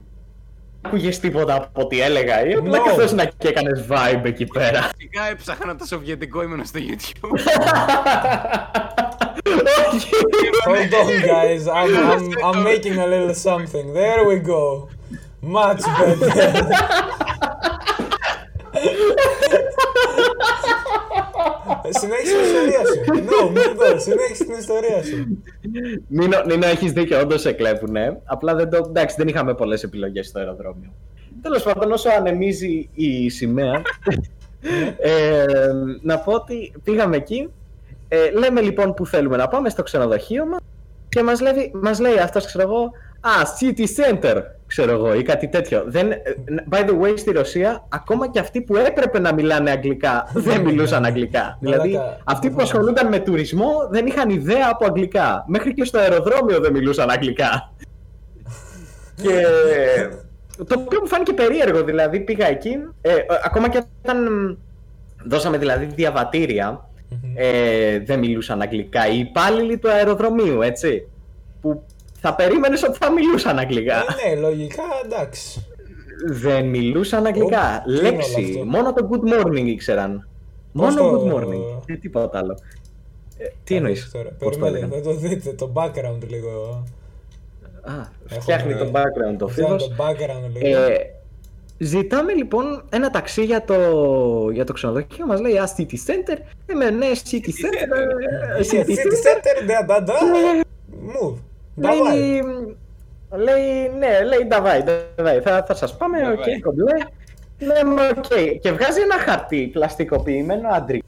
[0.82, 4.82] Άκουγες τίποτα από ό,τι έλεγα ή απλά καθώς να και έκανες vibe εκεί πέρα.
[4.82, 7.40] Φυσικά έψαχνα το σοβιετικό ήμουν στο YouTube.
[10.68, 13.86] Hold on guys, I'm, I'm, I'm making a little something.
[13.94, 14.90] There we go.
[15.42, 16.30] Much better.
[21.90, 23.24] Συνέχισε την ιστορία σου.
[23.30, 25.44] No, μην το, συνέχισε την ιστορία σου.
[26.08, 28.22] Νίνο, Νίνο έχεις δίκιο, όντως σε κλέβουνε.
[28.26, 30.94] Απλά δεν το, εντάξει, δεν είχαμε πολλές επιλογές στο αεροδρόμιο.
[31.42, 33.82] Τέλος πάντων, όσο ανεμίζει η σημαία,
[34.98, 35.46] ε,
[36.02, 37.50] να πω ότι πήγαμε εκεί,
[38.08, 40.60] ε, λέμε λοιπόν που θέλουμε να πάμε στο ξενοδοχείο μας
[41.10, 42.92] και μας λέει, μας λέει αυτός, ξέρω εγώ,
[43.22, 45.84] Α, City Center, ξέρω εγώ, ή κάτι τέτοιο.
[45.88, 46.10] Δεν,
[46.70, 51.06] by the way, στη Ρωσία, ακόμα και αυτοί που έπρεπε να μιλάνε αγγλικά δεν μιλούσαν
[51.06, 51.58] αγγλικά.
[51.62, 55.44] δηλαδή, αυτοί που ασχολούνταν με τουρισμό δεν είχαν ιδέα από αγγλικά.
[55.48, 57.74] Μέχρι και στο αεροδρόμιο δεν μιλούσαν αγγλικά.
[59.22, 59.42] και
[60.68, 64.58] το οποίο μου φάνηκε περίεργο, δηλαδή πήγα εκεί, ε, ακόμα και όταν
[65.26, 66.90] δώσαμε δηλαδή διαβατήρια,
[67.36, 69.08] ε, δεν μιλούσαν αγγλικά.
[69.08, 71.08] Οι υπάλληλοι του αεροδρομίου, έτσι,
[71.62, 71.84] που
[72.22, 73.96] θα περίμενες ότι θα μιλούσαν αγγλικά.
[73.96, 75.66] Ε, ναι, λογικά εντάξει.
[76.26, 77.84] Δεν μιλούσαν αγγλικά.
[77.86, 78.64] Λέξη.
[78.66, 80.28] Μόνο το good morning ήξεραν.
[80.72, 81.12] Μόνο το...
[81.12, 81.82] good morning.
[81.86, 82.60] Και τίποτα άλλο.
[83.38, 86.84] Ε, τι εννοείς; Περιμένετε, θα το δείτε το background λίγο.
[87.82, 87.92] Α,
[88.26, 89.88] φτιάχνει το background το φίλος.
[89.88, 90.82] το background λίγο.
[90.82, 90.98] Ε,
[91.78, 93.76] ζητάμε λοιπόν ένα ταξί για το,
[94.54, 95.26] για το ξενοδοχείο.
[95.26, 96.38] Μας λέει Α, City Center.
[96.66, 97.92] Ε, ναι, City Center.
[98.72, 99.74] City Center, ναι,
[100.32, 100.62] ναι, ναι.
[100.92, 101.38] Move.
[101.78, 102.42] Λέει,
[103.30, 105.40] λέει, ναι, λέει давай, давай.
[105.40, 106.94] Θα, θα σας πάμε, οκ, okay, κομπλέ.
[107.60, 108.26] Λέμε, οκ.
[108.30, 108.58] Okay.
[108.62, 111.04] Και βγάζει ένα χαρτί πλαστικοποιημένο αντρί.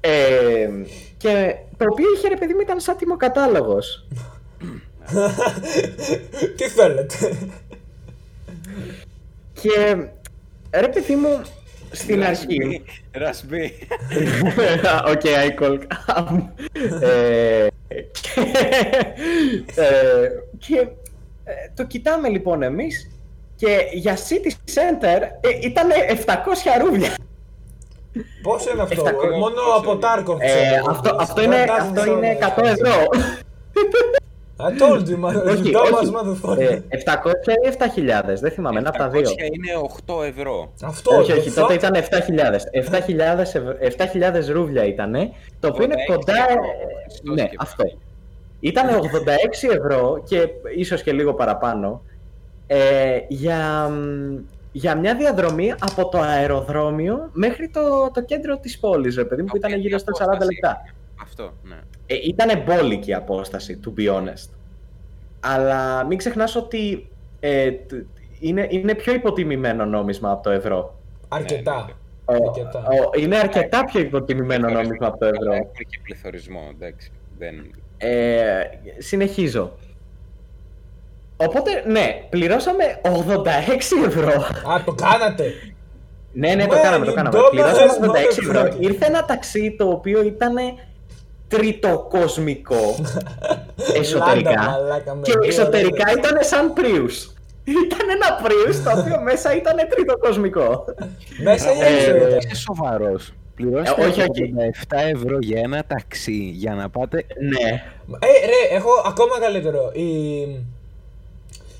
[0.00, 0.68] Ε,
[1.16, 4.06] και το οποίο είχε ρε παιδί μου ήταν σαν τιμοκατάλογος.
[6.56, 7.36] Τι θέλετε.
[9.52, 9.96] Και
[10.70, 11.42] ρε παιδί μου,
[11.90, 12.82] στην αρχή.
[13.12, 13.72] Ρασμπή.
[15.08, 15.78] Οκ, I call.
[17.88, 17.98] Ε,
[19.82, 20.76] ε, και
[21.44, 23.10] ε, το κοιτάμε λοιπόν εμείς
[23.56, 25.20] και για City Center
[25.62, 25.88] ήταν
[26.26, 26.34] 700
[26.84, 27.14] ρούβλια.
[28.42, 29.02] Πόσο είναι αυτό,
[29.38, 30.40] μόνο από Τάρκοφ
[30.88, 33.06] αυτό, αυτό, είναι, αυτό είναι 100 ευρώ.
[34.58, 35.34] I told you, man.
[35.46, 36.12] όχι, όχι.
[36.88, 37.32] 700
[37.64, 37.76] ή
[38.26, 39.20] 7.000, δεν θυμάμαι, ένα από τα δύο.
[39.20, 39.70] 700 είναι
[40.06, 40.72] 8 ευρώ.
[40.82, 42.00] Αυτό, όχι, όχι, τότε ήταν 7.000.
[44.42, 45.14] 7.000 ρούβλια ήταν,
[45.60, 46.34] το οποίο είναι κοντά...
[47.22, 47.84] Ναι, αυτό.
[48.60, 52.02] Ήταν 86 ευρώ και ίσως και λίγο παραπάνω
[52.66, 53.90] ε, για,
[54.72, 59.48] για μια διαδρομή από το αεροδρόμιο μέχρι το, το κέντρο της πόλης, ρε παιδί μου,
[59.48, 60.82] που ήταν γύρω στα 40 λεπτά.
[61.22, 61.76] Αυτό, ναι.
[62.06, 64.50] Ε, ήταν μπόλικη η απόσταση, to be honest.
[65.40, 67.08] Αλλά μην ξεχνάς ότι
[67.40, 67.70] ε,
[68.40, 70.98] είναι, είναι πιο υποτιμημένο νόμισμα από το ευρώ.
[71.28, 71.88] Αρκετά.
[72.30, 72.78] Ναι, αρκετά.
[72.78, 75.52] Ο, είναι αρκετά πιο υποτιμημένο νόμισμα από το ευρώ.
[75.52, 77.10] Έχει και πληθωρισμό, εντάξει.
[77.38, 77.54] Δεν...
[77.96, 78.62] Ε,
[78.98, 79.72] συνεχίζω.
[81.36, 83.08] Οπότε, ναι, πληρώσαμε 86
[84.06, 84.28] ευρώ.
[84.70, 85.52] Α, το κάνατε.
[86.32, 87.38] Ναι, ναι, το κάναμε, το κάναμε.
[87.50, 88.76] Πληρώσαμε 86 ευρώ.
[88.78, 90.54] Ήρθε ένα ταξί το οποίο ήταν
[91.48, 92.94] τριτοκοσμικό
[94.00, 94.78] εσωτερικά
[95.22, 97.30] και εξωτερικά ήταν σαν πρίους.
[97.64, 100.84] Ήταν ένα πρίους το οποίο μέσα ήταν τριτοκοσμικό.
[101.42, 103.32] Μέσα είναι Είσαι σοβαρός.
[103.56, 104.22] Πληρώστε ε, όχι,
[104.88, 107.24] 7 ευρώ για ένα ταξί για να πάτε.
[107.40, 107.70] Ναι.
[108.18, 109.90] Ε, ρε, έχω ακόμα καλύτερο.
[109.92, 110.40] Η,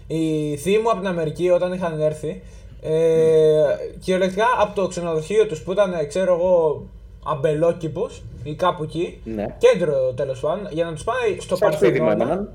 [0.07, 2.43] η θεία μου από την Αμερική όταν είχαν έρθει,
[2.83, 3.65] ε,
[4.01, 6.87] κυριολεκτικά από το ξενοδοχείο τους που ήταν, ξέρω εγώ,
[7.27, 9.57] αμπελόκηπος ή κάπου εκεί, ναι.
[9.59, 12.49] κέντρο τέλο πάντων, για να του πάει στο Παρθενώνα.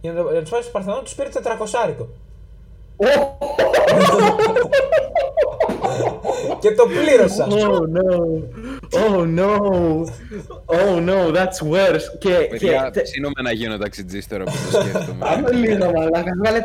[0.00, 1.28] Για να, του πάει στο Παρθενώνα του πήρε
[1.98, 2.06] 400
[6.58, 7.46] και το πλήρωσα.
[7.50, 8.10] Oh no.
[9.02, 9.50] Oh no.
[10.66, 12.06] Oh no, that's worse.
[12.18, 12.78] Και, και...
[13.02, 15.18] Σύνομαι να γίνω ταξιτζής τώρα που το σκέφτομαι.
[15.18, 16.62] Πάμε λίγο μαλάκα, βάλε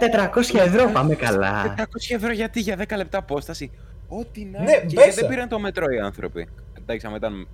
[0.53, 1.75] 400 ευρώ, πάμε καλά.
[1.77, 3.71] 400 ευρώ γιατί για 10 λεπτά απόσταση.
[4.07, 6.47] Ό,τι να ναι, και δεν πήραν το μετρό οι άνθρωποι.
[6.81, 7.47] Εντάξει, άμα ήταν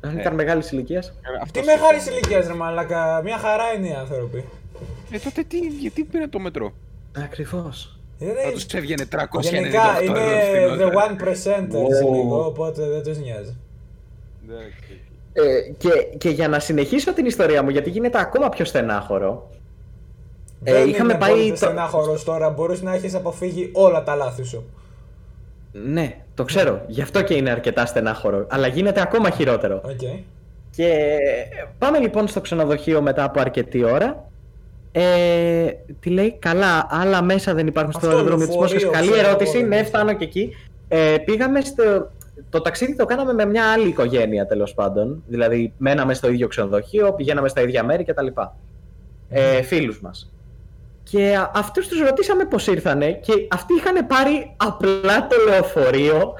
[0.00, 1.12] αν ήταν μεγάλης ηλικίας.
[1.52, 3.20] Τι μεγάλης ηλικίας, ρε Μαλάκα.
[3.24, 4.44] Μια χαρά είναι οι άνθρωποι.
[5.10, 6.72] Ε, τότε τι, γιατί πήρε το μετρό;
[7.18, 7.98] Ακριβώς.
[8.18, 11.06] Είναι- Θα τους έβγαινε 398 Γενικά ευρώ είναι στην the ώρα.
[11.06, 12.14] one percenters Wow.
[12.14, 13.56] λίγο, οπότε δεν τους νοιάζει.
[14.48, 15.00] Εντάξει.
[15.32, 15.88] Ε, και,
[16.18, 19.50] και για να συνεχίσω την ιστορία μου, γιατί γίνεται ακόμα πιο στενάχωρο.
[20.64, 24.14] Ε, Δεν είχαμε είναι πάει πολύ το- στενάχωρος τώρα, μπορείς να έχεις αποφύγει όλα τα
[24.14, 24.64] λάθη σου.
[25.72, 26.82] Ναι, το ξέρω.
[26.86, 28.46] Γι' αυτό και είναι αρκετά στενάχωρο.
[28.50, 29.80] Αλλά γίνεται ακόμα χειρότερο.
[29.84, 30.00] Οκ.
[30.76, 31.18] Και
[31.78, 34.30] πάμε λοιπόν στο ξενοδοχείο μετά από αρκετή ώρα.
[34.92, 35.66] Ε,
[36.00, 39.00] τι λέει, καλά, άλλα μέσα δεν υπάρχουν στο Αυτό, αεροδρόμιο της λεωφορείο, Μόσχας.
[39.00, 40.56] Καλή ξέρω ερώτηση, εγώ, ναι, δεν φτάνω και εκεί.
[40.88, 42.10] Ε, πήγαμε στο...
[42.50, 45.22] Το ταξίδι το κάναμε με μια άλλη οικογένεια τέλος πάντων.
[45.26, 48.26] Δηλαδή, μέναμε στο ίδιο ξενοδοχείο, πηγαίναμε στα ίδια μέρη κτλ.
[49.28, 50.32] Ε, φίλους μας.
[51.10, 56.34] Και α- αυτούς τους ρωτήσαμε πώς ήρθανε και αυτοί είχαν πάρει απλά το λεωφορείο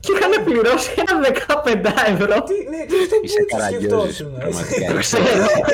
[0.00, 2.42] και είχαν πληρώσει ένα 15 ευρώ.
[2.42, 4.38] Τι, ναι, τι αυτό Είσαι που καραγκιόζης, σκεφτόσουν.
[4.38, 4.86] πραγματικά.
[4.92, 5.22] Το ξέρω,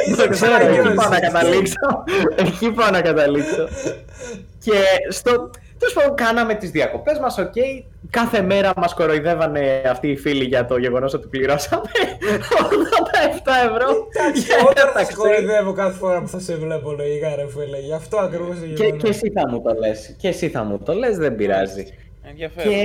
[0.06, 0.94] Είσαι το ξέρω, εκεί καραγκιόζης.
[0.94, 2.04] πάω να καταλήξω.
[2.36, 3.68] Εκεί πάω να καταλήξω.
[4.64, 4.72] Και
[5.08, 5.50] στο.
[5.82, 7.52] Τέλος πάντων, κάναμε τις διακοπές μας, οκ.
[8.10, 13.88] Κάθε μέρα μας κοροϊδεύανε αυτοί οι φίλοι για το γεγονός ότι πληρώσαμε 87 ευρώ.
[14.08, 15.14] Εντάξει, για ένα όταν θα σε ταξίδι.
[15.14, 18.90] κοροϊδεύω κάθε φορά που θα σε βλέπω λογικά ρε φίλε, γι' αυτό ακριβώς είναι Και,
[18.90, 20.16] και εσύ θα μου το λες.
[20.18, 21.86] Και εσύ θα μου το λες, δεν πειράζει.
[22.22, 22.72] Ενδιαφέρον.
[22.72, 22.80] Και,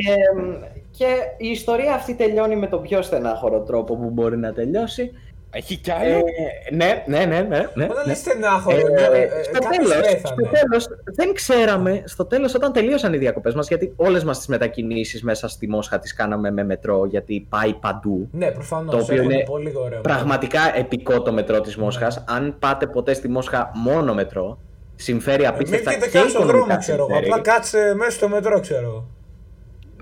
[0.98, 1.06] και
[1.38, 5.12] η ιστορία αυτή τελειώνει με τον πιο στενάχωρο τρόπο που μπορεί να τελειώσει.
[5.52, 6.24] Έχει κι Ε, άλλο.
[6.72, 7.58] ναι, ναι, ναι, ναι.
[7.74, 8.04] ναι, Όταν ναι.
[8.06, 10.20] λες στενάχωρο, Ε, ε, ε, στο, κάποιος τέλος, πέθανε.
[10.20, 14.48] στο τέλος, δεν ξέραμε, στο τέλος όταν τελείωσαν οι διακοπές μας, γιατί όλες μας τις
[14.48, 18.30] μετακινήσεις μέσα στη Μόσχα τις κάναμε με μετρό, γιατί πάει παντού.
[18.32, 20.02] Ναι, προφανώς, το οποίο έχουν είναι πολύ ωραίο.
[20.02, 22.24] Πραγματικά επικό το μετρό της Μόσχας.
[22.28, 24.60] Αν πάτε ποτέ στη Μόσχα μόνο μετρό,
[24.96, 27.08] συμφέρει Μην απίστευτα πείτε και καν στον οικονομικά δρόμο, ξέρω εγώ.
[27.14, 27.32] συμφέρει.
[27.32, 29.08] Απλά κάτσε μέσα στο μετρό, ξέρω εγώ.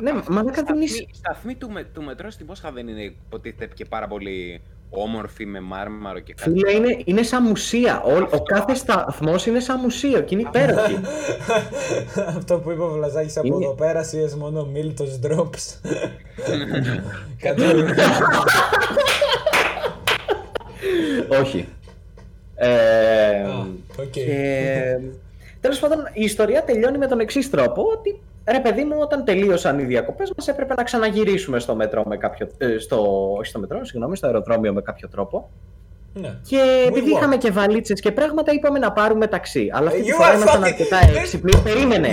[0.01, 0.95] Ναι, μα δεν δεν είσαι...
[0.95, 5.45] Σταθμοί, σταθμοί του, με, του μετρό στη Μόσχα δεν είναι υποτίθεται και πάρα πολύ όμορφοι
[5.45, 6.49] με μάρμαρο και κάτι.
[6.49, 8.01] Φίλε, είναι, είναι σαν μουσεία.
[8.01, 10.99] Ο, ο κάθε σταθμός είναι σαν μουσείο και είναι υπέροχη.
[12.37, 15.79] Αυτό που είπε ο Βλαζάκης από Είναι- εδώ πέρα, σύες μόνο Μίλτος Drops.
[17.41, 17.61] Κάτι
[21.41, 21.67] Όχι.
[22.55, 22.67] Ε,
[23.41, 23.65] Α,
[23.99, 24.09] οκ.
[24.11, 24.97] Και
[25.61, 28.19] τέλος πάντων η ιστορία τελειώνει με τον εξής τρόπο ότι
[28.51, 32.47] ρε παιδί μου όταν τελείωσαν οι διακοπές μας έπρεπε να ξαναγυρίσουμε στο μετρό με κάποιο,
[32.57, 35.49] ε, στο, όχι στο μετρό, συγγνώμη, στο αεροδρόμιο με κάποιο τρόπο
[36.13, 36.35] Ναι.
[36.47, 37.17] και We επειδή walk.
[37.17, 40.35] είχαμε και βαλίτσες και πράγματα είπαμε να πάρουμε ταξί αλλά αυτή τη You φορά are
[40.35, 42.09] ήμασταν fucking- αρκετά έξυπνοι περίμενε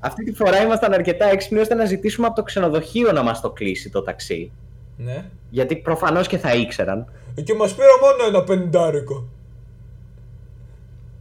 [0.00, 3.50] αυτή τη φορά ήμασταν αρκετά έξυπνοι ώστε να ζητήσουμε από το ξενοδοχείο να μας το
[3.50, 4.52] κλείσει το ταξί
[4.96, 5.24] Ναι.
[5.50, 7.06] γιατί προφανώς και θα ήξεραν
[7.44, 9.24] Και μας πήρα μόνο ένα πεντάρικο.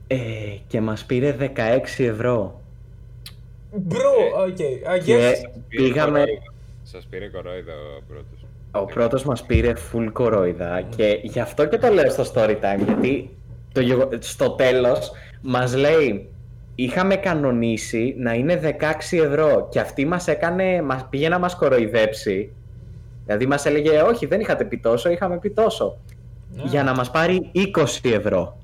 [0.07, 0.15] ε,
[0.67, 2.61] και μας πήρε 16 ευρώ
[3.75, 4.57] Bro, οκ.
[4.97, 5.49] I και guess.
[5.67, 6.23] πήγαμε
[6.83, 8.45] Σας πήρε κορόιδα ο πρώτος.
[8.71, 12.83] Ο πρώτος μας πήρε full κορόιδα και γι' αυτό και το λέω στο story time
[12.85, 13.29] γιατί
[13.73, 15.11] το, γεγο- στο τέλος
[15.41, 16.29] μας λέει
[16.75, 18.55] είχαμε κανονίσει να είναι
[19.11, 22.51] 16 ευρώ και αυτή μας έκανε, μας πήγε να μας κοροϊδέψει
[23.25, 25.97] δηλαδή μας έλεγε όχι δεν είχατε πει τόσο, είχαμε πει τόσο
[26.55, 26.63] Ναι.
[26.65, 28.57] για να μας πάρει 20 ευρώ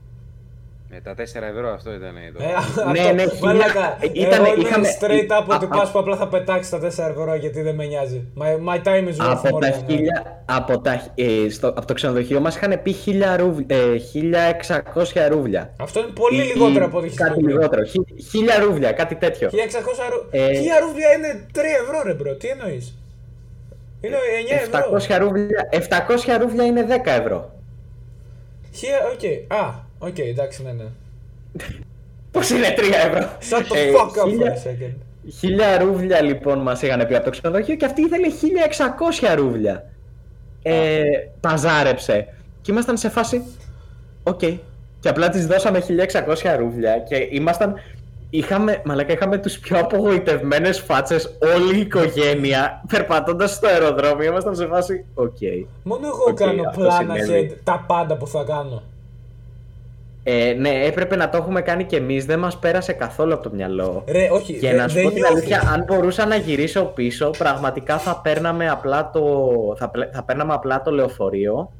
[0.93, 2.43] Με τα 4 ευρώ αυτό ήταν το.
[2.43, 5.67] Ε, Ναι, αυτό, ναι, μαλάκα, χίλια- ήτανε- εγώ είμαι είχαμε- straight up α- ότι α-
[5.67, 8.23] πας που απλά θα πετάξεις τα 4 ευρώ γιατί δεν με νοιάζει.
[8.39, 9.83] My, my time is worth από, more τα than that.
[9.87, 15.27] χίλια, από, τα, ε, στο, από το ξενοδοχείο μας είχαν πει 1000 ρούβλ- ε, 1600
[15.29, 17.55] ρούβλια Αυτό είναι πολύ Ή- λιγότερο ή από ό,τι έχεις Κάτι πει πριν.
[17.55, 17.83] λιγότερο.
[17.85, 19.49] Χι- Χίλια ρούβλια, κάτι τέτοιο.
[19.49, 20.27] 1600 ρου...
[20.31, 22.97] Ε, 1000 ρούβλια είναι 3 ευρώ ρε bro, τι εννοείς;
[24.01, 24.79] Είναι 9 ευρώ.
[24.79, 27.51] 700 ρούβλια, 700 ρούβλια είναι 10 ευρώ.
[28.73, 29.23] Χίλια, οκ.
[29.59, 30.85] Α, οκ, εντάξει, ναι, ναι.
[32.31, 34.95] Πώς είναι 3 ευρώ; Shut the Ε, fuck up for χίλια- a second.
[35.39, 39.85] Χίλια ρούβλια λοιπόν μας είχαν πει από το ξενοδοχείο και αυτή ήθελε 1600 ρούβλια.
[40.63, 41.01] Ε,
[41.39, 42.27] παζάρεψε.
[42.61, 43.41] Και ήμασταν σε φάση.
[44.23, 44.39] Οκ.
[44.99, 47.73] Και απλά της δώσαμε 1600 ρούβλια και ήμασταν.
[48.29, 54.25] Είχαμε, μαλάκα, είχαμε τους πιο απογοητευμένες φάτσες όλη η οικογένεια περπατώντας στο αεροδρόμιο.
[54.25, 55.05] Ήμασταν σε φάση.
[55.13, 55.37] Οκ.
[55.83, 57.51] Μόνο εγώ Οκ, κάνω αυτό plan συνέβη.
[57.53, 58.83] ahead τα πάντα που θα κάνω.
[60.23, 63.49] Ε, ναι, έπρεπε να το έχουμε κάνει κι εμείς, δεν μας πέρασε καθόλου από το
[63.55, 64.03] μυαλό.
[64.07, 65.35] Ρε, όχι, Και ρε, να σου δεν πω την νιώθεις.
[65.37, 69.23] αλήθεια, αν μπορούσα να γυρίσω πίσω, πραγματικά θα παίρναμε απλά το,
[69.77, 71.71] θα, πλε- θα παίρναμε απλά το λεωφορείο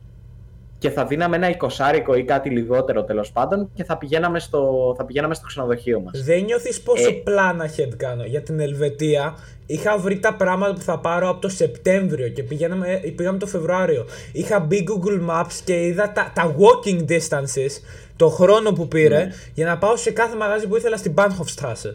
[0.77, 5.05] και θα δίναμε ένα εικοσάρικο ή κάτι λιγότερο τέλος πάντων και θα πηγαίναμε στο, θα
[5.05, 6.23] πηγαίναμε στο ξενοδοχείο μας.
[6.23, 7.11] Δεν νιώθεις πόσο Ε.
[7.11, 8.23] plan ahead κάνω.
[8.25, 9.33] Για την Ελβετία
[9.74, 13.45] είχα βρει τα πράγματα που θα πάρω από το Σεπτέμβριο και πηγαίναμε, ε, πήγαμε το
[13.47, 14.05] Φεβρουάριο.
[14.32, 17.72] Είχα μπει Google Maps και είδα τα, τα walking distances,
[18.15, 19.32] το χρόνο που πήρε, Ναι.
[19.53, 21.93] για να πάω σε κάθε μαγαζί που ήθελα στην Bahnhofstrasse.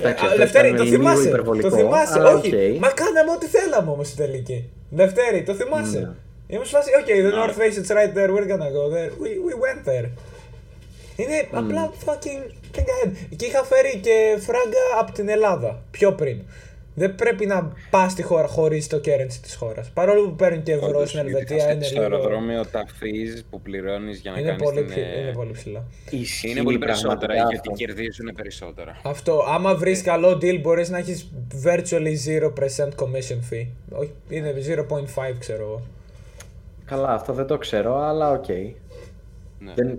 [0.00, 1.28] Εντάξει, Α, αυτό Λευτέρη, ήταν το λίγο θυμάσαι.
[1.28, 2.54] υπερβολικό, Το θυμάσαι, αλλά όχι.
[2.54, 2.78] οκ.
[2.80, 4.68] Μα κάναμε ό,τι θέλαμε όμως στην τελική.
[4.90, 5.98] Λευτέρη, το θυμάσαι.
[5.98, 6.10] Ναι.
[6.46, 9.10] Είμαστε σε φάση, OK, the North Face is right there, we're gonna go there.
[9.22, 10.08] We, we went there.
[11.16, 12.42] Είναι απλά fucking
[12.76, 13.12] think ahead.
[13.36, 16.38] Και είχα φέρει και φράγκα από την Ελλάδα πιο πριν.
[16.94, 19.90] Δεν πρέπει να πας στη χώρα χωρίς το currency της χώρας.
[19.90, 22.14] Παρόλο που παίρνουν και ευρώ Όντως, στην γιατί Ελβετία, θα είναι Στο λίγο.
[22.14, 24.86] αεροδρόμιο τα fees που πληρώνεις για να Είναι κάνεις πολύ, την.
[24.88, 25.84] ψη- ε, είναι πολύ ψηλά.
[26.10, 27.84] Ισχύει Είναι πολύ περισσότερα πραγματικά γιατί αυτό.
[27.84, 29.00] κερδίζουν περισσότερα.
[29.04, 29.44] Αυτό.
[29.48, 31.28] Άμα βρεις καλό deal, μπορείς να έχεις
[31.64, 33.66] virtually 0% commission fee.
[33.90, 35.82] Όχι, είναι 0.5 ξέρω εγώ.
[36.84, 38.48] Καλά, αυτό δεν το ξέρω, αλλά οκ.
[38.48, 39.72] Ναι.
[39.74, 39.98] Δεν,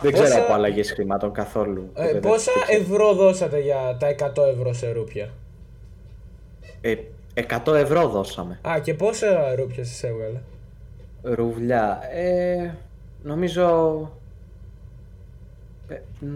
[0.00, 1.90] δεν Πόσα- ξέρω από αλλαγές χρημάτων καθόλου.
[1.94, 2.82] Ε, Δεν- πόσα δεν ξέρω.
[2.82, 5.28] ευρώ δώσατε για τα 100 ευρώ σε ρούπια;
[6.80, 6.94] Ε,
[7.34, 8.58] 100 ευρώ δώσαμε.
[8.68, 10.38] Α, και πόσα ρούπια σας έβγαλε;
[11.22, 12.00] Ρουβλιά.
[12.12, 12.70] Ε,
[13.22, 13.64] νομίζω...
[15.88, 16.26] Ε, μ.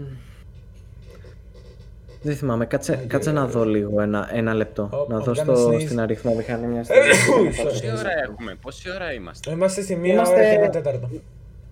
[2.21, 2.65] δεν θυμάμαι.
[2.65, 4.89] Κάτσε, κάτσε να δω λίγο ένα, ένα λεπτό.
[4.93, 5.81] Ω, να ω, δω κάνω στο, sneeze.
[5.81, 7.13] στην αριθμομηχανή μιας Sorry.
[7.21, 7.63] στιγμή.
[7.63, 11.09] Πόση ώρα έχουμε, πόση ώρα είμαστε; Είμαστε στη μία Είμαστε- ώρα και ένα τέταρτο.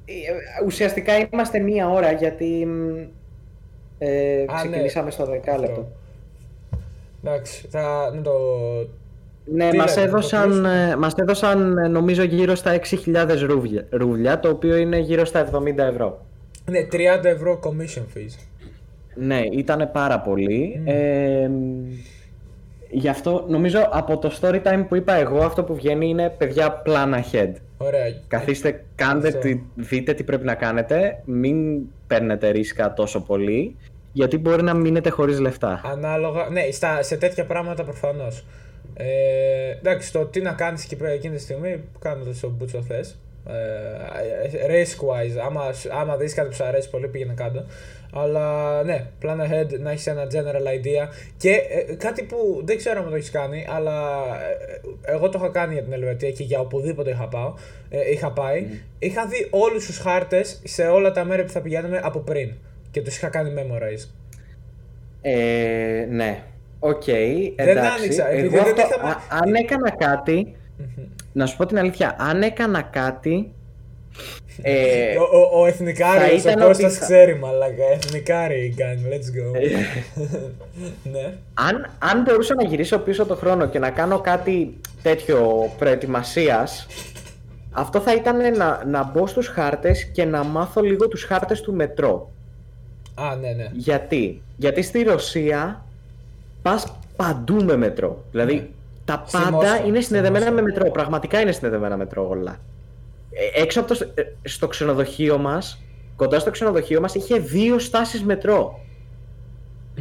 [0.09, 2.97] Ε, Ουσιαστικά είμαστε μία ώρα γιατί μ,
[3.97, 4.45] ε, Α, ναι.
[4.55, 5.79] ξεκινήσαμε στο δεκάλεπτο.
[5.79, 5.87] Αυτό.
[7.23, 8.31] Εντάξει, θα να το.
[9.45, 12.79] Ναι, Τι μας λέτε, να το έδωσαν, κλείσουμε; ε, μας έδωσαν ε, νομίζω γύρω στα
[13.05, 16.25] 6.000 ρούβλια, ρούβλια, το οποίο είναι γύρω στα 70 ευρώ.
[16.65, 18.47] Ναι, 30 ευρώ commission fees.
[19.15, 20.81] Ναι, ήταν πάρα πολύ.
[20.85, 21.85] Ε, μ,
[22.89, 26.81] γι' αυτό νομίζω από το story time που είπα εγώ αυτό που βγαίνει είναι παιδιά
[26.85, 27.51] plan ahead.
[27.81, 28.13] Ωραία.
[28.27, 29.39] Καθίστε, κάντε, Αυτό.
[29.39, 33.75] τι, δείτε τι πρέπει να κάνετε, μην παίρνετε ρίσκα τόσο πολύ,
[34.13, 35.81] γιατί μπορεί να μείνετε χωρίς λεφτά.
[35.85, 36.49] Ανάλογα.
[36.49, 38.45] Ναι, στα, σε τέτοια πράγματα προφανώς.
[38.93, 42.81] Ε, εντάξει, το τι να κάνεις εκεί πέρα εκείνη τη στιγμή, κάνω το στο μπούτσο
[42.81, 43.19] θες.
[43.47, 47.65] Ε, risk wise, άμα, σου- άμα δεις κάτι που σου αρέσει πολύ, πήγαινε κάτω.
[48.13, 51.07] Αλλά ναι, plan ahead, να έχεις ένα general idea.
[51.37, 51.49] Και
[51.89, 54.17] ε, κάτι που δεν ξέρω αν το έχεις κάνει, αλλά
[55.05, 57.53] ε, εγώ το είχα κάνει για την Ελβετία και για οπουδήποτε είχα, πάω,
[57.89, 58.67] ε, είχα πάει.
[58.99, 62.51] Είχα δει όλους τους χάρτες σε όλα τα μέρη που θα πηγαίνουμε από πριν.
[62.91, 64.07] Και τους είχα κάνει memorize.
[65.21, 66.43] Ε, ναι.
[66.79, 67.91] Οκ, Δεν εντάξει.
[67.97, 70.55] άνοιξα, επειδή Εγώ δεν αυτό, είχαμε- α- αν έκανα κάτι,
[71.33, 73.51] να σου πω την αλήθεια, αν έκανα κάτι,
[74.61, 75.21] ε, Ο,
[75.55, 77.83] ο, ο Εθνικάριος, θα ήταν ο Κώστας ότι θα- ξέρει μαλάκα.
[77.93, 79.59] Εθνικάρι gang, let's go.
[81.13, 81.33] ναι.
[81.53, 86.87] αν, αν μπορούσα να γυρίσω πίσω το χρόνο και να κάνω κάτι τέτοιο προετοιμασίας,
[87.71, 91.73] αυτό θα ήταν να, να μπω στους χάρτες και να μάθω λίγο τους χάρτες του
[91.73, 92.31] μετρό.
[93.15, 93.69] Α, ναι, ναι.
[93.73, 95.85] Γιατί, Γιατί στη Ρωσία
[96.61, 98.23] πας παντού με μετρό.
[98.31, 98.67] Δηλαδή Ναι.
[99.05, 100.61] τα Στη πάντα Μόσχα, είναι στη συνδεδεμένα Μόσχα.
[100.61, 100.91] με μετρό.
[100.91, 102.59] Πραγματικά είναι συνδεδεμένα με μετρό όλα.
[103.55, 105.81] Ε, έξω από το, σ- ε, στο ξενοδοχείο μας,
[106.15, 108.79] κοντά στο ξενοδοχείο μας, είχε δύο στάσεις μετρό.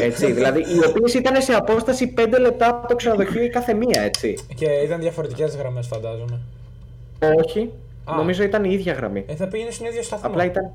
[0.00, 4.02] έτσι, δηλαδή οι οποίες ήταν σε απόσταση 5 λεπτά από το ξενοδοχείο η κάθε μία,
[4.02, 4.38] έτσι.
[4.54, 6.40] Και ήταν διαφορετικές γραμμές, φαντάζομαι.
[7.44, 7.70] Όχι,
[8.04, 8.14] Α.
[8.16, 9.24] νομίζω ήταν η ίδια γραμμή.
[9.28, 10.28] Ε, θα πήγαινε στον ίδιο σταθμό.
[10.28, 10.70] Απλά ήταν...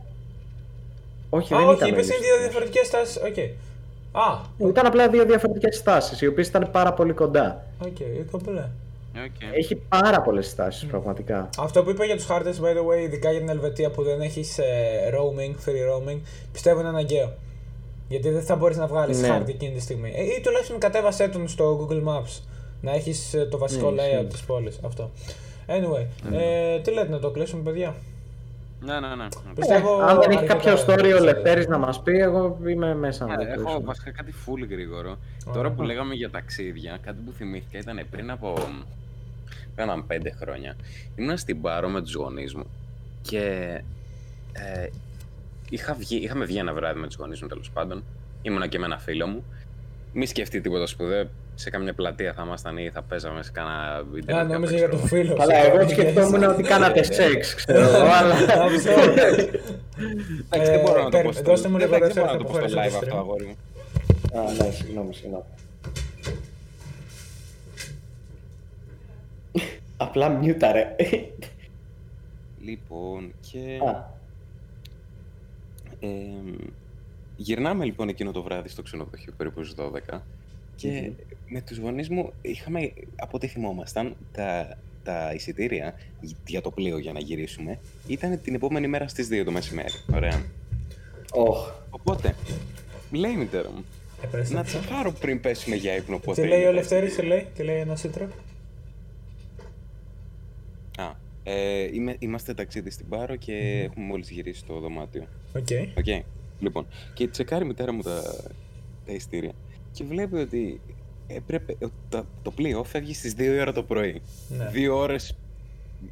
[1.29, 1.87] Όχι, Α, δεν όχι, ήταν.
[1.87, 3.15] ο είπε ίδιος είναι δύο διαφορετικές στάσεις.
[3.17, 3.37] Οκ.
[4.23, 4.39] Α,
[4.69, 7.65] Ήταν απλά δύο διαφορετικές στάσεις, οι οποίες ήταν πάρα πολύ κοντά.
[7.85, 7.97] οκ,
[8.31, 8.63] κομπλέ.
[9.25, 9.55] Οκ.
[9.57, 11.49] Έχει πάρα πολλές στάσεις, πραγματικά.
[11.57, 14.21] Αυτό που είπα για τους χάρτες, by the way, ειδικά για την Ελβετία που δεν
[14.21, 14.59] έχεις
[15.13, 16.19] roaming, free roaming,
[16.51, 17.33] πιστεύω είναι αναγκαίο.
[18.07, 19.27] Γιατί δεν θα μπορείς να βγάλεις Ναι.
[19.27, 20.13] χάρτη εκείνη τη στιγμή.
[20.15, 22.41] Ε, ή τουλάχιστον κατέβασέ τον στο Google Maps.
[22.81, 24.25] Να έχεις το βασικό Ναι, layout ισχύει.
[24.27, 24.79] της πόλης.
[24.85, 25.11] Αυτό.
[25.67, 27.95] Anyway, ε, τι λέτε να το κλείσουμε, παιδιά;
[28.79, 29.27] Ναι, ναι, ναι.
[29.55, 31.19] Πιστεύω Ε, αν δεν έχει αρκετά κάποιο story ο επεισόδια.
[31.19, 33.85] Λευτέρης να μας πει, εγώ είμαι μέσα να το Ε, Έχω κλείσουμε.
[33.85, 35.17] βασικά κάτι full γρήγορο.
[35.53, 38.53] Τώρα που λέγαμε για ταξίδια, κάτι που θυμήθηκα ήταν πριν από
[39.75, 40.75] έναν πέντε χρόνια.
[41.15, 42.65] Ήμουν στην Πάρο με τους γονείς μου
[43.21, 43.39] και
[44.53, 44.87] ε,
[45.69, 48.03] είχα βγει, είχαμε βγει ένα βράδυ με τους γονείς μου τέλος πάντων.
[48.41, 49.43] Ήμουνα και με ένα φίλο μου.
[50.13, 51.29] Μη σκεφτεί τίποτα σπουδαίο.
[51.57, 54.37] Σε κάμια πλατεία θα ήμασταν ή θα παίζαμε σε κάνα βίντεο.
[54.37, 55.25] Α, νόμιζα για τον φίλο.
[55.31, 55.33] σου.
[55.37, 58.33] Καλά, εγώ σκεφτόμουν ότι κάνατε σεξ, ξέρω εγώ, αλλά...
[58.33, 58.91] Αυτό.
[60.49, 62.25] Εντάξει, δεν μπορώ να το Ε, πω περ- στο δώστε μου δεν λίγο θα- δεύτερο,
[62.31, 63.19] δεν μπορώ να το θα πω στο αποχωρήσω live το αυτό, stream.
[63.19, 63.55] αγόρι μου.
[64.39, 65.43] Α, ναι, συγγνώμη, συγγνώμη.
[69.97, 70.95] Απλά μιούταρε.
[72.61, 73.59] Λοιπόν, και...
[73.89, 74.13] Α,
[75.99, 76.07] Ε,
[77.37, 79.75] γυρνάμε λοιπόν εκείνο το βράδυ στο ξενοδοχείο περίπου στις
[80.13, 80.19] 12
[80.75, 81.11] και
[81.47, 85.93] με τους γονείς μου είχαμε, από ό,τι θυμόμασταν, τα, τα εισιτήρια
[86.47, 89.93] για το πλοίο για να γυρίσουμε ήταν την επόμενη μέρα στις 2 το μεσημέρι.
[90.13, 90.41] Ωραία.
[91.33, 91.71] οχ.
[91.89, 92.35] Οπότε,
[93.11, 93.85] λέει η μητέρα μου,
[94.23, 94.53] Επέστρεψε.
[94.53, 96.67] να τσεκάρω πριν πέσουμε για ύπνο πότε Τι λέει είναι.
[96.67, 98.27] ο Λευτέρης, τι λέει, τι λέει ένα σύντρο.
[101.47, 105.27] Α, ε, είμαι, είμαστε ταξίδι στην Πάρο και έχουμε μόλις γυρίσει στο δωμάτιο.
[105.55, 105.67] Οκ.
[105.97, 106.23] Οκ.
[106.59, 108.21] Λοιπόν, και τσεκάρει η μητέρα μου τα,
[109.05, 109.51] τα εισιτήρια
[109.91, 110.81] και βλέπει ότι
[111.27, 114.21] έπρεπε, ότι το, το πλοίο φεύγει στις 2 η ώρα το πρωί.
[114.49, 114.69] Ναι.
[114.69, 115.35] Δύο ώρες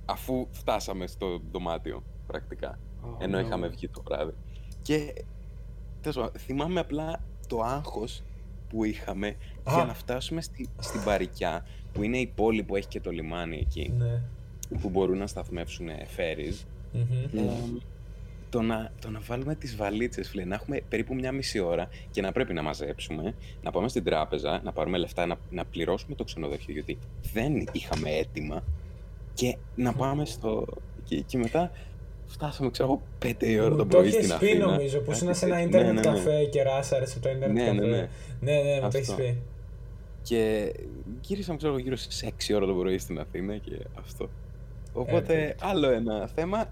[0.05, 2.79] αφού φτάσαμε στο δωμάτιο, πρακτικά.
[3.03, 3.41] Oh, ενώ no.
[3.43, 4.33] είχαμε βγει το βράδυ.
[4.81, 5.13] Και
[6.01, 8.23] τέλος πάντων, θυμάμαι απλά το άγχος
[8.69, 9.27] που είχαμε
[9.63, 9.73] Α.
[9.75, 13.57] για να φτάσουμε στη, στην Παρικιά, που είναι η πόλη που έχει και το λιμάνι
[13.57, 14.21] εκεί, Ναι.
[14.81, 15.87] Που μπορούν να σταθμεύσουν
[16.17, 16.65] ferries.
[16.93, 17.39] Μμμ.
[17.39, 17.51] Ε,
[18.49, 22.21] το, να, το να βάλουμε τις βαλίτσες, φίλε, να έχουμε περίπου μια μισή ώρα και
[22.21, 23.33] να πρέπει να μαζέψουμε,
[23.63, 26.97] να πάμε στην τράπεζα, να πάρουμε λεφτά, να, να πληρώσουμε το ξενοδοχείο, γιατί
[27.33, 28.63] δεν είχαμε έτοιμα
[29.33, 30.65] και να πάμε στο...
[31.03, 31.71] Και, και μετά
[32.27, 34.65] φτάσαμε, ξέρω εγώ, πέντε η ώρα Μου το το πρωί έχεις στην πει Αθήνα.
[34.65, 35.67] νομίζω, που Κάτι ήσουν σε ένα τέτοιο.
[35.79, 36.23] ίντερνετ Ναι, ναι, ναι.
[36.23, 37.79] καφέ και ράσαρες από το ίντερνετ Ναι, καφέ.
[37.79, 38.07] ναι, ναι.
[38.41, 39.21] Ναι, ναι, μου το έχεις Αυτό.
[39.23, 39.37] πει.
[40.23, 40.73] Και
[41.21, 44.29] γύρισαμε, ξέρω εγώ, γύρω στις 6 ώρα το πρωί στην Αθήνα και αυτό.
[44.93, 46.65] Οπότε, Ε, άλλο ένα θέμα.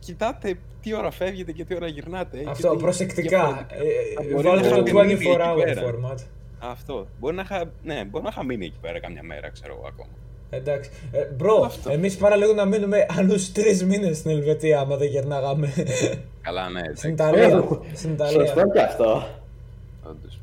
[0.00, 2.44] Κοιτάτε τι ώρα φεύγετε και τι ώρα γυρνάτε.
[2.48, 3.38] Αυτό, γιατί προσεκτικά.
[3.38, 5.82] διαφορετικά Ε, θα μπορεί Βάλτε να το έχετε μείνει 24 εκεί hour πέρα.
[5.82, 6.18] format.
[6.58, 7.06] Αυτό.
[7.18, 10.08] Μπορεί να, είχα, ναι, μπορεί να είχα μείνει εκεί πέρα καμιά μέρα, ξέρω εγώ ακόμα.
[10.50, 10.90] Εντάξει.
[11.12, 11.90] Ε, μπρο, Αυτό.
[11.90, 15.72] εμείς παραλίγο να μείνουμε άλλους τρεις μήνες στην Ελβετία άμα δεν περνάγαμε.
[16.40, 17.30] Καλά, ναι, Στην εντάξει.
[17.38, 17.68] Ιταλία.
[17.94, 18.46] Στην Ιταλία.
[18.46, 19.26] Σωστό και αυτό.
[20.08, 20.40] όντως.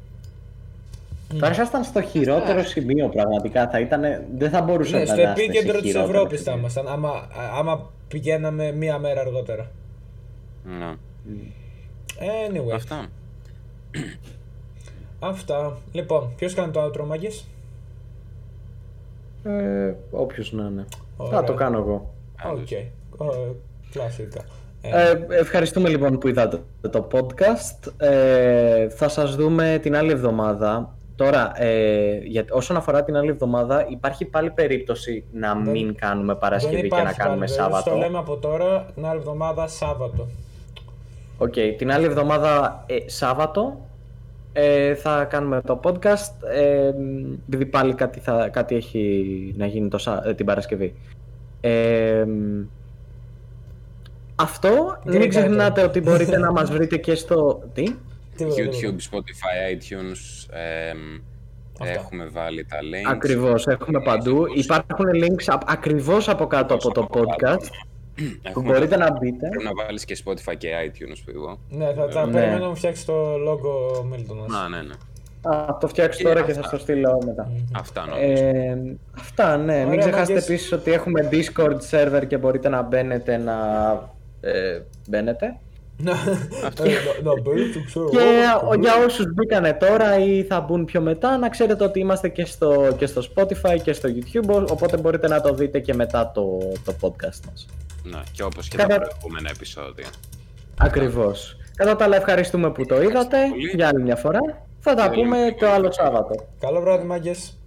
[1.39, 3.69] Θα ήσασταν στο χειρότερο σημείο πραγματικά.
[3.69, 6.43] Θα ήτανε, δεν θα μπορούσατε Ναι, να στο είστε σε επίκεντρο της χειρότερο Ευρώπης θα
[6.43, 6.59] σημείο.
[6.59, 7.27] ήμασταν, άμα,
[7.57, 9.71] άμα πηγαίναμε μία μέρα αργότερα.
[10.79, 10.93] Ναι.
[12.19, 13.05] Anyway, Αυτά.
[15.19, 15.77] αυτά.
[15.91, 17.47] Λοιπόν, ποιος κάνει το outro, μάγκες;
[19.43, 20.85] Ε, όποιος να είναι.
[21.17, 21.39] Ωραία.
[21.39, 22.13] Θα το κάνω εγώ.
[22.51, 22.71] Οκ.
[22.71, 22.85] Ε,
[23.91, 24.41] Κλασικά.
[24.81, 26.59] Ε, Ε, ευχαριστούμε λοιπόν που είδατε
[26.91, 27.91] το podcast.
[27.97, 30.95] Ε, θα σας δούμε την άλλη εβδομάδα.
[31.15, 36.35] Τώρα, ε, για, όσον αφορά την άλλη εβδομάδα, υπάρχει πάλι περίπτωση να Δεν- μην κάνουμε
[36.35, 37.89] Παρασκευή δεν και να υπάρχει κάνουμε πάλι περίπτωση, Σάββατο.
[37.89, 40.27] Το λέμε από τώρα, την άλλη εβδομάδα Σάββατο.
[41.37, 43.79] Οκ, την άλλη εβδομάδα ε, Σάββατο
[44.53, 46.91] ε, θα κάνουμε το podcast ε,
[47.47, 50.95] επειδή πάλι κάτι, θα, κάτι έχει να γίνει το, Σα- ε, την Παρασκευή.
[51.61, 52.25] Ε,
[54.35, 54.69] αυτό,
[55.05, 55.87] Great μην ξεχνάτε idea.
[55.87, 57.61] ότι μπορείτε να μας βρείτε και στο...
[57.73, 57.83] Τι;
[58.37, 58.77] Τίποτα, τίποτα.
[58.81, 60.53] YouTube, Spotify, iTunes.
[60.91, 61.21] εμ,
[61.79, 61.93] Αυτά.
[61.93, 63.11] έχουμε βάλει τα links.
[63.11, 64.45] Ακριβώς, έχουμε παντού.
[64.55, 67.65] Υπάρχουν links α, ακριβώς από κάτω από το podcast
[68.15, 69.47] που Έχουμε μπορείτε τα- να μπείτε.
[69.49, 71.59] Πρέπει να βάλεις και Spotify και iTunes που εγώ.
[71.69, 72.31] Ναι, θα, θα Ναι.
[72.31, 74.47] περιμένω να μου φτιάξει το logo ο Μίλτονας.
[74.51, 74.93] Να, ναι, ναι.
[75.55, 77.51] Α, το φτιάξω τώρα και θα στο στείλω μετά.
[77.75, 78.43] Αυτά νομίζω.
[78.43, 78.77] Ε,
[79.17, 79.77] αυτά, ναι.
[79.77, 80.47] Μην Ωραία, ξεχάσετε μάγκες.
[80.49, 83.55] επίσης ότι έχουμε Discord server και μπορείτε να μπαίνετε να
[84.41, 84.79] ε,
[85.09, 85.55] μπαίνετε.
[86.03, 88.09] Να να- να μπαίνει, το ξέρω.
[88.09, 91.99] Και εγώ, ο- για όσους μπήκανε τώρα ή θα μπουν πιο μετά, να ξέρετε ότι
[91.99, 95.93] είμαστε και στο, και στο Spotify και στο YouTube, οπότε μπορείτε να το δείτε και
[95.93, 97.65] μετά το, το podcast μας.
[98.03, 100.07] Ναι, και όπως και Κατά- τα προηγούμενα επεισόδια.
[100.77, 101.57] Ακριβώς.
[101.75, 103.71] Κατά τα άλλα ευχαριστούμε που το είδατε πολύ.
[103.75, 104.39] για άλλη μια φορά.
[104.79, 105.55] Θα τα Πολύ πούμε πολύ.
[105.55, 106.45] το άλλο Σάββατο.
[106.59, 107.57] Καλό βράδυ, μάγκες.